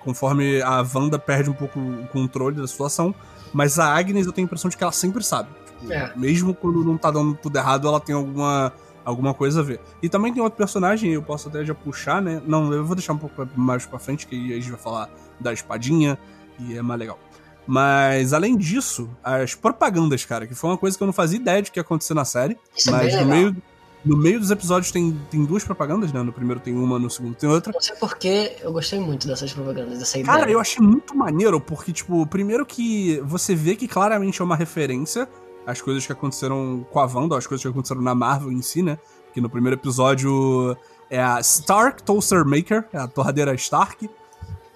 Conforme 0.00 0.62
a 0.62 0.84
Wanda 0.94 1.18
perde 1.18 1.50
um 1.50 1.52
pouco 1.52 1.78
o 1.78 2.06
controle 2.08 2.56
da 2.56 2.66
situação. 2.66 3.14
Mas 3.52 3.78
a 3.78 3.94
Agnes, 3.94 4.26
eu 4.26 4.32
tenho 4.32 4.44
a 4.44 4.46
impressão 4.46 4.68
de 4.68 4.76
que 4.76 4.82
ela 4.82 4.92
sempre 4.92 5.22
sabe. 5.22 5.48
Tipo, 5.66 5.92
É. 5.92 6.12
Mesmo 6.16 6.54
quando 6.54 6.84
não 6.84 6.96
tá 6.96 7.10
dando 7.10 7.34
tudo 7.34 7.56
errado, 7.56 7.88
ela 7.88 8.00
tem 8.00 8.14
alguma, 8.14 8.72
alguma 9.04 9.34
coisa 9.34 9.60
a 9.60 9.62
ver. 9.62 9.80
E 10.02 10.08
também 10.08 10.32
tem 10.32 10.42
outro 10.42 10.56
personagem, 10.56 11.12
eu 11.12 11.22
posso 11.22 11.48
até 11.48 11.64
já 11.64 11.74
puxar, 11.74 12.20
né? 12.22 12.42
Não, 12.46 12.72
eu 12.72 12.84
vou 12.84 12.94
deixar 12.94 13.12
um 13.12 13.18
pouco 13.18 13.48
mais 13.56 13.86
pra 13.86 13.98
frente, 13.98 14.26
que 14.26 14.34
aí 14.34 14.52
a 14.52 14.56
gente 14.56 14.70
vai 14.70 14.80
falar 14.80 15.10
da 15.40 15.52
espadinha 15.52 16.18
e 16.58 16.76
é 16.76 16.82
mais 16.82 16.98
legal. 16.98 17.18
Mas, 17.66 18.32
além 18.32 18.56
disso, 18.56 19.10
as 19.22 19.54
propagandas, 19.54 20.24
cara, 20.24 20.46
que 20.46 20.54
foi 20.54 20.70
uma 20.70 20.78
coisa 20.78 20.96
que 20.96 21.02
eu 21.02 21.06
não 21.06 21.12
fazia 21.12 21.38
ideia 21.38 21.60
de 21.60 21.70
que 21.70 21.78
ia 21.78 21.82
acontecer 21.82 22.14
na 22.14 22.24
série. 22.24 22.56
Isso 22.74 22.88
é 22.88 22.92
mas 22.92 23.14
bem 23.14 23.24
no 23.24 23.30
meio, 23.30 23.56
no 24.04 24.16
meio 24.16 24.38
dos 24.40 24.50
episódios 24.50 24.90
tem, 24.92 25.12
tem 25.30 25.44
duas 25.44 25.64
propagandas, 25.64 26.12
né? 26.12 26.22
No 26.22 26.32
primeiro 26.32 26.60
tem 26.60 26.74
uma, 26.74 26.98
no 26.98 27.10
segundo 27.10 27.34
tem 27.34 27.48
outra. 27.48 27.72
Não 27.72 27.80
sei 27.80 27.96
porque 27.96 28.56
eu 28.62 28.72
gostei 28.72 28.98
muito 29.00 29.26
dessas 29.26 29.52
propagandas, 29.52 29.98
dessa 29.98 30.18
ideia. 30.18 30.38
Cara, 30.38 30.50
eu 30.50 30.60
achei 30.60 30.84
muito 30.84 31.14
maneiro, 31.16 31.60
porque, 31.60 31.92
tipo, 31.92 32.26
primeiro 32.26 32.64
que 32.64 33.20
você 33.24 33.54
vê 33.54 33.74
que 33.76 33.88
claramente 33.88 34.40
é 34.40 34.44
uma 34.44 34.56
referência 34.56 35.28
às 35.66 35.80
coisas 35.82 36.06
que 36.06 36.12
aconteceram 36.12 36.86
com 36.90 37.00
a 37.00 37.06
Wanda, 37.06 37.36
às 37.36 37.46
coisas 37.46 37.62
que 37.62 37.68
aconteceram 37.68 38.00
na 38.00 38.14
Marvel 38.14 38.52
em 38.52 38.62
si, 38.62 38.82
né? 38.82 38.98
Que 39.34 39.40
no 39.40 39.50
primeiro 39.50 39.76
episódio 39.76 40.76
é 41.10 41.22
a 41.22 41.40
Stark 41.40 42.02
Toaster 42.02 42.44
Maker, 42.46 42.86
é 42.92 42.98
a 42.98 43.06
torradeira 43.08 43.54
Stark. 43.54 44.08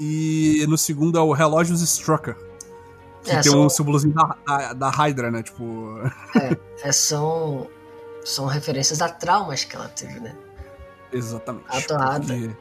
E 0.00 0.64
no 0.68 0.76
segundo 0.76 1.16
é 1.16 1.20
o 1.20 1.32
Relógios 1.32 1.80
Strucker. 1.80 2.36
Que 3.22 3.30
É, 3.30 3.34
tem 3.40 3.52
são- 3.52 3.66
um 3.66 3.68
símbolozinho 3.68 4.12
da, 4.14 4.36
da, 4.46 4.72
da 4.72 4.90
Hydra, 4.90 5.30
né? 5.30 5.42
Tipo. 5.42 5.96
É, 6.84 6.90
são, 6.90 7.68
são 8.24 8.46
referências 8.46 9.00
a 9.02 9.08
traumas 9.08 9.64
que 9.64 9.74
ela 9.76 9.88
teve, 9.88 10.20
né? 10.20 10.34
Exatamente. 11.12 11.64
A 11.68 11.80
torrada. 11.82 12.26
Porque- 12.26 12.56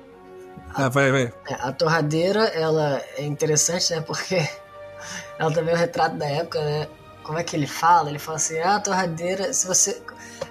É, 0.78 0.90
vai, 0.90 1.12
vai. 1.12 1.34
É, 1.50 1.54
a 1.60 1.72
torradeira, 1.72 2.46
ela 2.46 3.02
é 3.18 3.24
interessante, 3.26 3.94
né? 3.94 4.02
Porque 4.02 4.36
ela 5.38 5.52
também 5.54 5.74
é 5.74 5.78
um 5.78 5.80
retrato 5.80 6.16
da 6.16 6.26
época, 6.28 6.60
né? 6.64 6.88
Como 7.24 7.38
é 7.38 7.44
que 7.44 7.56
ele 7.56 7.68
fala? 7.68 8.10
Ele 8.10 8.20
fala 8.20 8.38
assim, 8.38 8.60
ah, 8.60 8.76
a 8.76 8.80
torradeira, 8.80 9.54
se 9.54 9.68
você... 9.68 10.02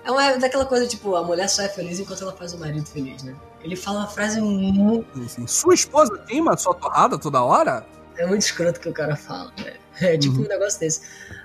É 0.04 0.10
uma 0.10 0.36
daquela 0.38 0.64
coisa, 0.64 0.86
tipo, 0.86 1.14
a 1.16 1.22
mulher 1.22 1.48
só 1.48 1.62
é 1.62 1.68
feliz 1.68 1.98
enquanto 1.98 2.22
ela 2.22 2.32
faz 2.32 2.54
o 2.54 2.58
marido 2.58 2.86
feliz, 2.86 3.22
né? 3.22 3.34
Ele 3.62 3.76
fala 3.76 3.98
uma 4.00 4.06
frase 4.06 4.40
muito... 4.40 5.20
Assim, 5.20 5.46
Sua 5.46 5.74
esposa 5.74 6.16
queima 6.26 6.56
sua 6.56 6.74
torrada 6.74 7.18
toda 7.18 7.42
hora? 7.42 7.84
É 8.16 8.24
muito 8.26 8.42
escroto 8.42 8.78
que 8.80 8.88
o 8.88 8.92
cara 8.92 9.16
fala, 9.16 9.52
né? 9.58 9.74
É 10.00 10.16
tipo 10.16 10.36
Uhum. 10.38 10.44
um 10.44 10.48
negócio 10.48 10.80
desse. 10.80 11.02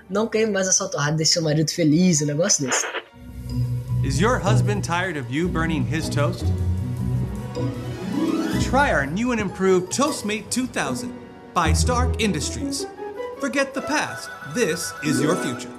Não 0.08 0.26
queime 0.28 0.52
mais 0.52 0.68
a 0.68 0.72
sua 0.72 0.88
torrada, 0.88 1.16
deixe 1.16 1.32
seu 1.32 1.42
marido 1.42 1.70
feliz, 1.70 2.22
um 2.22 2.26
negócio 2.26 2.64
desse. 2.64 2.86
Is 4.02 4.20
your 4.20 4.38
husband 4.38 4.84
tired 4.84 5.16
of 5.16 5.30
you 5.30 5.48
burning 5.48 5.84
his 5.84 6.08
toast? 6.08 6.44
Try 8.62 8.92
our 8.92 9.06
new 9.06 9.32
and 9.32 9.40
improved 9.40 9.92
Toastmate 9.92 10.48
2000 10.50 11.12
by 11.54 11.72
Stark 11.72 12.20
Industries. 12.20 12.86
Forget 13.40 13.74
the 13.74 13.82
past. 13.82 14.30
This 14.54 14.92
is 15.04 15.20
your 15.20 15.36
future. 15.36 15.70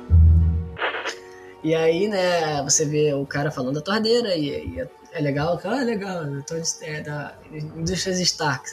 E 1.63 1.74
aí, 1.76 2.07
né, 2.07 2.61
você 2.63 2.86
vê 2.86 3.13
o 3.13 3.26
cara 3.26 3.51
falando 3.51 3.76
da 3.76 3.82
torradeira 3.82 4.36
e, 4.36 4.49
e 4.76 4.88
é, 5.11 5.22
legal, 5.22 5.59
ah, 5.63 5.82
é 5.82 5.84
legal, 5.84 6.24
de- 6.26 6.86
é 6.86 7.01
da 7.01 7.36
Indústrias 7.51 8.20
Stark. 8.20 8.70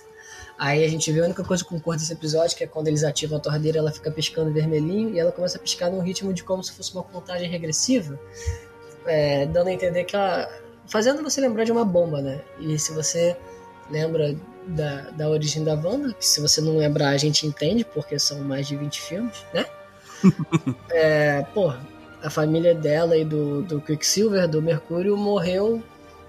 Aí 0.59 0.85
a 0.85 0.89
gente 0.89 1.11
vê 1.11 1.21
a 1.21 1.25
única 1.25 1.43
coisa 1.43 1.65
com 1.65 1.81
cor 1.81 1.97
desse 1.97 2.13
episódio, 2.13 2.57
que 2.57 2.63
é 2.63 2.67
quando 2.67 2.87
eles 2.87 3.03
ativam 3.03 3.39
a 3.39 3.41
torradeira, 3.41 3.79
ela 3.79 3.91
fica 3.91 4.11
piscando 4.13 4.53
vermelhinho 4.53 5.11
e 5.11 5.19
ela 5.19 5.33
começa 5.33 5.59
a 5.59 5.61
piscar 5.61 5.91
num 5.91 6.01
ritmo 6.01 6.33
de 6.33 6.45
como 6.45 6.63
se 6.63 6.73
fosse 6.73 6.93
uma 6.95 7.03
contagem 7.03 7.49
regressiva, 7.49 8.21
é, 9.07 9.47
dando 9.47 9.69
a 9.69 9.73
entender 9.73 10.05
que 10.05 10.17
ela. 10.17 10.49
fazendo 10.87 11.23
você 11.23 11.41
lembrar 11.41 11.65
de 11.65 11.73
uma 11.73 11.85
bomba, 11.85 12.21
né? 12.21 12.41
E 12.59 12.79
se 12.79 12.93
você 12.93 13.37
lembra 13.91 14.35
da, 14.67 15.11
da 15.11 15.29
origem 15.29 15.63
da 15.65 15.75
Wanda, 15.75 16.13
que 16.15 16.27
se 16.27 16.41
você 16.41 16.61
não 16.61 16.77
lembrar 16.77 17.11
a 17.11 17.17
gente 17.17 17.47
entende, 17.47 17.85
porque 17.85 18.19
são 18.19 18.41
mais 18.41 18.67
de 18.67 18.77
20 18.77 19.01
filmes, 19.01 19.45
né? 19.53 19.65
é, 20.91 21.43
porra, 21.55 21.81
a 22.23 22.31
família 22.31 22.75
dela 22.75 23.17
e 23.17 23.25
do, 23.25 23.63
do 23.63 23.81
Quicksilver, 23.81 24.49
do 24.49 24.63
Mercúrio, 24.63 25.17
morreu 25.17 25.83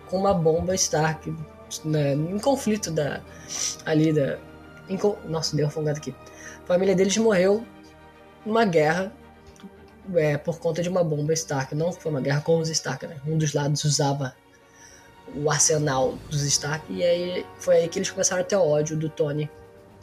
com 0.07 0.17
uma 0.17 0.33
bomba 0.33 0.75
Stark 0.75 1.33
né, 1.83 2.13
em 2.13 2.37
conflito 2.39 2.91
da, 2.91 3.21
ali 3.85 4.13
da. 4.13 4.37
em 4.89 4.99
nossa, 5.27 5.55
deu 5.55 5.65
uma 5.65 5.71
fungada 5.71 5.97
aqui. 5.97 6.13
A 6.63 6.67
família 6.67 6.95
deles 6.95 7.17
morreu 7.17 7.65
numa 8.45 8.65
guerra 8.65 9.11
é, 10.13 10.37
por 10.37 10.59
conta 10.59 10.81
de 10.81 10.89
uma 10.89 11.03
bomba 11.03 11.33
Stark. 11.33 11.73
Não 11.73 11.91
foi 11.91 12.11
uma 12.11 12.21
guerra 12.21 12.41
com 12.41 12.59
os 12.59 12.69
Stark, 12.69 13.05
né? 13.07 13.17
Um 13.25 13.37
dos 13.37 13.53
lados 13.53 13.83
usava 13.83 14.35
o 15.35 15.49
arsenal 15.49 16.15
dos 16.29 16.43
Stark 16.43 16.85
e 16.91 17.03
aí 17.03 17.45
foi 17.57 17.77
aí 17.77 17.89
que 17.89 17.97
eles 17.97 18.11
começaram 18.11 18.41
a 18.41 18.45
ter 18.45 18.55
ódio 18.55 18.95
do 18.95 19.09
Tony 19.09 19.49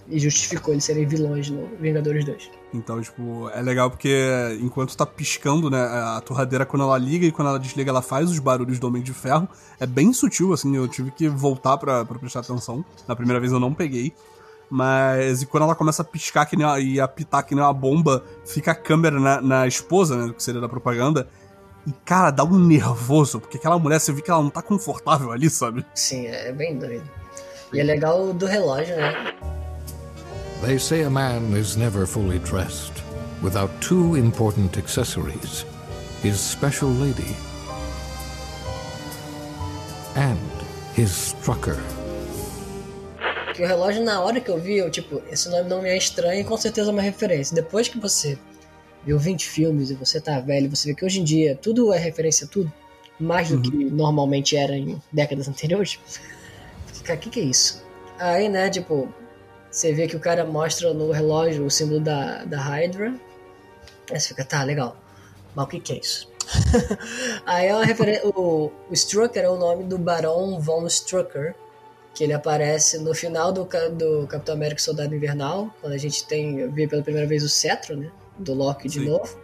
e 0.09 0.19
justificou 0.19 0.75
eles 0.75 0.85
serem 0.85 1.07
vilões 1.07 1.49
no 1.49 1.69
Vingadores 1.79 2.25
2. 2.25 2.51
Então, 2.75 3.01
tipo, 3.01 3.49
é 3.51 3.63
legal 3.63 3.91
porque 3.91 4.59
enquanto 4.61 4.97
tá 4.97 5.07
piscando, 5.07 5.71
né, 5.71 5.81
a 5.81 6.21
torradeira 6.21 6.67
quando 6.67 6.83
ela 6.83 6.99
liga 6.99 7.25
e 7.25 7.33
quando 7.33 7.49
ela 7.49 7.59
desliga, 7.59 7.91
ela 7.91 8.03
faz 8.03 8.31
os 8.31 8.39
barulhos 8.39 8.79
do 8.79 8.87
Homem 8.87 9.03
de 9.03 9.13
Ferro. 9.13 9.49
É 9.79 9.87
bem 9.87 10.13
sutil, 10.13 10.53
assim, 10.53 10.75
eu 10.77 10.89
tive 10.89 11.11
que 11.11 11.29
voltar 11.29 11.77
pra 11.77 12.05
prestar 12.05 12.41
atenção. 12.41 12.85
Na 13.07 13.15
primeira 13.15 13.39
vez 13.39 13.53
eu 13.53 13.61
não 13.61 13.73
peguei. 13.73 14.13
Mas, 14.75 15.43
e 15.43 15.47
quando 15.47 15.65
ela 15.65 15.75
começa 15.75 16.01
a 16.01 16.05
piscar 16.05 16.47
que 16.47 16.57
nem 16.57 16.65
uma, 16.65 16.81
e 16.81 16.99
apitar 16.99 17.45
que 17.45 17.55
nem 17.55 17.63
uma 17.63 17.75
bomba, 17.75 18.25
fica 18.43 18.71
a 18.71 18.75
câmera 18.75 19.21
na, 19.21 19.39
na 19.39 19.67
esposa, 19.67 20.17
né, 20.17 20.33
que 20.33 20.43
seria 20.43 20.63
da 20.63 20.69
propaganda. 20.69 21.29
E, 21.87 21.93
cara, 22.07 22.31
dá 22.31 22.43
um 22.43 22.59
nervoso, 22.59 23.39
porque 23.39 23.59
aquela 23.59 23.79
mulher, 23.79 24.01
você 24.01 24.15
vê 24.15 24.23
que 24.23 24.31
ela 24.31 24.43
não 24.43 24.49
tá 24.49 24.63
confortável 24.63 25.31
ali, 25.31 25.51
sabe? 25.51 25.85
Sim, 25.95 26.27
é 26.27 26.51
bem 26.53 26.79
doido. 26.79 27.05
E 27.71 27.81
é 27.81 27.83
legal 27.83 28.33
do 28.33 28.47
relógio, 28.47 28.97
né? 28.97 29.35
They 30.65 30.79
say 30.79 31.03
a 31.05 31.11
man 31.11 31.55
is 31.55 31.77
never 31.77 32.07
fully 32.07 32.39
dressed 32.39 32.95
without 33.43 33.71
two 33.87 34.17
important 34.17 34.79
accessories 34.79 35.67
his 36.23 36.41
special 36.41 36.89
lady 36.89 37.37
and 40.17 40.41
his 40.95 41.11
strucker. 41.11 41.79
Que 43.55 43.63
o 43.63 43.67
relógio, 43.67 44.03
na 44.03 44.21
hora 44.21 44.41
que 44.41 44.51
eu 44.51 44.59
vi, 44.59 44.79
eu, 44.79 44.91
tipo, 44.91 45.23
esse 45.31 45.49
nome 45.49 45.69
não 45.69 45.83
me 45.83 45.89
é 45.91 45.97
estranho 45.97 46.41
e 46.41 46.45
com 46.45 46.57
certeza 46.57 46.91
é 46.91 46.93
uma 46.93 47.03
referência. 47.03 47.55
Depois 47.55 47.89
que 47.89 47.99
você 47.99 48.39
viu 49.05 49.19
20 49.19 49.47
filmes 49.47 49.91
e 49.91 49.95
você 49.95 50.21
tá 50.21 50.41
velho, 50.41 50.71
você 50.71 50.89
vê 50.89 50.95
que 50.95 51.05
hoje 51.05 51.21
em 51.21 51.25
dia 51.25 51.59
tudo 51.61 51.93
é 51.93 51.99
referência 51.99 52.47
a 52.47 52.49
tudo, 52.49 52.73
mais 53.19 53.51
do 53.51 53.61
que 53.61 53.71
normalmente 53.71 54.57
era 54.57 54.75
em 54.75 55.01
décadas 55.13 55.49
anteriores. 55.49 55.99
Cara, 57.05 57.19
o 57.19 57.23
que, 57.23 57.31
que 57.31 57.41
é 57.41 57.45
isso? 57.45 57.85
Aí, 58.19 58.49
né, 58.49 58.71
tipo, 58.71 59.13
você 59.71 59.93
vê 59.93 60.07
que 60.07 60.17
o 60.17 60.21
cara 60.21 60.45
mostra 60.45 60.95
no 60.95 61.11
relógio 61.11 61.65
o 61.65 61.71
símbolo 61.71 62.01
da, 62.01 62.45
da 62.45 62.61
Hydra. 62.61 63.15
Aí 64.11 64.21
você 64.21 64.29
fica, 64.29 64.45
tá, 64.45 64.63
legal. 64.63 64.97
Mas 65.55 65.65
o 65.65 65.69
que, 65.69 65.81
que 65.81 65.93
é 65.95 65.99
isso? 65.99 66.31
Aí 67.45 67.67
é 67.67 67.75
uma 67.75 67.85
referência. 67.85 68.27
O, 68.29 68.71
o 68.89 68.93
Strucker 68.93 69.45
é 69.45 69.49
o 69.49 69.57
nome 69.57 69.85
do 69.85 69.99
Barão 69.99 70.61
von 70.61 70.87
Strucker, 70.87 71.55
que 72.15 72.23
ele 72.25 72.33
aparece 72.33 72.99
no 72.99 73.15
final 73.15 73.53
do, 73.53 73.65
do 73.93 74.27
Capitão 74.27 74.55
América 74.55 74.81
Soldado 74.81 75.15
Invernal, 75.15 75.75
quando 75.81 75.95
a 75.95 75.99
gente 75.99 76.27
tem 76.27 76.69
vê 76.71 76.87
pela 76.87 77.03
primeira 77.03 77.27
vez 77.27 77.43
o 77.43 77.49
cetro, 77.49 77.97
né? 77.97 78.11
Do 78.39 78.53
Loki 78.55 78.89
de 78.89 79.01
Sim. 79.01 79.09
novo. 79.09 79.39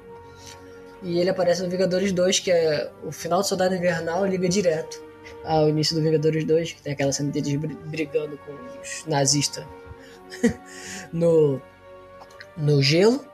E 1.03 1.21
ele 1.21 1.31
aparece 1.31 1.63
no 1.63 1.71
Vingadores 1.71 2.13
2, 2.13 2.41
que 2.41 2.51
é 2.51 2.91
o 3.05 3.13
final 3.13 3.41
do 3.41 3.47
Soldado 3.47 3.75
Invernal 3.75 4.27
liga 4.27 4.49
direto 4.49 5.01
ao 5.45 5.69
início 5.69 5.95
do 5.95 6.03
Vingadores 6.03 6.45
2, 6.45 6.73
que 6.73 6.83
tem 6.83 6.93
aquela 6.93 7.13
cena 7.13 7.31
deles 7.31 7.55
bri- 7.55 7.79
brigando 7.87 8.39
com 8.39 8.53
os 8.83 9.07
nazistas 9.07 9.65
no, 11.13 11.61
no 12.57 12.83
gelo. 12.83 13.25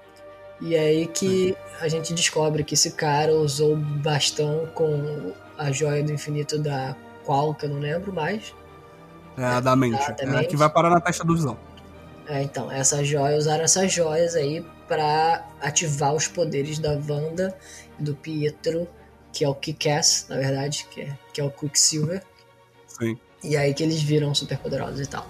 E 0.60 0.74
é 0.76 0.80
aí 0.80 1.06
que 1.06 1.56
a 1.80 1.88
gente 1.88 2.14
descobre 2.14 2.62
que 2.62 2.74
esse 2.74 2.92
cara 2.92 3.34
usou 3.34 3.72
o 3.74 3.76
bastão 3.76 4.66
com 4.74 5.32
a 5.58 5.72
joia 5.72 6.02
do 6.02 6.12
infinito 6.12 6.58
da 6.58 6.96
qual, 7.24 7.54
que 7.54 7.66
eu 7.66 7.70
não 7.70 7.80
lembro 7.80 8.12
mais. 8.12 8.54
É 9.36 9.44
a 9.44 9.60
da 9.60 9.74
mente. 9.74 10.02
É, 10.18 10.44
que 10.44 10.56
vai 10.56 10.70
parar 10.70 10.90
na 10.90 11.00
testa 11.00 11.24
do 11.24 11.34
Visão. 11.34 11.56
É, 12.26 12.42
então, 12.42 12.70
essa 12.70 13.04
joia, 13.04 13.36
usaram 13.36 13.64
essas 13.64 13.92
joias 13.92 14.34
aí 14.34 14.64
pra 14.88 15.46
ativar 15.60 16.14
os 16.14 16.26
poderes 16.26 16.78
da 16.78 16.92
Wanda 16.92 17.56
e 17.98 18.02
do 18.02 18.14
Pietro, 18.14 18.86
que 19.32 19.44
é 19.44 19.48
o 19.48 19.54
Kick-Ass, 19.54 20.26
na 20.28 20.36
verdade, 20.36 20.86
que 20.90 21.02
é, 21.02 21.18
que 21.32 21.40
é 21.40 21.44
o 21.44 21.50
Quicksilver. 21.50 22.22
Sim. 22.86 23.18
E 23.42 23.56
aí 23.56 23.74
que 23.74 23.82
eles 23.82 24.02
viram 24.02 24.34
super 24.34 24.56
poderosos 24.58 25.00
e 25.00 25.06
tal. 25.06 25.26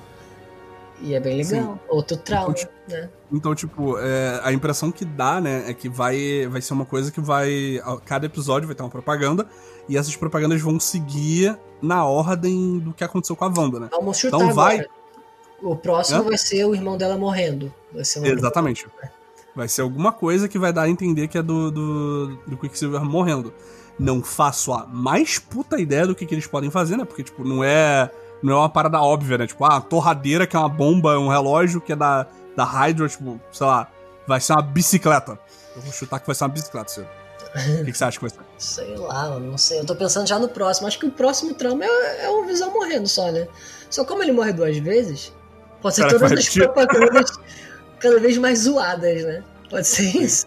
E 1.01 1.15
é 1.15 1.21
bem 1.21 1.37
legal. 1.37 1.79
Outro 1.89 2.17
trauma, 2.17 2.55
né? 2.89 3.11
Então, 3.33 3.55
tipo, 3.55 3.99
é, 3.99 4.41
a 4.45 4.53
impressão 4.53 4.93
que 4.93 5.05
dá, 5.05 5.41
né, 5.41 5.65
é 5.69 5.75
que 5.75 5.89
vai, 5.89 6.47
vai 6.49 6.63
ser 6.63 6.73
uma 6.73 6.85
coisa 6.85 7.11
que 7.11 7.21
vai. 7.21 7.81
Cada 8.05 8.27
episódio 8.27 8.69
vai 8.69 8.77
ter 8.77 8.83
uma 8.83 8.91
propaganda, 8.91 9.47
e 9.89 9.97
essas 9.97 10.17
propagandas 10.17 10.61
vão 10.61 10.79
seguir 10.81 11.59
na 11.83 12.05
ordem 12.05 12.79
do 12.79 12.93
que 12.93 13.05
aconteceu 13.05 13.37
com 13.37 13.45
a 13.45 13.49
Wanda, 13.49 13.81
né? 13.81 13.89
Vamos 13.91 14.17
chutar 14.19 14.37
Então 14.39 14.53
vai- 14.55 14.77
agora. 14.81 14.91
O 15.63 15.77
próximo 15.77 16.21
Hã? 16.21 16.25
vai 16.25 16.37
ser 16.39 16.65
o 16.67 16.75
irmão 16.75 16.97
dela 16.99 17.17
morrendo. 17.17 17.73
Vai 17.93 18.05
ser 18.05 18.21
um 18.21 18.27
Exatamente. 18.27 18.87
Vai 19.57 19.69
ser 19.69 19.83
alguma 19.83 20.13
coisa 20.13 20.49
que 20.49 20.59
vai 20.59 20.73
dar 20.73 20.83
a 20.83 20.89
entender 20.89 21.29
que 21.29 21.39
é 21.39 21.43
do, 21.43 21.71
do, 21.71 22.37
do 22.47 22.57
Quicksilver 22.57 23.03
morrendo. 23.05 23.53
Não 23.99 24.23
faço 24.23 24.73
a 24.73 24.85
mais 24.87 25.39
puta 25.39 25.81
ideia 25.81 26.07
do 26.07 26.15
que, 26.15 26.27
que 26.27 26.35
eles 26.35 26.47
podem 26.47 26.71
fazer, 26.71 26.97
né? 26.97 27.05
Porque, 27.05 27.23
tipo, 27.23 27.45
não 27.45 27.63
é. 27.63 28.11
Não 28.43 28.53
é 28.55 28.57
uma 28.57 28.69
parada 28.69 29.01
óbvia, 29.01 29.39
né? 29.39 29.47
Tipo, 29.47 29.65
ah, 29.65 29.77
a 29.77 29.81
torradeira 29.81 30.47
que 30.47 30.55
é 30.55 30.59
uma 30.59 30.69
bomba, 30.69 31.19
um 31.19 31.29
relógio 31.29 31.81
que 31.81 31.93
é 31.93 31.97
da, 31.97 32.27
da 32.55 32.65
Hydra, 32.65 33.09
tipo, 33.09 33.41
sei 33.53 33.67
lá, 33.67 33.89
vai 34.27 34.41
ser 34.41 34.53
uma 34.53 34.61
bicicleta. 34.63 35.39
Eu 35.75 35.81
vou 35.83 35.93
chutar 35.93 36.19
que 36.21 36.27
vai 36.27 36.35
ser 36.35 36.45
uma 36.45 36.51
bicicleta, 36.51 36.89
Ciro. 36.91 37.07
O 37.81 37.85
que, 37.85 37.93
que 37.93 37.99
você 37.99 38.05
acha 38.05 38.21
vai 38.21 38.31
ser? 38.31 38.39
Sei 38.59 38.97
lá, 38.97 39.39
não 39.39 39.57
sei. 39.57 39.81
Eu 39.81 39.87
tô 39.87 39.95
pensando 39.95 40.27
já 40.27 40.39
no 40.39 40.49
próximo. 40.49 40.89
Acho 40.89 40.99
que 40.99 41.07
o 41.07 41.11
próximo 41.11 41.55
trauma 41.55 41.85
é, 41.85 42.25
é 42.25 42.29
o 42.31 42.45
Visão 42.45 42.73
morrendo 42.73 43.07
só, 43.09 43.31
né? 43.31 43.47
Só 43.89 44.05
como 44.05 44.23
ele 44.23 44.33
morre 44.33 44.53
duas 44.53 44.77
vezes, 44.79 45.33
pode 45.81 45.95
ser 45.95 46.09
todas 46.09 46.33
as 46.33 46.49
propagandas 46.49 47.31
cada 48.01 48.19
vez 48.19 48.37
mais 48.39 48.61
zoadas, 48.61 49.23
né? 49.25 49.45
Pode 49.71 49.87
ser 49.87 50.17
isso. 50.17 50.47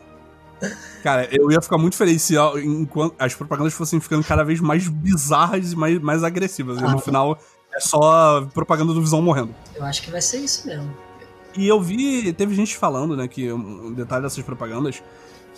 Cara, 1.04 1.28
eu 1.32 1.52
ia 1.52 1.62
ficar 1.62 1.78
muito 1.78 1.96
feliz 1.96 2.22
se 2.24 2.36
enquanto 2.64 3.16
as 3.20 3.34
propagandas 3.34 3.74
fossem 3.74 4.00
ficando 4.00 4.24
cada 4.26 4.44
vez 4.44 4.60
mais 4.60 4.88
bizarras 4.88 5.72
e 5.72 5.76
mais, 5.76 6.00
mais 6.02 6.24
agressivas. 6.24 6.80
E 6.82 6.84
Ah. 6.84 6.90
no 6.92 7.00
final 7.00 7.40
é 7.74 7.80
só 7.80 8.46
propaganda 8.54 8.94
do 8.94 9.00
Visão 9.02 9.22
morrendo. 9.22 9.54
Eu 9.76 9.86
acho 9.86 10.02
que 10.02 10.12
vai 10.12 10.22
ser 10.22 10.40
isso 10.40 10.68
mesmo. 10.68 10.92
E 11.56 11.68
eu 11.68 11.82
vi, 11.82 12.34
teve 12.34 12.54
gente 12.54 12.76
falando, 12.76 13.16
né, 13.16 13.28
que 13.28 13.52
um 13.52 13.94
detalhe 13.94 14.24
dessas 14.24 14.44
propagandas, 14.44 15.02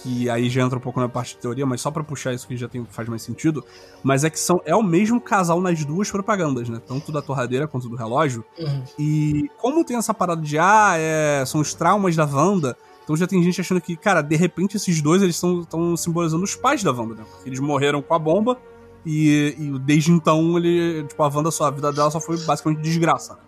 que 0.01 0.29
aí 0.29 0.49
já 0.49 0.61
entra 0.61 0.77
um 0.77 0.81
pouco 0.81 0.99
na 0.99 1.09
parte 1.09 1.35
de 1.35 1.41
teoria, 1.41 1.65
mas 1.65 1.81
só 1.81 1.91
pra 1.91 2.03
puxar 2.03 2.33
isso 2.33 2.47
que 2.47 2.55
já 2.55 2.67
tem, 2.67 2.85
faz 2.89 3.07
mais 3.09 3.21
sentido, 3.21 3.63
mas 4.01 4.23
é 4.23 4.29
que 4.29 4.39
são, 4.39 4.61
é 4.65 4.75
o 4.75 4.81
mesmo 4.81 5.19
casal 5.19 5.59
nas 5.59 5.83
duas 5.83 6.09
propagandas, 6.09 6.69
né, 6.69 6.81
tanto 6.87 7.11
da 7.11 7.21
torradeira 7.21 7.67
quanto 7.67 7.89
do 7.89 7.95
relógio, 7.95 8.43
Uhum. 8.57 8.83
e 8.97 9.49
como 9.57 9.83
tem 9.83 9.97
essa 9.97 10.13
parada 10.13 10.41
de, 10.41 10.57
ah, 10.57 10.93
é, 10.97 11.43
são 11.45 11.59
os 11.59 11.73
traumas 11.73 12.15
da 12.15 12.25
Wanda, 12.25 12.77
então 13.03 13.15
já 13.17 13.27
tem 13.27 13.43
gente 13.43 13.59
achando 13.59 13.81
que, 13.81 13.97
cara, 13.97 14.21
de 14.21 14.35
repente 14.35 14.77
esses 14.77 15.01
dois, 15.01 15.21
eles 15.21 15.35
estão 15.35 15.97
simbolizando 15.97 16.43
os 16.43 16.55
pais 16.55 16.81
da 16.83 16.91
Wanda, 16.91 17.15
né, 17.15 17.25
porque 17.29 17.49
eles 17.49 17.59
morreram 17.59 18.01
com 18.01 18.13
a 18.13 18.19
bomba, 18.19 18.57
e, 19.05 19.55
e 19.57 19.79
desde 19.79 20.11
então, 20.11 20.57
ele, 20.57 21.03
tipo, 21.07 21.21
a 21.23 21.27
Wanda, 21.27 21.51
só, 21.51 21.65
a 21.65 21.71
vida 21.71 21.91
dela 21.91 22.09
só 22.11 22.19
foi 22.21 22.37
basicamente 22.45 22.81
desgraça, 22.81 23.33
né. 23.33 23.39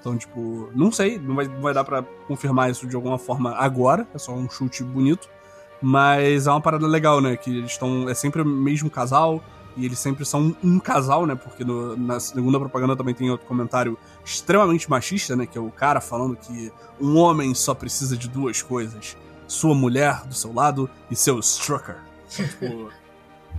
Então, 0.00 0.16
tipo, 0.16 0.68
não 0.72 0.92
sei, 0.92 1.18
não 1.18 1.34
vai, 1.34 1.48
não 1.48 1.60
vai 1.60 1.74
dar 1.74 1.82
pra 1.82 2.00
confirmar 2.28 2.70
isso 2.70 2.86
de 2.86 2.94
alguma 2.94 3.18
forma 3.18 3.56
agora, 3.56 4.06
é 4.14 4.18
só 4.18 4.32
um 4.32 4.48
chute 4.48 4.84
bonito. 4.84 5.28
Mas 5.80 6.46
é 6.46 6.50
uma 6.50 6.60
parada 6.60 6.86
legal, 6.86 7.20
né? 7.20 7.36
Que 7.36 7.50
eles 7.50 7.72
estão. 7.72 8.08
É 8.08 8.14
sempre 8.14 8.42
o 8.42 8.46
mesmo 8.46 8.88
casal, 8.90 9.42
e 9.76 9.84
eles 9.84 9.98
sempre 9.98 10.24
são 10.24 10.56
um 10.64 10.78
casal, 10.78 11.26
né? 11.26 11.34
Porque 11.34 11.64
no- 11.64 11.96
na 11.96 12.18
segunda 12.18 12.58
propaganda 12.58 12.96
também 12.96 13.14
tem 13.14 13.30
outro 13.30 13.46
comentário 13.46 13.96
extremamente 14.24 14.88
machista, 14.88 15.36
né? 15.36 15.46
Que 15.46 15.58
é 15.58 15.60
o 15.60 15.70
cara 15.70 16.00
falando 16.00 16.34
que 16.36 16.72
um 17.00 17.16
homem 17.18 17.54
só 17.54 17.74
precisa 17.74 18.16
de 18.16 18.28
duas 18.28 18.62
coisas: 18.62 19.16
sua 19.46 19.74
mulher 19.74 20.24
do 20.26 20.34
seu 20.34 20.52
lado 20.52 20.88
e 21.10 21.16
seu 21.16 21.38
Strucker. 21.40 21.96
Tipo. 22.28 22.90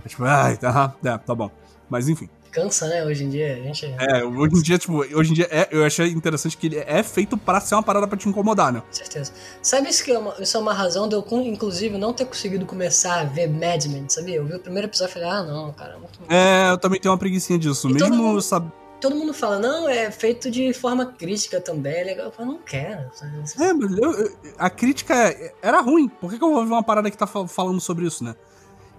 é 0.04 0.08
tipo, 0.08 0.24
ai, 0.24 0.56
tá, 0.56 0.94
é, 1.04 1.16
tá 1.18 1.34
bom. 1.34 1.50
Mas 1.88 2.08
enfim. 2.08 2.28
Cansa, 2.50 2.88
né? 2.88 3.04
Hoje 3.04 3.24
em 3.24 3.30
dia, 3.30 3.54
a 3.54 3.56
gente. 3.56 3.86
É, 3.98 4.24
hoje 4.24 4.56
em 4.56 4.62
dia, 4.62 4.78
tipo, 4.78 4.94
hoje 5.16 5.30
em 5.30 5.34
dia 5.34 5.48
é, 5.50 5.68
eu 5.70 5.84
achei 5.84 6.08
interessante 6.10 6.56
que 6.56 6.66
ele 6.66 6.78
é 6.78 7.02
feito 7.02 7.36
pra 7.36 7.60
ser 7.60 7.74
uma 7.74 7.82
parada 7.82 8.06
pra 8.06 8.16
te 8.18 8.28
incomodar, 8.28 8.72
né? 8.72 8.82
Certeza. 8.90 9.32
Sabe 9.62 9.88
isso 9.88 10.02
que 10.04 10.10
é 10.12 10.18
uma, 10.18 10.34
isso 10.40 10.56
é 10.56 10.60
uma 10.60 10.72
razão 10.72 11.08
de 11.08 11.14
eu, 11.14 11.24
inclusive, 11.42 11.96
não 11.98 12.12
ter 12.12 12.24
conseguido 12.24 12.64
começar 12.66 13.20
a 13.20 13.24
ver 13.24 13.48
Mad 13.48 13.84
Men, 13.86 14.06
sabia? 14.08 14.36
Eu 14.36 14.44
vi 14.46 14.54
o 14.54 14.60
primeiro 14.60 14.88
episódio 14.88 15.10
e 15.12 15.14
falei, 15.14 15.28
ah, 15.28 15.42
não, 15.42 15.72
cara, 15.72 15.94
é 15.94 15.98
muito 15.98 16.18
É, 16.28 16.70
eu 16.70 16.78
também 16.78 17.00
tenho 17.00 17.12
uma 17.12 17.18
preguicinha 17.18 17.58
disso. 17.58 17.88
E 17.88 17.96
todo 17.96 18.10
Mesmo, 18.10 18.22
mundo- 18.24 18.40
sabe? 18.42 18.70
Todo 19.00 19.14
mundo 19.14 19.32
fala, 19.32 19.60
não, 19.60 19.88
é 19.88 20.10
feito 20.10 20.50
de 20.50 20.72
forma 20.72 21.06
crítica 21.06 21.60
também, 21.60 21.94
é 21.98 22.02
legal. 22.02 22.26
Eu 22.26 22.32
falo, 22.32 22.48
não 22.52 22.58
quero. 22.58 23.08
sabe? 23.14 23.32
É, 23.60 23.72
mas 23.72 23.96
eu- 23.96 24.12
eu- 24.12 24.32
a 24.58 24.68
crítica 24.68 25.14
é- 25.14 25.54
era 25.62 25.80
ruim. 25.80 26.08
Por 26.08 26.28
que, 26.30 26.36
que 26.38 26.42
eu 26.44 26.50
vou 26.52 26.64
ver 26.66 26.72
uma 26.72 26.82
parada 26.82 27.08
que 27.08 27.16
tá 27.16 27.24
fal- 27.26 27.46
falando 27.46 27.80
sobre 27.80 28.06
isso, 28.06 28.24
né? 28.24 28.34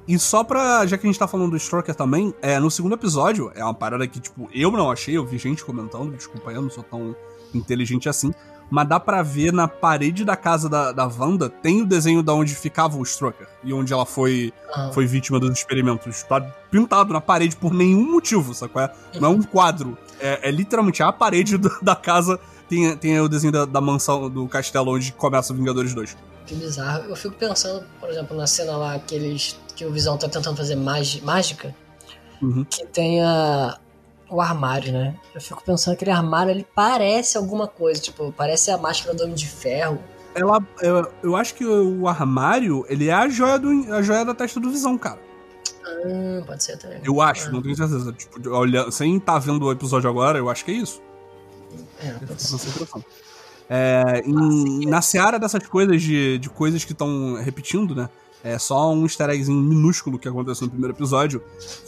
E 0.10 0.18
só 0.18 0.44
pra. 0.44 0.86
Já 0.88 0.98
que 0.98 1.06
a 1.06 1.10
gente 1.10 1.20
tá 1.20 1.28
falando 1.28 1.52
do 1.52 1.58
Stroker 1.60 1.94
também, 1.94 2.34
é, 2.42 2.60
no 2.60 2.72
segundo 2.72 2.96
episódio, 2.96 3.52
é 3.56 3.64
uma 3.64 3.74
parada 3.76 4.08
que, 4.08 4.20
tipo, 4.20 4.50
eu 4.54 4.72
não 4.72 4.90
achei, 4.90 5.16
eu 5.16 5.26
vi 5.26 5.38
gente 5.38 5.64
comentando, 5.64 6.12
desculpa, 6.16 6.52
eu 6.52 6.62
não 6.64 6.70
sou 6.70 6.84
tão 6.84 7.16
inteligente 7.54 8.10
assim. 8.10 8.34
Mas 8.72 8.88
dá 8.88 9.00
pra 9.00 9.24
ver 9.24 9.52
na 9.52 9.68
parede 9.68 10.24
da 10.24 10.36
casa 10.36 10.70
da, 10.70 10.92
da 10.92 11.08
Wanda, 11.08 11.50
tem 11.50 11.82
o 11.82 11.86
desenho 11.88 12.22
da 12.22 12.34
onde 12.34 12.54
ficava 12.54 12.98
o 12.98 13.04
Stroker. 13.04 13.48
E 13.64 13.74
onde 13.74 13.92
ela 13.94 14.06
foi, 14.06 14.54
Ah, 14.74 14.92
foi 14.94 15.06
vítima 15.08 15.40
dos 15.40 15.50
experimentos. 15.58 16.22
Tá 16.24 16.40
pintado 16.70 17.12
na 17.12 17.20
parede 17.22 17.56
por 17.56 17.74
nenhum 17.74 18.12
motivo, 18.12 18.54
sacou? 18.54 18.82
É? 18.84 18.92
Não 19.20 19.30
é 19.30 19.36
um 19.36 19.42
quadro. 19.42 19.98
É, 20.20 20.50
é 20.50 20.52
literalmente 20.52 21.02
a 21.02 21.12
parede 21.12 21.58
do- 21.58 21.80
da 21.82 21.96
casa. 21.96 22.40
Tem, 22.68 22.96
tem 22.98 23.20
o 23.20 23.28
desenho 23.28 23.52
da, 23.52 23.66
da 23.66 23.82
mansão, 23.82 24.30
do 24.30 24.48
castelo 24.48 24.94
onde 24.96 25.12
começa 25.14 25.52
o 25.52 25.56
Vingadores 25.56 25.94
2. 25.96 26.16
que 26.46 26.54
bizarro. 26.54 27.06
Eu 27.10 27.16
fico 27.16 27.34
pensando, 27.36 27.84
por 28.00 28.10
exemplo, 28.10 28.38
na 28.38 28.46
cena 28.46 28.78
lá 28.78 29.00
que, 29.00 29.16
eles, 29.16 29.60
que 29.80 29.86
o 29.86 29.92
Visão 29.94 30.18
tá 30.18 30.28
tentando 30.28 30.58
fazer 30.58 30.76
mágica, 30.76 31.74
Uhum. 32.42 32.66
que 32.70 32.86
tem 32.86 33.22
a, 33.24 33.78
o 34.30 34.42
armário, 34.42 34.92
né? 34.92 35.16
Eu 35.34 35.40
fico 35.40 35.64
pensando 35.64 35.96
que 35.96 36.04
aquele 36.04 36.12
armário 36.18 36.52
ele 36.52 36.68
parece 36.76 37.38
alguma 37.38 37.66
coisa, 37.66 38.02
tipo, 38.02 38.34
parece 38.36 38.70
a 38.72 38.78
máscara 38.78 39.16
do 39.16 39.24
Homem 39.24 39.36
de 39.36 39.48
Ferro. 39.48 40.00
Ela, 40.36 40.60
eu, 40.82 41.10
eu 41.24 41.36
acho 41.38 41.56
que 41.56 41.66
o 41.66 42.08
armário, 42.10 42.86
ele 42.90 43.08
é 43.08 43.14
a 43.14 43.28
joia, 43.30 43.58
do, 43.58 43.70
a 43.94 44.02
joia 44.02 44.26
da 44.26 44.34
testa 44.34 44.60
do 44.60 44.70
Visão, 44.70 44.98
cara. 44.98 45.20
Hum, 46.06 46.44
pode 46.46 46.62
ser 46.64 46.78
também. 46.78 47.00
Eu 47.04 47.22
acho, 47.22 47.48
Ah, 47.48 47.52
não 47.52 47.62
tenho 47.62 47.76
certeza. 47.76 48.12
Tipo, 48.14 48.50
olha, 48.52 48.92
sem 48.92 49.16
estar 49.18 49.40
vendo 49.40 49.66
o 49.66 49.72
episódio 49.72 50.10
agora, 50.10 50.38
eu 50.38 50.50
acho 50.50 50.64
que 50.66 50.72
é 50.72 50.76
isso. 50.76 51.02
É, 52.04 52.12
pode 52.26 52.42
ser. 52.42 52.56
Essa 52.56 52.68
impressão. 52.70 53.04
É, 53.70 54.22
em- 54.26 54.86
na 54.88 55.02
seara 55.02 55.38
dessas 55.40 55.66
coisas, 55.68 56.02
de, 56.02 56.38
de 56.38 56.50
coisas 56.50 56.84
que 56.84 56.92
estão 56.92 57.36
repetindo, 57.42 57.96
né? 57.96 58.10
É 58.44 58.58
só 58.58 58.94
um 58.94 59.04
easter 59.04 59.30
eggzinho 59.30 59.60
minúsculo 59.62 60.18
que 60.18 60.28
aconteceu 60.28 60.66
no 60.66 60.72
primeiro 60.72 60.96
episódio, 60.96 61.42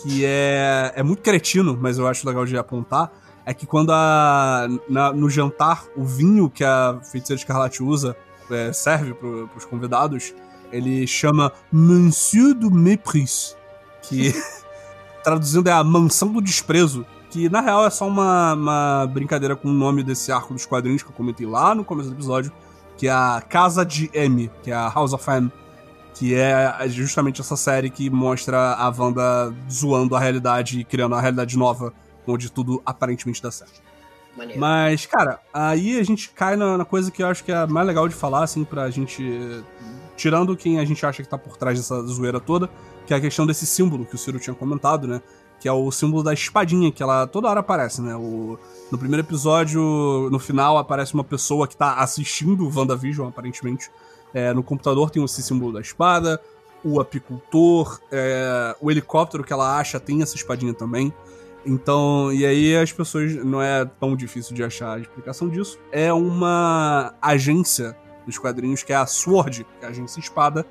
que 0.03 0.25
é, 0.25 0.91
é 0.95 1.01
muito 1.03 1.21
cretino, 1.21 1.77
mas 1.79 1.97
eu 1.97 2.07
acho 2.07 2.27
legal 2.27 2.45
de 2.45 2.57
apontar. 2.57 3.11
é 3.45 3.53
que 3.53 3.65
quando 3.65 3.91
a, 3.91 4.67
na- 4.89 5.13
no 5.13 5.29
jantar 5.29 5.83
o 5.95 6.03
vinho 6.03 6.49
que 6.49 6.63
a 6.63 6.99
feiticeira 7.09 7.39
escarlate 7.39 7.81
usa 7.81 8.15
é, 8.49 8.73
serve 8.73 9.13
pro, 9.13 9.47
pros 9.47 9.63
convidados, 9.65 10.33
ele 10.71 11.07
chama 11.07 11.51
Monsieur 11.71 12.53
du 12.53 12.69
Mépris, 12.69 13.55
que 14.03 14.33
traduzindo 15.23 15.67
é 15.69 15.71
a 15.71 15.83
mansão 15.83 16.31
do 16.31 16.41
desprezo, 16.41 17.05
que 17.29 17.47
na 17.49 17.61
real 17.61 17.85
é 17.85 17.89
só 17.89 18.05
uma, 18.07 18.53
uma 18.53 19.07
brincadeira 19.11 19.55
com 19.55 19.69
o 19.69 19.73
nome 19.73 20.03
desse 20.03 20.31
arco 20.31 20.53
dos 20.53 20.65
quadrinhos 20.65 21.01
que 21.01 21.09
eu 21.09 21.13
comentei 21.13 21.47
lá 21.47 21.73
no 21.73 21.85
começo 21.85 22.09
do 22.09 22.15
episódio, 22.15 22.51
que 22.97 23.07
é 23.07 23.11
a 23.11 23.41
Casa 23.47 23.85
de 23.85 24.09
M, 24.13 24.51
que 24.63 24.69
é 24.69 24.73
a 24.73 24.89
House 24.89 25.13
of 25.13 25.29
M, 25.31 25.49
que 26.13 26.35
é 26.35 26.87
justamente 26.87 27.41
essa 27.41 27.55
série 27.55 27.89
que 27.89 28.09
mostra 28.09 28.73
a 28.73 28.89
Wanda 28.89 29.53
zoando 29.69 30.15
a 30.15 30.19
realidade 30.19 30.79
e 30.79 30.83
criando 30.83 31.13
uma 31.13 31.21
realidade 31.21 31.57
nova, 31.57 31.93
onde 32.27 32.51
tudo 32.51 32.81
aparentemente 32.85 33.41
dá 33.41 33.51
certo. 33.51 33.81
Maneiro. 34.35 34.59
Mas, 34.59 35.05
cara, 35.05 35.39
aí 35.53 35.99
a 35.99 36.03
gente 36.03 36.29
cai 36.29 36.55
na, 36.55 36.77
na 36.77 36.85
coisa 36.85 37.11
que 37.11 37.21
eu 37.21 37.27
acho 37.27 37.43
que 37.43 37.51
é 37.51 37.67
mais 37.67 37.85
legal 37.85 38.07
de 38.07 38.15
falar, 38.15 38.43
assim, 38.43 38.63
pra 38.63 38.89
gente. 38.89 39.63
Tirando 40.15 40.55
quem 40.55 40.79
a 40.79 40.85
gente 40.85 41.03
acha 41.05 41.23
que 41.23 41.29
tá 41.29 41.37
por 41.37 41.57
trás 41.57 41.77
dessa 41.77 42.01
zoeira 42.03 42.39
toda, 42.39 42.69
que 43.05 43.13
é 43.13 43.17
a 43.17 43.21
questão 43.21 43.45
desse 43.45 43.65
símbolo 43.65 44.05
que 44.05 44.15
o 44.15 44.17
Ciro 44.17 44.39
tinha 44.39 44.53
comentado, 44.53 45.07
né? 45.07 45.21
Que 45.59 45.67
é 45.67 45.71
o 45.71 45.91
símbolo 45.91 46.23
da 46.23 46.33
espadinha, 46.33 46.91
que 46.91 47.01
ela 47.01 47.27
toda 47.27 47.49
hora 47.49 47.59
aparece, 47.59 48.01
né? 48.01 48.15
O, 48.15 48.57
no 48.91 48.97
primeiro 48.97 49.25
episódio, 49.25 50.29
no 50.31 50.39
final, 50.39 50.77
aparece 50.77 51.13
uma 51.13 51.23
pessoa 51.23 51.67
que 51.67 51.75
tá 51.75 51.95
assistindo 51.95 52.67
o 52.67 52.71
WandaVision, 52.73 53.27
aparentemente. 53.27 53.89
É, 54.33 54.53
no 54.53 54.63
computador 54.63 55.09
tem 55.09 55.23
esse 55.23 55.41
símbolo 55.41 55.73
da 55.73 55.81
espada. 55.81 56.41
O 56.83 56.99
apicultor, 56.99 57.99
é, 58.11 58.75
o 58.81 58.89
helicóptero 58.89 59.43
que 59.43 59.53
ela 59.53 59.77
acha 59.77 59.99
tem 59.99 60.21
essa 60.21 60.35
espadinha 60.35 60.73
também. 60.73 61.13
Então, 61.65 62.31
e 62.33 62.45
aí 62.45 62.75
as 62.75 62.91
pessoas. 62.91 63.35
Não 63.45 63.61
é 63.61 63.85
tão 63.85 64.15
difícil 64.15 64.55
de 64.55 64.63
achar 64.63 64.97
a 64.97 64.99
explicação 64.99 65.47
disso. 65.47 65.77
É 65.91 66.11
uma 66.11 67.13
agência 67.21 67.95
dos 68.25 68.37
quadrinhos 68.37 68.83
que 68.83 68.93
é 68.93 68.95
a 68.95 69.05
SWORD, 69.05 69.65
que 69.79 69.85
é 69.85 69.87
a 69.87 69.91
agência 69.91 70.19
espada, 70.19 70.65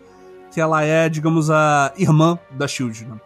que 0.52 0.60
ela 0.60 0.82
é, 0.82 1.08
digamos, 1.08 1.50
a 1.50 1.92
irmã 1.96 2.38
da 2.50 2.66
Shield, 2.66 3.04
né? 3.04 3.20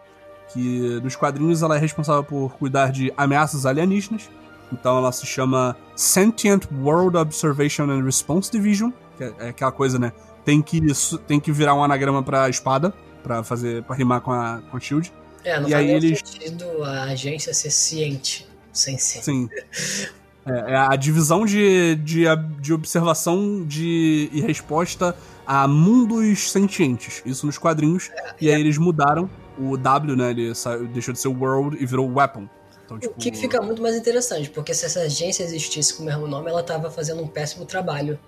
Que 0.53 0.99
nos 1.03 1.15
quadrinhos 1.15 1.63
ela 1.63 1.75
é 1.75 1.79
responsável 1.79 2.23
por 2.23 2.53
cuidar 2.53 2.91
de 2.91 3.11
ameaças 3.17 3.65
alienígenas. 3.65 4.29
Então 4.71 4.97
ela 4.97 5.11
se 5.11 5.25
chama 5.25 5.75
Sentient 5.95 6.65
World 6.81 7.17
Observation 7.17 7.85
and 7.85 8.03
Response 8.03 8.51
Division, 8.51 8.91
é, 9.23 9.33
é 9.39 9.49
aquela 9.49 9.71
coisa, 9.71 9.97
né? 9.99 10.11
Tem 10.43 10.61
que, 10.61 10.79
tem 11.27 11.39
que 11.39 11.51
virar 11.51 11.73
um 11.73 11.83
anagrama 11.83 12.21
pra 12.21 12.47
espada, 12.49 12.93
pra 13.23 13.43
fazer. 13.43 13.83
para 13.83 13.95
rimar 13.95 14.21
com 14.21 14.31
a, 14.31 14.61
com 14.69 14.77
a 14.77 14.79
Shield. 14.79 15.11
É, 15.43 15.59
não 15.59 15.67
E 15.67 15.71
faz 15.71 15.83
aí 15.85 15.91
eles- 15.91 16.19
sentido 16.19 16.83
a 16.83 17.03
agência 17.03 17.53
ser 17.53 17.71
ciente, 17.71 18.47
sem 18.73 18.97
ser. 18.97 19.21
Sim. 19.23 19.49
É, 20.47 20.73
é 20.73 20.75
a 20.77 20.95
divisão 20.95 21.43
de, 21.43 21.95
de, 21.95 22.25
de 22.61 22.71
observação 22.71 23.65
de, 23.65 24.29
e 24.31 24.41
resposta 24.41 25.15
a 25.43 25.67
mundos 25.67 26.51
sentientes. 26.51 27.23
Isso 27.25 27.47
nos 27.47 27.57
quadrinhos. 27.57 28.11
e 28.39 28.51
aí 28.51 28.61
eles 28.61 28.77
mudaram 28.77 29.27
o 29.57 29.75
W, 29.75 30.15
né? 30.15 30.29
Ele 30.29 30.53
saiu- 30.53 30.85
deixou 30.87 31.15
de 31.15 31.19
ser 31.19 31.29
World 31.29 31.77
e 31.81 31.85
virou 31.87 32.07
Weapon. 32.13 32.47
Então, 32.85 32.97
O 32.97 32.99
tipo, 32.99 33.15
que 33.15 33.31
fica 33.31 33.59
muito 33.59 33.81
mais 33.81 33.95
interessante, 33.95 34.51
porque 34.51 34.71
se 34.75 34.85
essa 34.85 34.99
agência 34.99 35.41
existisse 35.41 35.95
com 35.95 36.03
o 36.03 36.05
mesmo 36.05 36.27
nome, 36.27 36.47
ela 36.51 36.61
tava 36.61 36.91
fazendo 36.91 37.23
um 37.23 37.27
péssimo 37.27 37.65
trabalho. 37.65 38.19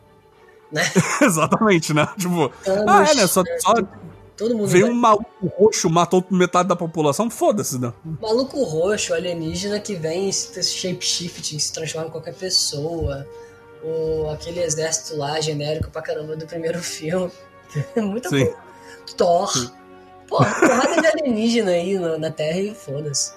Né? 0.71 0.81
Exatamente, 1.21 1.93
né? 1.93 2.07
Tipo, 2.17 2.51
ah, 2.87 3.05
é, 3.09 3.15
né? 3.15 3.27
Só, 3.27 3.41
né? 3.43 3.57
só 3.59 3.73
Todo 4.35 4.55
mundo. 4.55 4.67
veio 4.67 4.85
vai- 4.85 4.93
um 4.93 4.97
maluco 4.99 5.47
roxo, 5.57 5.89
matou 5.89 6.23
metade 6.29 6.67
da 6.69 6.75
população, 6.75 7.29
foda-se, 7.29 7.79
né? 7.79 7.91
Maluco 8.21 8.61
roxo, 8.63 9.13
alienígena 9.13 9.79
que 9.79 9.95
vem 9.95 10.31
se 10.31 10.61
shapeshifting, 10.63 11.57
se 11.57 11.71
transforma 11.73 12.07
em 12.07 12.11
qualquer 12.11 12.33
pessoa. 12.35 13.25
Ou 13.83 14.29
aquele 14.31 14.59
exército 14.61 15.15
lá, 15.17 15.39
genérico 15.39 15.89
pra 15.89 16.01
caramba 16.01 16.35
do 16.35 16.45
primeiro 16.45 16.79
filme. 16.79 17.31
Muita 17.95 18.29
Sim. 18.29 18.45
coisa. 18.45 18.57
Thor. 19.15 19.71
Pô, 20.27 20.37
porrada 20.37 20.99
de 21.01 21.07
alienígena 21.07 21.71
aí 21.71 21.97
na, 21.97 22.17
na 22.17 22.29
Terra 22.31 22.59
e 22.59 22.75
foda-se. 22.75 23.31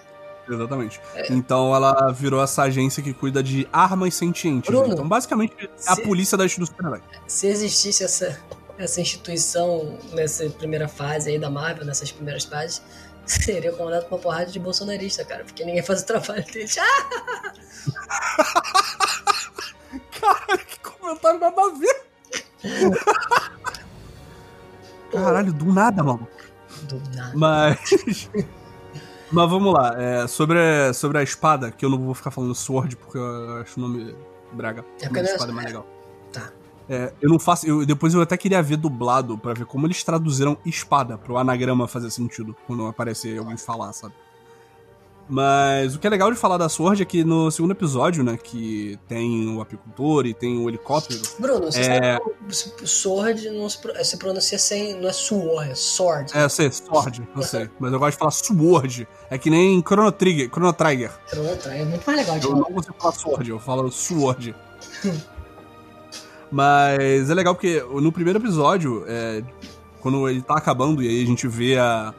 Exatamente. 0.51 1.01
Então 1.31 1.75
ela 1.75 2.11
virou 2.13 2.43
essa 2.43 2.63
agência 2.63 3.03
que 3.03 3.13
cuida 3.15 3.43
de 3.43 3.69
armas 3.73 4.15
sentientes. 4.15 4.69
né? 4.71 4.77
Bruno, 4.77 4.93
Então, 4.95 5.07
basicamente, 5.09 5.55
é 5.59 5.69
a 5.87 5.95
se- 5.97 6.03
polícia 6.03 6.37
da 6.37 6.45
do 6.45 6.67
super-herói. 6.67 7.01
Se 7.27 7.47
existisse 7.47 8.03
essa, 8.05 8.39
essa 8.79 9.01
instituição 9.01 9.99
nessa 10.13 10.49
primeira 10.51 10.89
fase 10.89 11.31
aí 11.31 11.39
da 11.39 11.49
Marvel, 11.51 11.85
nessas 11.85 12.11
primeiras 12.13 12.45
fases, 12.45 12.83
seria 13.27 13.73
comandado 13.73 14.05
por 14.07 14.15
uma 14.17 14.21
porrada 14.21 14.47
de 14.51 14.59
bolsonarista, 14.59 15.25
cara, 15.25 15.45
porque 15.45 15.65
ninguém 15.65 15.83
faz 15.83 16.01
o 16.03 16.07
trabalho 16.07 16.45
deles. 16.47 16.77
Caralho, 20.21 20.67
que 20.67 20.79
comentário 20.81 21.41
nada 21.41 21.61
a 21.63 21.71
ver. 21.79 22.05
Caralho, 25.11 25.53
do 25.53 25.73
nada, 25.73 26.03
mano. 26.03 26.29
do 26.83 27.01
nada. 27.15 27.33
Mas. 27.35 28.29
Mas 29.33 29.49
vamos 29.51 29.73
lá. 29.73 29.95
é, 30.01 30.27
sobre, 30.27 30.59
a- 30.59 30.93
sobre 30.93 31.19
a 31.19 31.23
espada, 31.23 31.71
que 31.71 31.85
eu 31.85 31.91
não 31.91 31.99
vou 31.99 32.15
ficar 32.15 32.31
falando 32.31 32.55
Sword 32.55 32.97
porque 32.97 33.17
eu 33.19 33.59
acho 33.61 33.79
o 33.79 33.83
nome 33.83 34.15
brega. 34.53 34.85
É 35.01 35.07
porque 35.07 35.21
é- 35.21 35.23
espada 35.23 35.51
é 35.53 35.55
mais 35.55 35.67
legal. 35.67 35.87
Tá. 36.33 36.51
É, 36.89 37.13
eu 37.23 37.29
não 37.31 37.39
faço. 37.39 37.67
Eu, 37.67 37.87
depois 37.87 38.13
eu 38.15 38.21
até 38.21 38.37
queria 38.37 38.61
ver 38.63 38.77
dublado 38.77 39.39
pra 39.39 39.55
ver 39.55 39.65
como 39.65 39.87
eles 39.87 40.03
traduziram 40.03 40.59
espada 40.67 41.17
pro 41.17 41.37
anagrama 41.39 41.87
fazer 41.87 42.11
sentido 42.11 42.57
quando 42.67 42.87
aparecer 42.87 43.39
alguém 43.39 43.57
falar, 43.57 43.93
sabe? 43.93 44.15
Mas 45.33 45.95
o 45.95 46.01
que 46.01 46.09
é 46.09 46.11
legal 46.11 46.29
de 46.33 46.37
falar 46.37 46.57
da 46.59 46.69
Sword 46.69 47.01
é 47.03 47.05
que 47.05 47.23
no 47.23 47.53
segundo 47.53 47.71
episódio, 47.71 48.25
né, 48.25 48.37
que 48.37 48.99
tem 49.07 49.49
o 49.57 49.61
apicultor 49.61 50.27
e 50.27 50.35
tem 50.35 50.59
o 50.59 50.69
helicóptero. 50.69 51.21
Bruno, 51.39 51.67
você 51.71 51.81
É. 51.83 52.15
sabe 52.19 52.25
que 52.77 52.83
o 52.83 52.87
Sword 52.89 53.49
não 53.51 53.69
se, 53.71 53.79
se 54.03 54.17
pronuncia 54.17 54.59
sem. 54.59 55.01
Não 55.01 55.09
é 55.09 55.13
Sword, 55.13 55.71
é 55.71 55.75
Sword. 55.77 56.33
É, 56.37 56.43
eu 56.43 56.51
sei, 56.51 56.69
Sword, 56.73 57.23
eu 57.37 57.43
sei. 57.43 57.71
Mas 57.79 57.93
eu 57.93 57.99
gosto 58.01 58.11
de 58.15 58.19
falar 58.19 58.31
Sword. 58.33 59.07
É 59.31 59.39
que 59.39 59.49
nem 59.49 59.81
Chrono 59.87 60.11
Trigger, 60.11 60.49
Chrono 60.51 60.73
Trigger. 60.73 61.13
Pronto, 61.31 61.69
é 61.69 61.85
muito 61.85 62.05
mais 62.05 62.19
legal 62.19 62.37
de 62.39 62.45
Eu 62.47 62.51
falar. 62.51 62.63
não 62.63 62.73
consigo 62.75 62.95
falar 62.99 63.13
Sword, 63.13 63.51
eu 63.51 63.59
falo 63.61 63.91
Sword. 63.93 64.57
Mas 66.51 67.31
é 67.31 67.35
legal 67.35 67.55
porque 67.55 67.81
no 67.81 68.11
primeiro 68.11 68.41
episódio, 68.41 69.05
é, 69.07 69.43
quando 70.01 70.29
ele 70.29 70.43
tá 70.43 70.55
acabando 70.57 71.01
e 71.03 71.09
aí 71.09 71.23
a 71.23 71.27
gente 71.27 71.47
vê 71.47 71.79
a, 71.79 72.13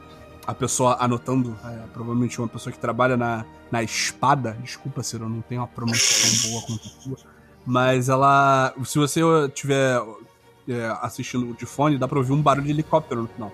a 0.46 0.54
pessoa 0.54 0.96
anotando, 1.00 1.56
é, 1.64 1.86
provavelmente 1.92 2.38
uma 2.40 2.48
pessoa 2.48 2.72
que 2.72 2.78
trabalha 2.78 3.16
na, 3.16 3.44
na 3.70 3.82
espada, 3.82 4.56
desculpa, 4.62 5.02
Ciro, 5.02 5.24
eu 5.24 5.28
não 5.28 5.40
tenho 5.42 5.60
uma 5.60 5.68
tão 5.68 5.86
boa 5.86 6.62
quanto 6.66 6.86
a 6.86 7.00
sua, 7.02 7.16
mas 7.64 8.08
ela, 8.08 8.74
se 8.84 8.98
você 8.98 9.20
estiver 9.46 10.00
assistindo 11.00 11.52
de 11.54 11.66
fone, 11.66 11.98
dá 11.98 12.06
pra 12.08 12.18
ouvir 12.18 12.32
um 12.32 12.40
barulho 12.42 12.66
de 12.66 12.72
helicóptero 12.72 13.22
no 13.22 13.28
final. 13.28 13.52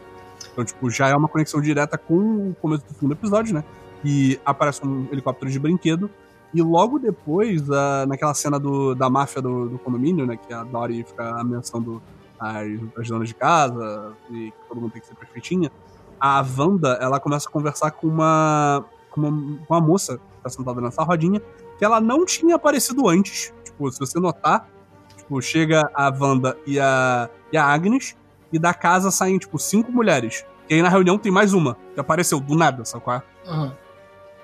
Então, 0.53 0.65
tipo, 0.65 0.91
já 0.91 1.09
é 1.09 1.15
uma 1.15 1.29
conexão 1.29 1.61
direta 1.61 1.97
com 1.97 2.51
o 2.51 2.57
começo 2.61 2.85
do 2.87 2.93
segundo 2.95 3.13
episódio, 3.13 3.55
né? 3.55 3.65
E 4.05 4.39
aparece 4.45 4.85
um 4.87 5.09
helicóptero 5.11 5.51
de 5.51 5.59
brinquedo. 5.59 6.11
E 6.55 6.63
logo 6.63 6.99
depois, 6.99 7.71
a- 7.71 8.07
naquela 8.07 8.33
cena 8.35 8.59
do, 8.59 8.95
da 8.95 9.09
máfia 9.11 9.41
do, 9.43 9.69
do 9.69 9.79
condomínio, 9.79 10.27
né? 10.27 10.37
Que 10.37 10.53
a 10.53 10.65
Dory 10.65 11.03
fica 11.05 11.41
ameaçando 11.41 12.03
as, 12.39 12.67
as 12.97 13.09
donas 13.09 13.29
de 13.29 13.35
casa 13.35 14.13
e 14.31 14.51
que 14.51 14.69
todo 14.69 14.81
mundo 14.81 14.93
tem 14.93 15.01
que 15.01 15.09
ser 15.09 15.15
perfeitinha. 15.15 15.71
A 16.21 16.45
Wanda, 16.57 16.99
ela 17.01 17.21
começa 17.21 17.49
a 17.49 17.53
conversar 17.53 17.91
com 17.93 18.07
uma, 18.07 18.85
com 19.11 19.21
uma, 19.21 19.59
com 19.67 19.75
uma 19.75 19.81
moça 19.81 20.19
que 20.19 20.43
tá 20.43 20.49
sentada 20.49 20.81
nessa 20.81 21.03
rodinha, 21.03 21.41
que 21.79 21.85
ela 21.85 22.01
não 22.01 22.25
tinha 22.25 22.57
aparecido 22.57 23.09
antes. 23.09 23.53
Tipo, 23.65 23.91
se 23.91 23.99
você 23.99 24.19
notar, 24.19 24.69
tipo, 25.17 25.41
chega 25.41 25.89
a 25.95 26.09
Wanda 26.09 26.57
e 26.67 26.81
a, 26.81 27.29
e 27.53 27.57
a 27.57 27.65
Agnes, 27.65 28.17
e 28.53 28.59
da 28.59 28.73
casa 28.75 29.11
saem, 29.11 29.39
tipo, 29.39 29.59
cinco 29.59 29.93
mulheres. 29.93 30.45
E 30.69 30.75
aí 30.75 30.83
na 30.83 30.89
reunião 30.89 31.19
tem 31.19 31.33
mais 31.33 31.53
uma, 31.53 31.77
que 31.95 32.01
apareceu 32.01 32.41
do 32.41 32.55
nada, 32.55 32.85
sabe 32.85 33.05
qual 33.05 33.17
é? 33.17 33.23
Uhum. 33.51 33.73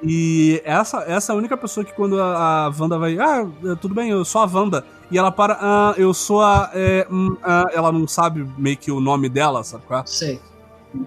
E 0.03 0.61
essa, 0.65 0.99
essa 1.07 1.33
é 1.33 1.35
a 1.35 1.39
única 1.39 1.57
pessoa 1.57 1.85
que 1.85 1.93
quando 1.93 2.21
a, 2.21 2.67
a 2.67 2.73
Wanda 2.79 2.99
vai. 2.99 3.19
Ah, 3.19 3.47
tudo 3.81 3.95
bem, 3.95 4.11
eu 4.11 4.25
sou 4.25 4.43
a 4.43 4.47
Wanda. 4.47 4.85
E 5.11 5.19
ela 5.19 5.33
para. 5.33 5.57
Ah, 5.61 5.95
eu 5.97 6.13
sou 6.13 6.43
a. 6.43 6.71
é, 6.75 7.07
hum, 7.11 7.37
ah", 7.43 7.65
ela 7.73 7.91
não 7.91 8.07
sabe 8.07 8.47
meio 8.59 8.77
que 8.77 8.91
o 8.91 9.01
nome 9.01 9.29
dela, 9.29 9.65
sabe 9.65 9.85
qual 9.87 10.01
é? 10.01 10.07
Sei. 10.07 10.41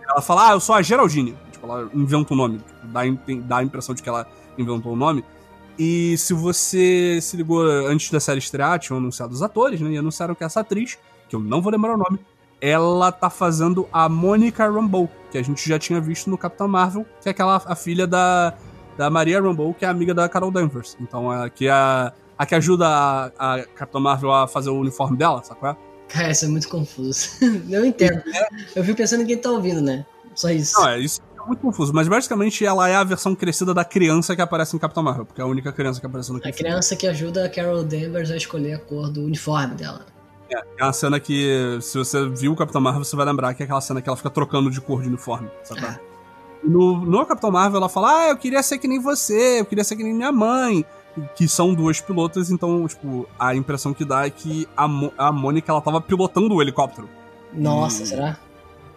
Ela 0.10 0.22
fala, 0.22 0.50
ah, 0.50 0.52
eu 0.54 0.60
sou 0.60 0.76
a 0.76 0.82
Geraldine. 0.82 1.36
Tipo, 1.52 1.68
ela 1.68 1.90
inventa 1.94 2.34
um 2.34 2.38
nome. 2.38 2.58
Tipo, 2.60 2.88
dá, 2.88 3.02
dá 3.46 3.58
a 3.58 3.64
impressão 3.64 3.94
de 3.96 4.02
que 4.04 4.10
ela 4.10 4.28
inventou 4.58 4.94
o 4.94 4.96
nome. 4.96 5.24
E 5.78 6.18
se 6.18 6.34
você 6.34 7.20
se 7.22 7.38
ligou 7.38 7.62
antes 7.62 8.10
da 8.10 8.20
série 8.20 8.40
estrear, 8.40 8.80
tinham 8.80 8.98
anunciado 8.98 9.34
os 9.34 9.44
atores, 9.44 9.80
né? 9.80 9.92
E 9.92 9.98
anunciaram 9.98 10.34
que 10.34 10.44
essa 10.44 10.62
atriz, 10.62 10.98
que 11.30 11.36
eu 11.36 11.40
não 11.40 11.62
vou 11.62 11.72
lembrar 11.72 11.94
o 11.94 11.98
nome, 11.98 12.20
ela 12.60 13.12
tá 13.12 13.30
fazendo 13.30 13.88
a 13.94 14.10
Monica 14.10 14.68
Rambeau, 14.68 15.08
que 15.32 15.38
a 15.38 15.44
gente 15.44 15.68
já 15.68 15.78
tinha 15.78 16.02
visto 16.02 16.30
no 16.30 16.38
Capitão 16.38 16.68
Marvel, 16.68 17.06
que 17.22 17.30
é 17.30 17.32
aquela 17.32 17.62
a 17.64 17.76
filha 17.76 18.08
da, 18.08 18.56
da 18.98 19.10
Maria 19.12 19.40
Rambeau, 19.40 19.74
que 19.74 19.86
é 19.86 19.88
amiga 19.88 20.14
da 20.14 20.28
Carol 20.28 20.50
Danvers. 20.50 20.98
Então, 21.00 21.32
é, 21.32 21.50
que 21.50 21.68
é 21.68 21.72
a, 21.72 22.12
a 22.36 22.46
que 22.46 22.56
ajuda 22.56 22.88
a, 22.88 23.54
a 23.54 23.64
Capitão 23.66 24.02
Marvel 24.02 24.34
a 24.34 24.48
fazer 24.48 24.72
o 24.72 24.80
uniforme 24.80 25.16
dela, 25.16 25.42
qual 25.42 25.74
é? 25.74 25.78
Cara, 26.08 26.32
isso 26.32 26.46
é 26.46 26.48
muito 26.48 26.70
confuso. 26.70 27.30
Eu 27.70 27.86
entendo. 27.86 28.22
Eu 28.76 28.84
fico 28.84 28.98
pensando 28.98 29.24
em 29.24 29.26
quem 29.26 29.38
tá 29.38 29.52
ouvindo, 29.52 29.82
né? 29.82 30.06
Só 30.36 30.50
isso. 30.50 30.80
Não, 30.80 30.90
é 30.90 31.00
isso. 31.00 31.22
muito 31.46 31.60
confuso, 31.60 31.94
mas 31.94 32.08
basicamente 32.08 32.66
ela 32.66 32.88
é 32.88 32.96
a 32.96 33.04
versão 33.04 33.36
crescida 33.36 33.74
da 33.74 33.84
criança 33.84 34.36
que 34.36 34.42
aparece 34.42 34.76
em 34.76 34.80
Capitão 34.80 35.04
Marvel, 35.04 35.26
porque 35.26 35.42
é 35.42 35.44
a 35.44 35.48
única 35.48 35.72
criança 35.72 36.00
que 36.00 36.06
aparece 36.06 36.32
no 36.32 36.38
A 36.38 36.52
criança 36.52 36.96
que 36.96 37.08
ajuda 37.08 37.46
a 37.46 37.50
Carol 37.50 37.84
Danvers 37.84 38.32
a 38.32 38.38
escolher 38.38 38.74
a 38.74 38.80
cor 38.80 39.10
do 39.10 39.24
uniforme 39.24 39.76
dela. 39.76 40.06
É, 40.50 40.64
é 40.80 40.84
uma 40.84 40.94
cena 40.94 41.20
que, 41.20 41.78
se 41.82 41.98
você 41.98 42.28
viu 42.30 42.54
o 42.54 42.56
Capitão 42.56 42.80
Marvel, 42.80 43.04
você 43.04 43.16
vai 43.16 43.26
lembrar 43.26 43.54
que 43.54 43.64
é 43.64 43.66
aquela 43.66 43.82
cena 43.82 44.02
que 44.02 44.08
ela 44.08 44.16
fica 44.16 44.30
trocando 44.30 44.70
de 44.72 44.80
cor 44.80 45.02
de 45.02 45.08
uniforme, 45.08 45.50
sabe? 45.64 45.82
Ah. 45.84 46.00
No, 46.64 46.98
no 46.98 47.26
Capitão 47.26 47.52
Marvel, 47.52 47.78
ela 47.78 47.90
fala: 47.90 48.26
Ah, 48.26 48.30
eu 48.30 48.38
queria 48.38 48.64
ser 48.64 48.78
que 48.78 48.88
nem 48.88 49.00
você, 49.00 49.62
eu 49.62 49.66
queria 49.66 49.84
ser 49.84 49.96
que 49.96 50.04
nem 50.04 50.14
minha 50.14 50.32
mãe. 50.32 50.86
Que 51.36 51.48
são 51.48 51.74
duas 51.74 52.00
pilotas, 52.00 52.52
então, 52.52 52.88
tipo, 52.88 53.28
a 53.40 53.56
impressão 53.56 53.94
que 53.94 54.06
dá 54.06 54.26
é 54.26 54.30
que 54.30 54.68
a, 54.78 54.88
Mo- 54.88 55.12
a 55.18 55.32
Mônica, 55.32 55.72
ela 55.72 55.82
tava 55.82 56.00
pilotando 56.00 56.54
o 56.54 56.62
helicóptero. 56.62 57.10
Nossa, 57.54 58.04
Hum. 58.04 58.06
será? 58.06 58.38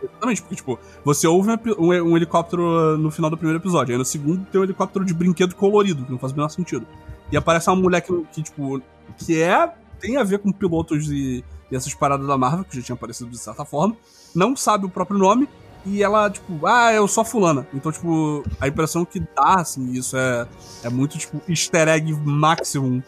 Exatamente, 0.03 0.41
porque, 0.43 0.57
tipo, 0.57 0.79
você 1.05 1.27
ouve 1.27 1.51
um, 1.51 1.57
um, 1.79 1.89
um 2.12 2.16
helicóptero 2.16 2.97
no 2.99 3.11
final 3.11 3.31
do 3.31 3.37
primeiro 3.37 3.59
episódio, 3.62 3.93
aí 3.93 3.99
no 3.99 4.05
segundo 4.05 4.45
tem 4.47 4.61
um 4.61 4.64
helicóptero 4.64 5.05
de 5.05 5.12
brinquedo 5.12 5.55
colorido, 5.55 6.05
que 6.05 6.11
não 6.11 6.18
faz 6.18 6.33
o 6.33 6.37
menor 6.37 6.49
sentido. 6.49 6.87
E 7.31 7.37
aparece 7.37 7.68
uma 7.71 7.77
mulher 7.77 8.01
que, 8.01 8.12
que, 8.33 8.43
tipo, 8.43 8.81
que 9.18 9.41
é. 9.43 9.71
tem 10.01 10.16
a 10.16 10.23
ver 10.25 10.39
com 10.39 10.51
pilotos 10.51 11.11
e, 11.11 11.45
e 11.71 11.77
essas 11.77 11.93
paradas 11.95 12.27
da 12.27 12.37
Marvel, 12.39 12.64
que 12.64 12.77
já 12.77 12.83
tinha 12.83 12.95
aparecido 12.97 13.31
de 13.31 13.39
certa 13.39 13.64
forma, 13.64 13.95
não 14.35 14.57
sabe 14.57 14.87
o 14.87 14.89
próprio 14.89 15.18
nome, 15.18 15.47
e 15.85 16.03
ela, 16.03 16.31
tipo, 16.31 16.66
ah, 16.66 16.93
eu 16.93 17.07
sou 17.09 17.22
a 17.22 17.24
fulana. 17.24 17.66
Então, 17.72 17.91
tipo, 17.91 18.45
a 18.61 18.68
impressão 18.68 19.05
que 19.05 19.20
dá, 19.20 19.55
assim, 19.57 19.93
isso 19.93 20.16
é, 20.16 20.47
é 20.85 20.89
muito, 20.89 21.18
tipo, 21.18 21.41
easter 21.49 21.89
egg 21.89 22.12
maximum. 22.12 23.03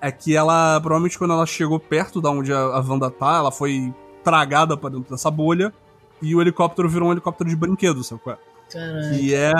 É 0.00 0.12
que 0.12 0.36
ela, 0.36 0.80
provavelmente, 0.80 1.18
quando 1.18 1.32
ela 1.32 1.46
chegou 1.46 1.78
perto 1.80 2.20
da 2.20 2.30
onde 2.30 2.52
a, 2.52 2.58
a 2.58 2.80
Wanda 2.80 3.10
tá, 3.10 3.36
ela 3.38 3.50
foi 3.50 3.92
tragada 4.22 4.76
pra 4.76 4.90
dentro 4.90 5.10
dessa 5.10 5.30
bolha 5.30 5.72
e 6.20 6.34
o 6.34 6.40
helicóptero 6.40 6.88
virou 6.88 7.08
um 7.08 7.12
helicóptero 7.12 7.48
de 7.48 7.56
brinquedo, 7.56 8.04
sabe 8.04 8.20
qual 8.22 8.36
é? 8.36 8.38
Que 9.16 9.34
é. 9.34 9.52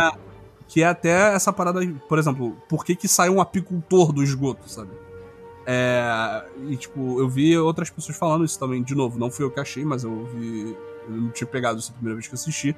Que 0.66 0.82
é 0.82 0.86
até 0.86 1.34
essa 1.34 1.52
parada, 1.52 1.80
por 2.08 2.18
exemplo, 2.18 2.56
por 2.68 2.84
que, 2.84 2.94
que 2.94 3.08
sai 3.08 3.30
um 3.30 3.40
apicultor 3.40 4.12
do 4.12 4.22
esgoto, 4.22 4.68
sabe? 4.68 4.90
É, 5.66 6.44
e 6.68 6.76
tipo, 6.76 7.20
eu 7.20 7.28
vi 7.28 7.56
outras 7.56 7.88
pessoas 7.88 8.16
falando 8.16 8.44
isso 8.44 8.58
também, 8.58 8.82
de 8.82 8.94
novo, 8.94 9.18
não 9.18 9.30
fui 9.30 9.44
eu 9.44 9.50
que 9.50 9.60
achei, 9.60 9.84
mas 9.84 10.04
eu 10.04 10.26
vi. 10.26 10.76
Eu 11.08 11.16
não 11.16 11.30
tinha 11.30 11.46
pegado 11.46 11.78
isso 11.78 11.90
a 11.90 11.94
primeira 11.94 12.16
vez 12.16 12.26
que 12.26 12.34
eu 12.34 12.38
assisti. 12.38 12.76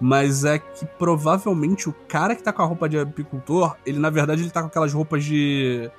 Mas 0.00 0.44
é 0.44 0.58
que 0.58 0.84
provavelmente 0.98 1.88
o 1.88 1.92
cara 1.92 2.34
que 2.34 2.42
tá 2.42 2.52
com 2.52 2.62
a 2.62 2.66
roupa 2.66 2.88
de 2.88 2.98
apicultor, 2.98 3.76
ele 3.84 3.98
na 3.98 4.10
verdade 4.10 4.42
ele 4.42 4.50
tá 4.50 4.60
com 4.60 4.68
aquelas 4.68 4.92
roupas 4.92 5.24
de. 5.24 5.90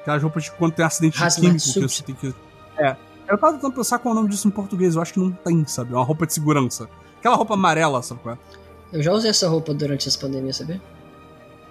Aquelas 0.00 0.22
roupas 0.22 0.44
de 0.44 0.52
quando 0.52 0.72
tem 0.72 0.84
acidente 0.84 1.22
Hazmat 1.22 1.40
químico 1.40 1.72
que 1.72 1.80
você 1.80 2.02
tem 2.02 2.14
que. 2.14 2.34
É. 2.76 2.96
Eu 3.26 3.36
tava 3.36 3.54
tentando 3.54 3.74
pensar 3.74 3.98
qual 3.98 4.14
é 4.14 4.16
o 4.16 4.20
nome 4.20 4.30
disso 4.30 4.48
em 4.48 4.50
português, 4.50 4.94
eu 4.94 5.02
acho 5.02 5.12
que 5.12 5.20
não 5.20 5.30
tem, 5.30 5.66
sabe? 5.66 5.92
É 5.92 5.96
uma 5.96 6.04
roupa 6.04 6.26
de 6.26 6.32
segurança. 6.32 6.88
Aquela 7.18 7.36
roupa 7.36 7.54
amarela, 7.54 8.02
sabe 8.02 8.20
qual 8.22 8.34
é? 8.34 8.38
Eu 8.90 9.02
já 9.02 9.12
usei 9.12 9.30
essa 9.30 9.48
roupa 9.48 9.74
durante 9.74 10.08
essa 10.08 10.18
pandemia, 10.18 10.52
sabia? 10.52 10.80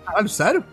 Caralho, 0.05 0.29
sério? 0.29 0.63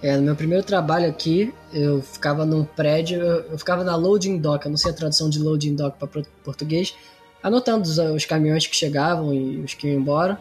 É, 0.00 0.16
no 0.16 0.22
meu 0.22 0.36
primeiro 0.36 0.62
trabalho 0.64 1.08
aqui, 1.08 1.52
eu 1.72 2.00
ficava 2.00 2.46
num 2.46 2.64
prédio, 2.64 3.20
eu, 3.20 3.40
eu 3.50 3.58
ficava 3.58 3.82
na 3.82 3.96
loading 3.96 4.38
dock, 4.38 4.64
eu 4.64 4.70
não 4.70 4.78
sei 4.78 4.92
a 4.92 4.94
tradução 4.94 5.28
de 5.28 5.40
loading 5.40 5.74
dock 5.74 5.98
para 5.98 6.22
português, 6.44 6.94
anotando 7.42 7.88
os, 7.88 7.98
os 7.98 8.24
caminhões 8.24 8.66
que 8.66 8.74
chegavam 8.76 9.32
e 9.32 9.58
os 9.60 9.74
que 9.74 9.86
iam 9.88 10.00
embora. 10.00 10.40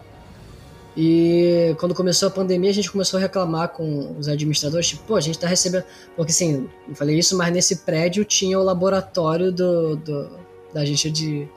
E 1.00 1.76
quando 1.80 1.94
começou 1.94 2.28
a 2.28 2.32
pandemia, 2.32 2.72
a 2.72 2.74
gente 2.74 2.92
começou 2.92 3.20
a 3.20 3.22
reclamar 3.22 3.70
com 3.70 4.16
os 4.18 4.28
administradores, 4.28 4.88
tipo, 4.88 5.04
pô, 5.04 5.16
a 5.16 5.22
gente 5.22 5.38
tá 5.38 5.48
recebendo. 5.48 5.84
Porque 6.16 6.32
assim, 6.32 6.68
não 6.88 6.96
falei 6.96 7.20
isso, 7.20 7.38
mas 7.38 7.54
nesse 7.54 7.78
prédio 7.78 8.26
tinha 8.26 8.60
o 8.60 8.64
laboratório 8.64 9.52
do, 9.52 9.96
do- 9.98 10.30
da 10.74 10.82
agência 10.82 11.12
de, 11.12 11.48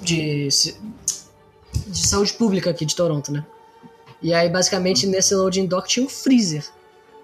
de. 0.00 0.48
de 0.48 1.98
saúde 2.06 2.32
pública 2.34 2.70
aqui 2.70 2.84
de 2.84 2.94
Toronto, 2.94 3.32
né? 3.32 3.44
E 4.22 4.32
aí, 4.32 4.48
basicamente, 4.48 5.06
nesse 5.06 5.34
loading 5.34 5.66
dock 5.66 5.88
tinha 5.88 6.06
um 6.06 6.08
freezer. 6.08 6.64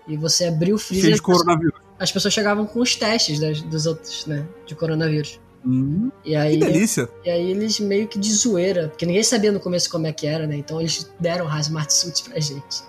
E 0.08 0.16
você 0.16 0.46
abriu 0.46 0.74
o 0.74 0.78
freezer. 0.78 1.04
Cheio 1.04 1.14
de 1.16 1.22
coronavírus. 1.22 1.80
As 2.00 2.10
pessoas 2.10 2.34
chegavam 2.34 2.66
com 2.66 2.80
os 2.80 2.96
testes 2.96 3.38
das, 3.38 3.62
dos 3.62 3.86
outros, 3.86 4.26
né? 4.26 4.44
De 4.66 4.74
coronavírus. 4.74 5.38
Hum, 5.64 6.10
E 6.24 6.34
aí, 6.34 6.58
que 6.58 6.64
delícia. 6.64 7.08
e 7.24 7.30
aí 7.30 7.50
eles 7.50 7.78
meio 7.78 8.08
que 8.08 8.18
de 8.18 8.32
zoeira, 8.32 8.88
porque 8.88 9.06
ninguém 9.06 9.22
sabia 9.22 9.52
no 9.52 9.60
começo 9.60 9.88
como 9.90 10.06
é 10.06 10.12
que 10.12 10.26
era, 10.26 10.46
né? 10.46 10.56
Então 10.56 10.80
eles 10.80 11.10
deram 11.20 11.46
hazmat 11.48 11.90
suit 11.92 12.24
pra 12.24 12.40
gente. 12.40 12.82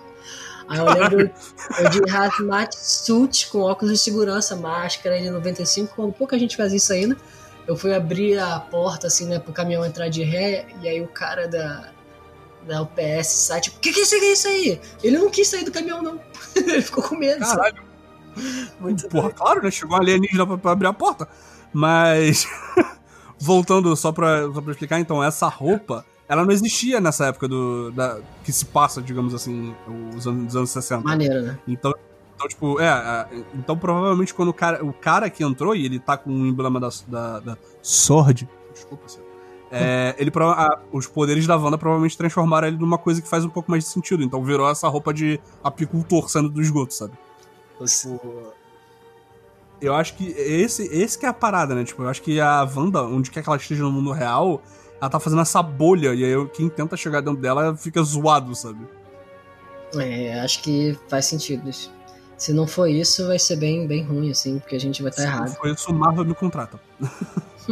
Aí 0.68 0.78
eu 0.78 0.86
lembro 0.86 1.30
eu 1.78 1.90
de 1.90 2.10
hazmat 2.10 2.74
suit 2.74 3.48
com 3.48 3.60
óculos 3.60 3.92
de 3.92 3.98
segurança, 3.98 4.56
máscara 4.56 5.20
de 5.20 5.30
95, 5.30 5.94
quando 5.94 6.12
pouca 6.12 6.38
gente 6.38 6.56
fazia 6.56 6.76
isso 6.78 6.92
ainda. 6.92 7.16
Eu 7.66 7.76
fui 7.76 7.94
abrir 7.94 8.38
a 8.38 8.58
porta 8.60 9.06
assim, 9.06 9.26
né, 9.26 9.38
pro 9.38 9.52
caminhão 9.52 9.86
entrar 9.86 10.08
de 10.08 10.22
ré, 10.22 10.66
e 10.82 10.88
aí 10.88 11.00
o 11.00 11.08
cara 11.08 11.46
da, 11.48 11.90
da 12.66 12.82
UPS 12.82 13.26
sai, 13.28 13.60
tipo, 13.60 13.78
que 13.78 13.92
que 13.92 14.00
isso 14.00 14.14
aí, 14.14 14.20
que 14.20 14.26
é 14.26 14.32
isso 14.32 14.48
aí? 14.48 14.80
Ele 15.02 15.16
não 15.18 15.30
quis 15.30 15.48
sair 15.48 15.64
do 15.64 15.70
caminhão, 15.72 16.02
não. 16.02 16.20
Ele 16.56 16.82
ficou 16.82 17.02
com 17.04 17.14
medo. 17.16 17.40
Caralho, 17.40 17.82
Muito 18.80 19.08
porra, 19.08 19.30
claro, 19.30 19.62
né? 19.62 19.70
Chegou 19.70 19.96
um 19.96 20.00
alienígena 20.00 20.46
pra, 20.46 20.58
pra 20.58 20.70
abrir 20.72 20.88
a 20.88 20.92
porta. 20.92 21.28
Mas. 21.74 22.46
Voltando 23.38 23.94
só 23.96 24.12
pra, 24.12 24.50
só 24.52 24.60
pra 24.60 24.70
explicar, 24.72 25.00
então, 25.00 25.22
essa 25.22 25.48
roupa, 25.48 26.06
ela 26.28 26.44
não 26.44 26.52
existia 26.52 27.00
nessa 27.00 27.26
época 27.26 27.46
do. 27.48 27.90
Da, 27.90 28.20
que 28.44 28.52
se 28.52 28.64
passa, 28.64 29.02
digamos 29.02 29.34
assim, 29.34 29.74
os 30.16 30.26
anos, 30.26 30.44
dos 30.46 30.56
anos 30.56 30.70
60. 30.70 31.02
Maneiro, 31.02 31.42
né? 31.42 31.58
Então, 31.68 31.92
então, 32.36 32.48
tipo, 32.48 32.80
é, 32.80 32.86
é, 32.86 33.28
Então, 33.54 33.76
provavelmente, 33.76 34.32
quando 34.32 34.48
o 34.48 34.54
cara, 34.54 34.84
o 34.84 34.92
cara 34.92 35.28
que 35.28 35.44
entrou 35.44 35.74
e 35.74 35.84
ele 35.84 35.98
tá 35.98 36.16
com 36.16 36.30
o 36.30 36.46
emblema 36.46 36.80
da, 36.80 36.88
da, 37.08 37.40
da 37.40 37.58
Sword. 37.82 38.48
Desculpa, 38.72 39.08
senhor. 39.08 39.26
É, 39.70 40.14
ele, 40.18 40.30
a- 40.36 40.78
os 40.92 41.06
poderes 41.06 41.46
da 41.46 41.56
Wanda 41.56 41.76
provavelmente 41.76 42.16
transformaram 42.16 42.68
ele 42.68 42.76
numa 42.78 42.96
coisa 42.98 43.20
que 43.20 43.28
faz 43.28 43.44
um 43.44 43.50
pouco 43.50 43.70
mais 43.70 43.84
de 43.84 43.90
sentido. 43.90 44.22
Então 44.22 44.42
virou 44.42 44.70
essa 44.70 44.88
roupa 44.88 45.12
de 45.12 45.38
apicultor 45.62 46.28
saindo 46.30 46.48
do 46.48 46.62
esgoto, 46.62 46.94
sabe? 46.94 47.12
Então, 47.74 47.86
tipo, 47.86 48.52
eu 49.84 49.94
acho 49.94 50.14
que 50.16 50.28
esse, 50.30 50.84
esse 50.94 51.18
que 51.18 51.26
é 51.26 51.28
a 51.28 51.32
parada, 51.32 51.74
né? 51.74 51.84
Tipo, 51.84 52.02
eu 52.02 52.08
acho 52.08 52.22
que 52.22 52.40
a 52.40 52.62
Wanda, 52.74 53.02
onde 53.02 53.30
quer 53.30 53.42
que 53.42 53.48
ela 53.48 53.56
esteja 53.58 53.82
no 53.82 53.90
mundo 53.92 54.12
real, 54.12 54.62
ela 55.00 55.10
tá 55.10 55.18
fazendo 55.20 55.42
essa 55.42 55.62
bolha. 55.62 56.14
E 56.14 56.24
aí 56.24 56.30
eu- 56.30 56.48
quem 56.48 56.68
tenta 56.68 56.96
chegar 56.96 57.20
dentro 57.20 57.40
dela 57.40 57.76
fica 57.76 58.02
zoado, 58.02 58.54
sabe? 58.54 58.80
É, 59.96 60.40
acho 60.40 60.60
que 60.62 60.98
faz 61.08 61.26
sentido 61.26 61.68
isso. 61.70 61.92
Se 62.36 62.52
não 62.52 62.66
for 62.66 62.88
isso, 62.88 63.26
vai 63.28 63.38
ser 63.38 63.56
bem, 63.56 63.86
bem 63.86 64.02
ruim, 64.02 64.30
assim, 64.30 64.58
porque 64.58 64.74
a 64.74 64.80
gente 64.80 65.00
vai 65.02 65.10
estar 65.10 65.22
Se 65.22 65.28
não 65.28 65.34
errado. 65.36 65.54
for 65.56 65.68
isso, 65.68 65.90
o 65.90 65.94
Marvel 65.94 66.24
me 66.24 66.34
contrata. 66.34 66.80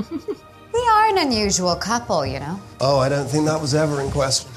We 0.73 0.89
are 0.89 1.13
an 1.13 1.27
unusual 1.27 1.77
couple, 1.79 2.27
you 2.33 2.41
know. 2.41 2.59
Oh, 2.81 3.01
I 3.05 3.09
don't 3.11 3.29
think 3.29 3.45
that 3.47 3.61
was 3.61 3.75
ever 3.75 4.01
in 4.03 4.11
question. 4.11 4.49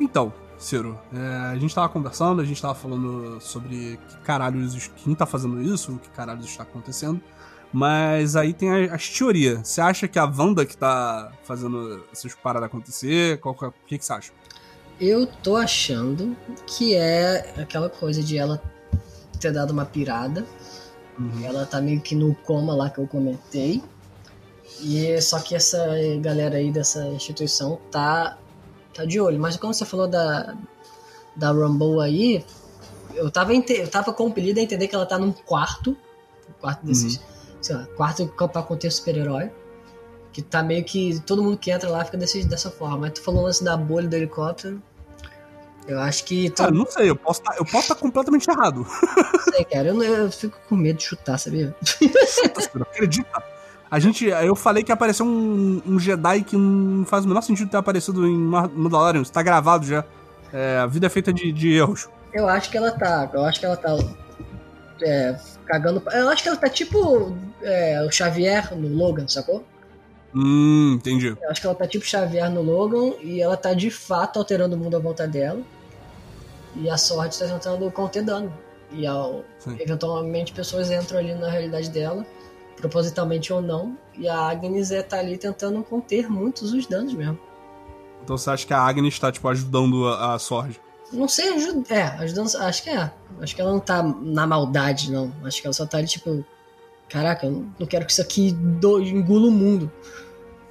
Então, 0.00 0.32
Ciro, 0.62 0.98
é, 1.12 1.36
a 1.52 1.56
gente 1.58 1.74
tava 1.74 1.88
conversando, 1.88 2.40
a 2.40 2.44
gente 2.44 2.60
tava 2.62 2.74
falando 2.74 3.40
sobre 3.40 3.98
que 4.08 4.16
caralhos, 4.18 4.90
quem 4.96 5.14
tá 5.14 5.26
fazendo 5.26 5.60
isso, 5.60 5.92
o 5.92 5.98
que 5.98 6.08
caralhos 6.10 6.46
está 6.46 6.62
acontecendo. 6.62 7.20
Mas 7.72 8.36
aí 8.36 8.52
tem 8.52 8.70
a- 8.70 8.94
as 8.94 9.08
teorias. 9.08 9.66
Você 9.66 9.80
acha 9.80 10.06
que 10.06 10.18
a 10.18 10.24
Wanda 10.24 10.64
que 10.66 10.76
tá 10.76 11.32
fazendo 11.42 12.04
essas 12.12 12.34
paradas 12.34 12.66
acontecer? 12.68 13.40
Qual, 13.40 13.56
é- 13.62 13.66
o 13.66 13.74
que, 13.86 13.98
que 13.98 14.04
você 14.04 14.12
acha? 14.12 14.32
Eu 15.00 15.26
tô 15.26 15.56
achando 15.56 16.36
que 16.66 16.94
é 16.94 17.54
aquela 17.60 17.88
coisa 17.88 18.22
de 18.22 18.36
ela 18.38 18.62
ter 19.40 19.52
dado 19.52 19.70
uma 19.70 19.84
pirada. 19.86 20.46
Ela 21.42 21.64
tá 21.66 21.80
meio 21.80 22.00
que 22.00 22.14
no 22.14 22.34
coma 22.34 22.74
lá 22.74 22.88
que 22.90 22.98
eu 22.98 23.06
comentei. 23.06 23.82
E 24.80 25.20
só 25.20 25.40
que 25.40 25.54
essa 25.54 25.78
galera 26.20 26.56
aí 26.56 26.70
dessa 26.70 27.06
instituição 27.08 27.78
tá, 27.90 28.38
tá 28.92 29.04
de 29.04 29.20
olho. 29.20 29.38
Mas 29.38 29.56
como 29.56 29.72
você 29.72 29.84
falou 29.84 30.08
da, 30.08 30.54
da 31.34 31.50
Rumble 31.50 32.00
aí, 32.00 32.44
eu 33.14 33.30
tava, 33.30 33.52
eu 33.54 33.88
tava 33.88 34.12
compelido 34.12 34.60
a 34.60 34.62
entender 34.62 34.88
que 34.88 34.94
ela 34.94 35.06
tá 35.06 35.18
num 35.18 35.32
quarto. 35.32 35.90
um 36.48 36.52
Quarto 36.60 36.84
desses. 36.86 37.20
Sei 37.60 37.76
lá, 37.76 37.86
quarto 37.96 38.26
pra 38.26 38.62
conter 38.62 38.90
super-herói. 38.90 39.50
Que 40.32 40.42
tá 40.42 40.62
meio 40.62 40.84
que. 40.84 41.20
Todo 41.20 41.42
mundo 41.42 41.58
que 41.58 41.70
entra 41.70 41.90
lá 41.90 42.04
fica 42.04 42.16
desse, 42.16 42.44
dessa 42.44 42.70
forma. 42.70 42.98
Mas 42.98 43.12
tu 43.12 43.22
falou 43.22 43.42
o 43.42 43.44
lance 43.44 43.62
da 43.62 43.76
bolha 43.76 44.08
do 44.08 44.16
helicóptero. 44.16 44.82
Eu 45.86 46.00
acho 46.00 46.24
que. 46.24 46.48
Cara, 46.50 46.70
Todo 46.70 46.78
não 46.78 46.86
sei, 46.86 47.10
eu 47.10 47.16
posso 47.16 47.42
tá, 47.42 47.54
estar 47.60 47.94
completamente 47.96 48.48
errado. 48.48 48.86
não 48.86 49.52
sei, 49.52 49.64
cara. 49.64 49.88
Eu, 49.88 50.02
eu 50.02 50.30
fico 50.30 50.58
com 50.68 50.76
medo 50.76 50.98
de 50.98 51.04
chutar, 51.04 51.38
sabia? 51.38 51.74
Acredita? 52.80 53.51
A 53.92 53.98
gente, 53.98 54.24
eu 54.24 54.56
falei 54.56 54.82
que 54.82 54.90
apareceu 54.90 55.26
um, 55.26 55.82
um 55.86 56.00
Jedi 56.00 56.44
que 56.44 56.56
não 56.56 57.04
faz 57.04 57.26
o 57.26 57.28
menor 57.28 57.42
sentido 57.42 57.70
ter 57.70 57.76
aparecido 57.76 58.26
em 58.26 58.38
Mandalorian. 58.38 59.20
Isso 59.20 59.30
tá 59.30 59.42
gravado 59.42 59.84
já. 59.84 60.02
É, 60.50 60.78
a 60.78 60.86
vida 60.86 61.08
é 61.08 61.10
feita 61.10 61.30
de, 61.30 61.52
de 61.52 61.74
erros. 61.74 62.08
Eu 62.32 62.48
acho 62.48 62.70
que 62.70 62.78
ela 62.78 62.90
tá. 62.90 63.28
Eu 63.34 63.44
acho 63.44 63.60
que 63.60 63.66
ela 63.66 63.76
tá. 63.76 63.94
É, 65.02 65.36
cagando. 65.66 66.02
Eu 66.10 66.30
acho 66.30 66.42
que 66.42 66.48
ela 66.48 66.56
tá 66.56 66.70
tipo 66.70 67.36
é, 67.60 68.02
o 68.02 68.10
Xavier 68.10 68.74
no 68.74 68.88
Logan, 68.88 69.28
sacou? 69.28 69.62
Hum, 70.34 70.94
entendi. 70.94 71.36
Eu 71.38 71.50
acho 71.50 71.60
que 71.60 71.66
ela 71.66 71.76
tá 71.76 71.86
tipo 71.86 72.06
Xavier 72.06 72.50
no 72.50 72.62
Logan 72.62 73.12
e 73.20 73.42
ela 73.42 73.58
tá 73.58 73.74
de 73.74 73.90
fato 73.90 74.38
alterando 74.38 74.74
o 74.74 74.78
mundo 74.78 74.96
à 74.96 75.00
volta 75.00 75.28
dela. 75.28 75.60
E 76.76 76.88
a 76.88 76.96
sorte 76.96 77.38
tá 77.38 77.44
tentando 77.44 77.90
conter 77.90 78.22
dano. 78.22 78.50
E 78.90 79.06
ao, 79.06 79.44
eventualmente 79.78 80.54
pessoas 80.54 80.90
entram 80.90 81.18
ali 81.18 81.34
na 81.34 81.50
realidade 81.50 81.90
dela, 81.90 82.24
propositalmente 82.82 83.52
ou 83.52 83.62
não. 83.62 83.96
E 84.18 84.28
a 84.28 84.48
Agnes 84.50 84.90
é, 84.90 85.02
tá 85.02 85.18
ali 85.18 85.38
tentando 85.38 85.82
conter 85.82 86.28
muitos 86.28 86.72
os 86.74 86.84
danos 86.86 87.14
mesmo. 87.14 87.38
Então 88.22 88.36
você 88.36 88.50
acha 88.50 88.66
que 88.66 88.74
a 88.74 88.80
Agnes 88.80 89.18
tá, 89.18 89.32
tipo, 89.32 89.48
ajudando 89.48 90.06
a, 90.08 90.34
a 90.34 90.38
Sorge? 90.38 90.78
Não 91.12 91.28
sei, 91.28 91.54
ajuda. 91.54 91.94
É, 91.94 92.02
ajudando. 92.18 92.54
Acho 92.56 92.82
que 92.82 92.90
é. 92.90 93.10
Acho 93.40 93.54
que 93.54 93.60
ela 93.60 93.72
não 93.72 93.80
tá 93.80 94.02
na 94.02 94.46
maldade, 94.46 95.10
não. 95.10 95.32
Acho 95.44 95.60
que 95.60 95.66
ela 95.66 95.74
só 95.74 95.86
tá 95.86 95.98
ali, 95.98 96.06
tipo. 96.06 96.44
Caraca, 97.08 97.46
eu 97.46 97.66
não- 97.78 97.86
quero 97.86 98.06
que 98.06 98.12
isso 98.12 98.22
aqui 98.22 98.52
do, 98.52 99.00
engula 99.00 99.48
o 99.48 99.50
mundo. 99.50 99.90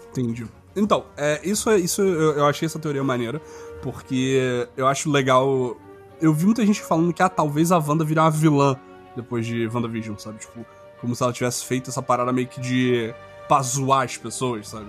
Entendi. 0.09 0.45
Então, 0.75 1.05
é, 1.15 1.39
isso, 1.43 1.69
é- 1.69 1.77
isso 1.77 2.01
eu, 2.01 2.37
eu 2.37 2.45
achei 2.45 2.65
essa 2.65 2.79
teoria 2.79 3.03
maneira, 3.03 3.39
porque 3.81 4.67
eu 4.75 4.87
acho 4.87 5.09
legal. 5.11 5.77
Eu 6.19 6.33
vi 6.33 6.45
muita 6.45 6.65
gente 6.65 6.81
falando 6.81 7.13
que 7.13 7.21
ah, 7.21 7.29
talvez 7.29 7.71
a 7.71 7.77
Wanda 7.77 8.03
virar 8.03 8.23
uma 8.23 8.31
vilã 8.31 8.75
depois 9.15 9.45
de 9.45 9.67
WandaVision, 9.67 10.17
sabe? 10.17 10.39
Tipo, 10.39 10.65
como 11.01 11.15
se 11.15 11.23
ela 11.23 11.33
tivesse 11.33 11.65
feito 11.65 11.89
essa 11.89 12.01
parada 12.01 12.31
meio 12.31 12.47
que 12.47 12.61
de 12.61 13.13
pra 13.47 13.61
zoar 13.61 14.05
as 14.05 14.15
pessoas, 14.15 14.69
sabe? 14.69 14.87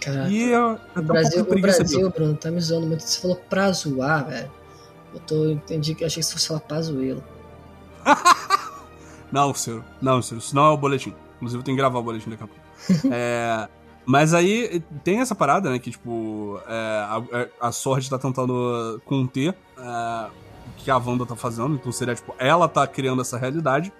Caraca. 0.00 0.30
E 0.30 0.50
eu, 0.50 0.60
eu 0.60 0.78
O 0.96 1.00
um 1.00 1.02
Brasil, 1.02 1.44
pouco 1.44 1.58
o 1.58 1.60
Brasil, 1.60 2.10
Bruno, 2.10 2.36
tá 2.36 2.50
me 2.50 2.60
zoando 2.60 2.86
muito. 2.86 3.02
Você 3.02 3.20
falou 3.20 3.36
pra 3.36 3.70
zoar, 3.72 4.26
velho. 4.26 4.50
Eu 5.12 5.20
tô. 5.20 5.50
Entendi 5.50 5.94
que 5.94 6.04
achei 6.04 6.22
que 6.22 6.26
você 6.26 6.32
fosse 6.32 6.48
falar 6.48 6.60
pazuelo. 6.60 7.22
Não, 9.30 9.54
Ciro. 9.54 9.84
Não, 10.00 10.20
Ciro. 10.22 10.38
Isso 10.38 10.54
não 10.54 10.66
é 10.66 10.70
o 10.70 10.76
boletim. 10.76 11.14
Inclusive, 11.36 11.60
eu 11.60 11.64
tenho 11.64 11.76
que 11.76 11.80
gravar 11.80 11.98
o 11.98 12.02
boletim 12.02 12.30
daqui 12.30 12.42
a 12.42 12.46
pouco. 12.46 12.62
é, 13.14 13.68
mas 14.04 14.34
aí 14.34 14.82
tem 15.04 15.20
essa 15.20 15.34
parada, 15.34 15.70
né? 15.70 15.78
Que, 15.78 15.90
tipo, 15.90 16.60
é, 16.66 17.48
a, 17.60 17.68
a 17.68 17.72
Sword 17.72 18.10
tá 18.10 18.18
tentando 18.18 19.00
conter 19.04 19.54
é, 19.78 20.26
o 20.26 20.30
que 20.78 20.90
a 20.90 20.96
Wanda 20.96 21.24
tá 21.24 21.36
fazendo. 21.36 21.74
Então 21.74 21.92
seria, 21.92 22.14
tipo, 22.14 22.34
ela 22.38 22.68
tá 22.68 22.86
criando 22.86 23.22
essa 23.22 23.38
realidade. 23.38 23.92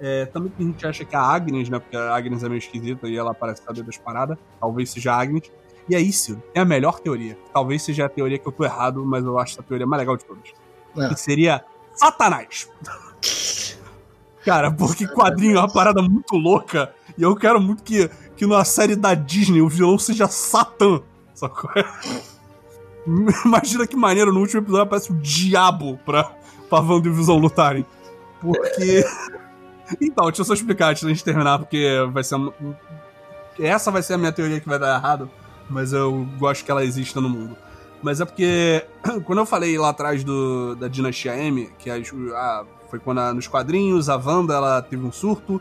É, 0.00 0.24
também 0.26 0.50
a 0.58 0.62
gente 0.62 0.86
acha 0.86 1.04
que 1.04 1.14
a 1.14 1.20
Agnes, 1.20 1.68
né? 1.68 1.78
Porque 1.78 1.96
a 1.96 2.14
Agnes 2.14 2.42
é 2.42 2.48
meio 2.48 2.58
esquisita 2.58 3.06
e 3.06 3.16
ela 3.16 3.34
parece 3.34 3.62
saber 3.62 3.82
das 3.82 3.98
paradas. 3.98 4.38
Talvez 4.58 4.90
seja 4.90 5.12
a 5.12 5.20
Agnes. 5.20 5.52
E 5.88 5.94
aí, 5.94 6.12
Ciro, 6.12 6.42
é 6.54 6.60
a 6.60 6.64
melhor 6.64 7.00
teoria. 7.00 7.36
Talvez 7.52 7.82
seja 7.82 8.06
a 8.06 8.08
teoria 8.08 8.38
que 8.38 8.46
eu 8.46 8.52
tô 8.52 8.64
errado, 8.64 9.04
mas 9.04 9.24
eu 9.24 9.38
acho 9.38 9.54
essa 9.54 9.62
teoria 9.62 9.86
mais 9.86 10.00
legal 10.00 10.16
de 10.16 10.24
todas. 10.24 10.52
Ah. 10.96 11.08
Que 11.08 11.16
seria 11.20 11.64
Satanás. 11.94 12.68
Cara, 14.44 14.70
porque 14.70 15.06
quadrinho 15.06 15.56
é 15.56 15.58
uma 15.58 15.70
parada 15.70 16.00
muito 16.00 16.36
louca. 16.36 16.94
E 17.18 17.22
eu 17.22 17.36
quero 17.36 17.60
muito 17.60 17.82
que, 17.82 18.08
que 18.36 18.46
na 18.46 18.64
série 18.64 18.96
da 18.96 19.14
Disney 19.14 19.60
o 19.60 19.68
vilão 19.68 19.98
seja 19.98 20.26
Satã. 20.28 21.02
Sacou? 21.34 21.70
Imagina 23.44 23.86
que 23.86 23.96
maneiro, 23.96 24.32
no 24.32 24.40
último 24.40 24.62
episódio 24.62 24.84
aparece 24.84 25.12
o 25.12 25.16
diabo 25.16 25.98
pra, 26.04 26.32
pra 26.68 26.80
Wanda 26.80 27.08
e 27.08 27.10
o 27.10 27.14
Visão 27.14 27.36
lutarem. 27.36 27.84
Porque. 28.40 29.04
Então, 30.00 30.26
deixa 30.26 30.40
eu 30.42 30.44
só 30.44 30.54
explicar 30.54 30.90
antes 30.90 31.02
da 31.02 31.08
gente 31.08 31.24
terminar, 31.24 31.58
porque 31.58 31.86
vai 32.12 32.22
ser. 32.22 32.34
uma- 32.34 32.52
Essa 33.58 33.90
vai 33.90 34.02
ser 34.02 34.14
a 34.14 34.18
minha 34.18 34.32
teoria 34.32 34.60
que 34.60 34.68
vai 34.68 34.78
dar 34.78 34.96
errado, 34.96 35.30
mas 35.68 35.92
eu 35.92 36.26
gosto 36.38 36.64
que 36.64 36.70
ela 36.70 36.84
exista 36.84 37.20
no 37.20 37.28
mundo. 37.28 37.56
Mas 38.02 38.20
é 38.20 38.24
porque, 38.24 38.84
quando 39.24 39.38
eu 39.40 39.46
falei 39.46 39.76
lá 39.78 39.90
atrás 39.90 40.24
do, 40.24 40.74
da 40.76 40.88
Dinastia 40.88 41.36
M, 41.36 41.70
que 41.78 41.90
a- 41.90 42.64
foi 42.88 42.98
quando 42.98 43.18
a- 43.18 43.34
nos 43.34 43.46
quadrinhos 43.46 44.08
a 44.08 44.16
Wanda 44.16 44.54
ela 44.54 44.80
teve 44.82 45.04
um 45.04 45.12
surto, 45.12 45.60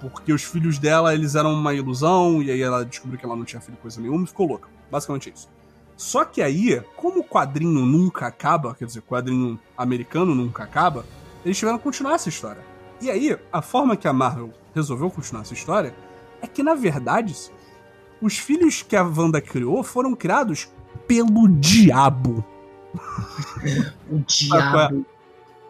porque 0.00 0.32
os 0.32 0.42
filhos 0.42 0.78
dela 0.78 1.14
eles 1.14 1.34
eram 1.34 1.52
uma 1.54 1.72
ilusão, 1.72 2.42
e 2.42 2.50
aí 2.50 2.60
ela 2.60 2.84
descobriu 2.84 3.18
que 3.18 3.24
ela 3.24 3.36
não 3.36 3.44
tinha 3.44 3.60
filho 3.60 3.78
coisa 3.80 4.00
nenhuma 4.00 4.24
e 4.24 4.26
ficou 4.26 4.46
louca. 4.46 4.68
Basicamente 4.90 5.30
é 5.30 5.32
isso. 5.32 5.48
Só 5.96 6.24
que 6.24 6.42
aí, 6.42 6.82
como 6.96 7.20
o 7.20 7.24
quadrinho 7.24 7.86
nunca 7.86 8.26
acaba, 8.26 8.74
quer 8.74 8.84
dizer, 8.84 9.00
quadrinho 9.02 9.58
americano 9.78 10.34
nunca 10.34 10.64
acaba, 10.64 11.06
eles 11.44 11.56
tiveram 11.56 11.78
que 11.78 11.84
continuar 11.84 12.14
essa 12.14 12.28
história. 12.28 12.60
E 13.00 13.10
aí, 13.10 13.36
a 13.52 13.60
forma 13.60 13.96
que 13.96 14.08
a 14.08 14.12
Marvel 14.12 14.52
resolveu 14.74 15.10
continuar 15.10 15.42
essa 15.42 15.54
história 15.54 15.94
é 16.40 16.46
que, 16.46 16.62
na 16.62 16.74
verdade, 16.74 17.34
os 18.20 18.38
filhos 18.38 18.82
que 18.82 18.96
a 18.96 19.02
Wanda 19.02 19.40
criou 19.40 19.82
foram 19.82 20.14
criados 20.14 20.68
pelo 21.06 21.48
diabo. 21.48 22.44
O 24.10 24.18
diabo. 24.20 25.04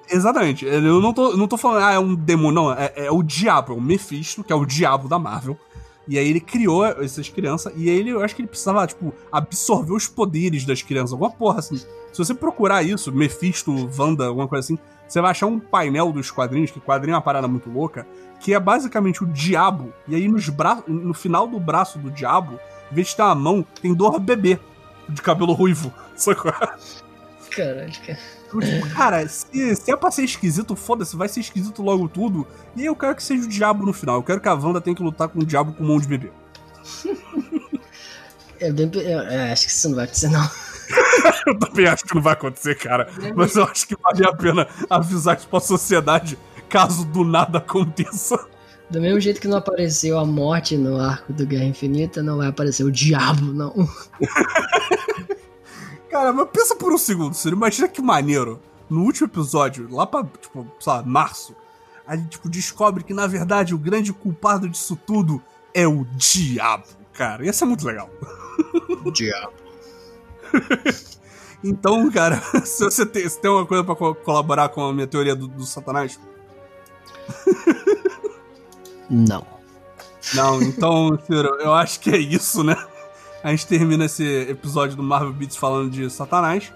Exatamente. 0.09 0.65
Eu 0.65 1.01
não 1.01 1.13
tô, 1.13 1.37
não 1.37 1.49
tô 1.49 1.57
falando, 1.57 1.83
ah, 1.83 1.93
é 1.93 1.99
um 1.99 2.15
demônio, 2.15 2.53
não. 2.53 2.73
É, 2.73 2.93
é 2.97 3.11
o 3.11 3.23
diabo, 3.23 3.73
é 3.73 3.77
o 3.77 3.81
Mephisto, 3.81 4.45
que 4.45 4.53
é 4.53 4.57
o 4.57 4.65
diabo 4.65 5.09
da 5.09 5.19
Marvel. 5.19 5.59
E 6.07 6.19
aí 6.19 6.29
ele 6.29 6.39
criou 6.39 6.87
essas 6.87 7.29
crianças, 7.29 7.73
e 7.77 7.89
ele, 7.89 8.11
eu 8.11 8.23
acho 8.23 8.37
que 8.37 8.43
ele 8.43 8.49
precisava, 8.49 8.87
tipo, 8.87 9.13
absorver 9.33 9.93
os 9.93 10.07
poderes 10.07 10.65
das 10.65 10.83
crianças. 10.83 11.13
Alguma 11.13 11.31
porra 11.31 11.59
assim. 11.59 11.77
Se 11.77 12.19
você 12.19 12.33
procurar 12.33 12.83
isso, 12.83 13.11
Mephisto, 13.13 13.91
Wanda, 13.99 14.27
alguma 14.27 14.47
coisa 14.47 14.65
assim, 14.65 14.79
você 15.07 15.21
vai 15.21 15.31
achar 15.31 15.47
um 15.47 15.59
painel 15.59 16.13
dos 16.13 16.31
quadrinhos, 16.31 16.71
que 16.71 16.81
quadrinho 16.81 17.15
é 17.15 17.17
uma 17.17 17.23
parada 17.23 17.47
muito 17.47 17.71
louca, 17.71 18.07
que 18.41 18.55
é 18.55 18.61
basicamente 18.61 19.23
o 19.23 19.27
diabo, 19.27 19.93
e 20.07 20.15
aí 20.15 20.29
nos 20.29 20.49
bra 20.49 20.83
no 20.87 21.15
final 21.15 21.47
do 21.47 21.59
braço 21.59 21.99
do 21.99 22.11
diabo, 22.11 22.59
em 22.91 22.95
vez 22.95 23.09
de 23.09 23.17
ter 23.17 23.23
uma 23.23 23.35
mão, 23.35 23.67
tem 23.81 23.95
dor 23.95 24.19
bebê 24.19 24.59
de 25.09 25.23
cabelo 25.23 25.53
ruivo. 25.53 25.93
Sacou? 26.17 26.53
Caralho, 27.51 27.93
cara. 28.07 28.19
Então, 28.49 28.61
tipo, 28.61 28.89
cara, 28.95 29.29
se, 29.29 29.77
se 29.77 29.91
é 29.91 29.97
pra 29.97 30.11
ser 30.11 30.25
esquisito, 30.25 30.77
foda-se, 30.77 31.17
vai 31.17 31.29
ser 31.29 31.41
esquisito 31.41 31.83
logo 31.83 32.09
tudo. 32.09 32.47
E 32.75 32.81
aí 32.81 32.87
eu 32.87 32.95
quero 32.95 33.15
que 33.15 33.23
seja 33.23 33.45
o 33.45 33.49
diabo 33.49 33.85
no 33.85 33.93
final. 33.93 34.17
Eu 34.17 34.23
quero 34.23 34.41
que 34.41 34.49
a 34.49 34.55
Wanda 34.55 34.81
tenha 34.81 34.95
que 34.95 35.03
lutar 35.03 35.29
com 35.29 35.41
o 35.41 35.45
diabo 35.45 35.73
com 35.73 35.85
mão 35.85 35.99
de 35.99 36.07
bebê. 36.07 36.31
É 38.59 38.73
bem, 38.73 38.91
eu, 38.95 39.21
é, 39.21 39.53
acho 39.53 39.67
que 39.67 39.71
isso 39.71 39.89
não 39.89 39.97
vai 39.97 40.05
acontecer, 40.05 40.31
não. 40.31 40.49
Eu 41.47 41.59
também 41.59 41.87
acho 41.87 42.05
que 42.05 42.15
não 42.15 42.23
vai 42.23 42.33
acontecer, 42.33 42.75
cara. 42.77 43.09
Mas 43.35 43.57
eu 43.57 43.65
acho 43.65 43.87
que 43.87 43.97
vale 43.97 44.27
a 44.27 44.33
pena 44.33 44.67
avisar 44.89 45.37
isso 45.37 45.49
pra 45.49 45.61
sociedade 45.61 46.39
caso 46.69 47.05
do 47.05 47.25
nada 47.25 47.59
aconteça. 47.59 48.47
Do 48.91 49.01
mesmo 49.01 49.21
jeito 49.21 49.41
que 49.41 49.49
não 49.49 49.59
apareceu 49.59 50.19
a 50.19 50.25
morte 50.25 50.77
no 50.77 51.01
arco 51.01 51.33
do 51.33 51.47
Guerra 51.47 51.65
Infinita, 51.65 52.23
não 52.23 52.37
vai 52.39 52.49
aparecer 52.49 52.85
o 52.85 52.91
diabo, 52.91 53.53
não. 53.53 53.75
Cara, 56.11 56.33
mas 56.33 56.49
pensa 56.53 56.77
por 56.77 56.93
um 56.93 56.99
segundo, 56.99 57.35
Ciro. 57.35 57.57
Imagina 57.57 57.89
que 57.89 58.01
maneiro. 58.01 58.61
No 58.89 59.03
último 59.03 59.27
episódio, 59.27 59.89
lá 59.91 60.07
pra, 60.07 60.23
tipo, 60.25 60.65
sei 60.79 60.93
lá, 60.93 61.03
março, 61.03 61.57
a 62.07 62.17
gente, 62.17 62.29
tipo, 62.31 62.49
descobre 62.49 63.03
que, 63.03 63.13
na 63.13 63.27
verdade, 63.27 63.75
o 63.75 63.79
grande 63.79 64.13
culpado 64.13 64.69
disso 64.69 64.97
tudo 65.05 65.43
é 65.75 65.87
o 65.89 66.07
diabo, 66.15 66.87
cara. 67.13 67.45
Ia 67.45 67.53
ser 67.53 67.65
muito 67.65 67.85
legal. 67.85 68.09
diabo. 69.13 69.66
Então, 71.65 72.09
cara, 72.13 72.41
se 72.65 72.85
você 72.85 73.05
tem, 73.05 73.29
se 73.29 73.41
tem 73.41 73.51
uma 73.51 73.67
coisa 73.67 73.83
pra 73.83 73.97
co- 73.97 74.15
colaborar 74.15 74.69
com 74.69 74.83
a 74.85 74.93
minha 74.93 75.07
teoria 75.07 75.35
do, 75.35 75.49
do 75.49 75.65
Satanás, 75.65 76.21
Não. 79.11 79.45
Não, 80.35 80.61
então, 80.63 81.19
Ciro, 81.27 81.49
eu 81.61 81.73
acho 81.73 82.01
que 82.01 82.11
é 82.11 82.19
isso, 82.19 82.63
né? 82.65 82.77
A 83.43 83.51
gente 83.51 83.67
termina 83.67 84.05
esse 84.05 84.25
episódio 84.49 84.97
do 84.97 85.03
Marvel 85.03 85.33
Beats 85.33 85.57
falando 85.57 85.91
de 85.91 86.09
Satanás. 86.11 86.73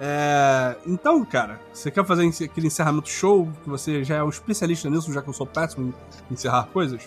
É, 0.00 0.76
Então, 0.86 1.24
cara, 1.24 1.60
você 1.72 1.90
quer 1.90 2.04
fazer 2.04 2.26
aquele 2.44 2.68
encerramento 2.68 3.08
show? 3.08 3.48
Que 3.64 3.68
você 3.68 4.04
já 4.04 4.16
é 4.16 4.22
um 4.22 4.28
especialista 4.28 4.88
nisso, 4.88 5.12
já 5.12 5.20
que 5.20 5.28
eu 5.28 5.32
sou 5.34 5.46
péssimo 5.46 5.92
em 6.30 6.34
encerrar 6.34 6.68
coisas? 6.72 7.02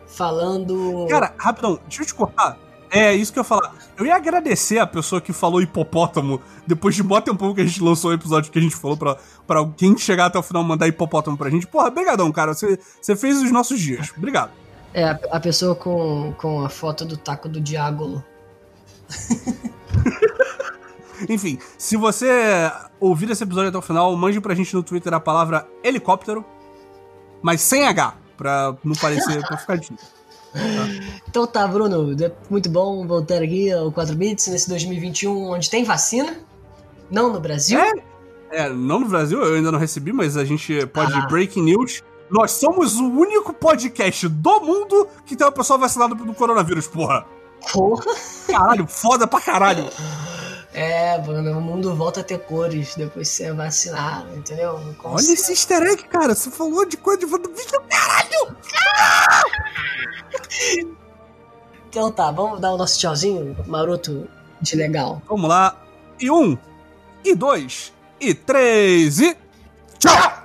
falando... 0.08 1.06
Cara, 1.10 1.34
rapidão, 1.38 1.80
deixa 1.88 2.02
eu 2.02 2.08
te 2.08 2.14
cortar. 2.16 2.58
É 2.90 3.14
isso 3.14 3.32
que 3.32 3.40
eu 3.40 3.42
ia 3.42 3.46
falar. 3.46 3.74
Eu 3.98 4.06
ia 4.06 4.16
agradecer 4.16 4.80
a 4.80 4.88
pessoa 4.88 5.22
que 5.22 5.32
falou 5.32 5.62
hipopótamo 5.62 6.42
depois 6.68 6.96
de 6.96 7.04
mó 7.04 7.22
tempão 7.22 7.54
que 7.54 7.62
a 7.62 7.66
gente 7.66 7.82
lançou 7.82 8.12
o 8.12 8.14
episódio 8.14 8.52
que 8.52 8.60
a 8.60 8.62
gente 8.62 8.76
falou 8.76 8.98
pra, 8.98 9.18
pra 9.48 9.66
quem 9.78 9.98
chegar 9.98 10.26
até 10.26 10.38
o 10.38 10.44
final 10.44 10.64
mandar 10.64 10.88
hipopótamo 10.88 11.38
pra 11.38 11.50
gente. 11.50 11.66
Porra, 11.66 11.90
brigadão, 11.90 12.32
cara. 12.32 12.54
Você, 12.54 12.78
você 13.02 13.16
fez 13.16 13.42
os 13.42 13.52
nossos 13.52 13.80
dias. 13.80 14.12
Obrigado. 14.18 14.52
É, 14.94 15.06
a, 15.06 15.20
a 15.32 15.40
pessoa 15.40 15.76
com, 15.76 16.34
com 16.38 16.66
a 16.66 16.70
foto 16.70 17.06
do 17.06 17.16
taco 17.16 17.48
do 17.48 17.62
Diágolo. 17.62 18.24
Enfim, 21.30 21.58
se 21.78 21.96
você 21.96 22.72
ouvir 23.00 23.30
esse 23.30 23.44
episódio 23.44 23.70
até 23.70 23.78
o 23.78 23.82
final, 23.82 24.16
mande 24.16 24.42
pra 24.42 24.54
gente 24.54 24.74
no 24.74 24.84
Twitter 24.84 25.14
a 25.14 25.20
palavra 25.20 25.68
helicóptero, 25.84 26.44
mas 27.42 27.62
sem 27.62 27.88
H, 27.88 28.16
pra 28.36 28.76
não 28.84 28.96
parecer, 28.96 29.46
pra 29.48 29.58
ficar 29.58 29.78
difícil. 29.78 30.08
Então 31.28 31.46
tá, 31.46 31.68
Bruno, 31.68 32.16
é 32.24 32.32
muito 32.50 32.70
bom 32.70 33.06
voltar 33.06 33.42
aqui 33.44 33.72
ao 33.72 33.92
4 33.92 34.16
Bits 34.16 34.48
nesse 34.48 34.70
2021 34.70 35.52
onde 35.52 35.70
tem 35.70 35.84
vacina. 35.84 36.38
Não 37.12 37.32
no 37.32 37.40
Brasil. 37.40 37.80
É, 37.80 37.92
é, 38.52 38.70
não 38.70 39.00
no 39.02 39.08
Brasil, 39.08 39.42
eu 39.44 39.56
ainda 39.56 39.72
não 39.72 39.80
recebi, 39.80 40.14
mas 40.14 40.38
a 40.38 40.46
gente 40.46 40.86
pode 40.88 41.14
Ah. 41.14 41.28
breaking 41.28 41.64
news. 41.64 42.02
Nós 42.30 42.52
somos 42.52 42.96
o 42.96 43.06
único 43.08 43.54
podcast 43.54 44.28
do 44.28 44.62
mundo 44.62 45.08
que 45.26 45.36
tem 45.36 45.46
uma 45.46 45.52
pessoa 45.52 45.78
vacinada 45.78 46.16
do 46.16 46.34
coronavírus, 46.34 46.88
porra. 46.88 47.26
Porra. 47.72 48.06
Caralho, 48.48 48.88
foda 48.88 49.28
pra 49.28 49.42
caralho. 49.42 49.86
É, 50.76 51.18
Bruno, 51.20 51.58
o 51.58 51.62
mundo 51.62 51.96
volta 51.96 52.20
a 52.20 52.24
ter 52.24 52.38
cores 52.40 52.96
depois 52.96 53.30
você 53.30 53.46
é 53.46 53.54
vacinado, 53.54 54.36
entendeu? 54.36 54.78
Olha 55.06 55.22
esse 55.22 55.54
easter 55.54 55.82
egg, 55.84 56.04
cara. 56.04 56.36
Você 56.36 56.52
falou 56.52 56.86
de 56.86 56.98
coisa 56.98 57.22
de 57.22 57.26
vídeo, 57.26 57.82
caralho. 57.90 58.58
Então 61.88 62.12
tá, 62.12 62.30
vamos 62.30 62.60
dar 62.60 62.74
o 62.74 62.78
nosso 62.78 63.00
tchauzinho 63.00 63.56
maroto 63.66 64.28
de 64.60 64.76
legal. 64.76 65.22
Vamos 65.30 65.50
lá. 65.50 65.82
E 66.20 66.30
um, 66.30 66.58
e 67.24 67.34
dois, 67.34 67.94
e 68.20 68.34
três, 68.34 69.20
e. 69.20 69.38
Tchau! 69.98 70.45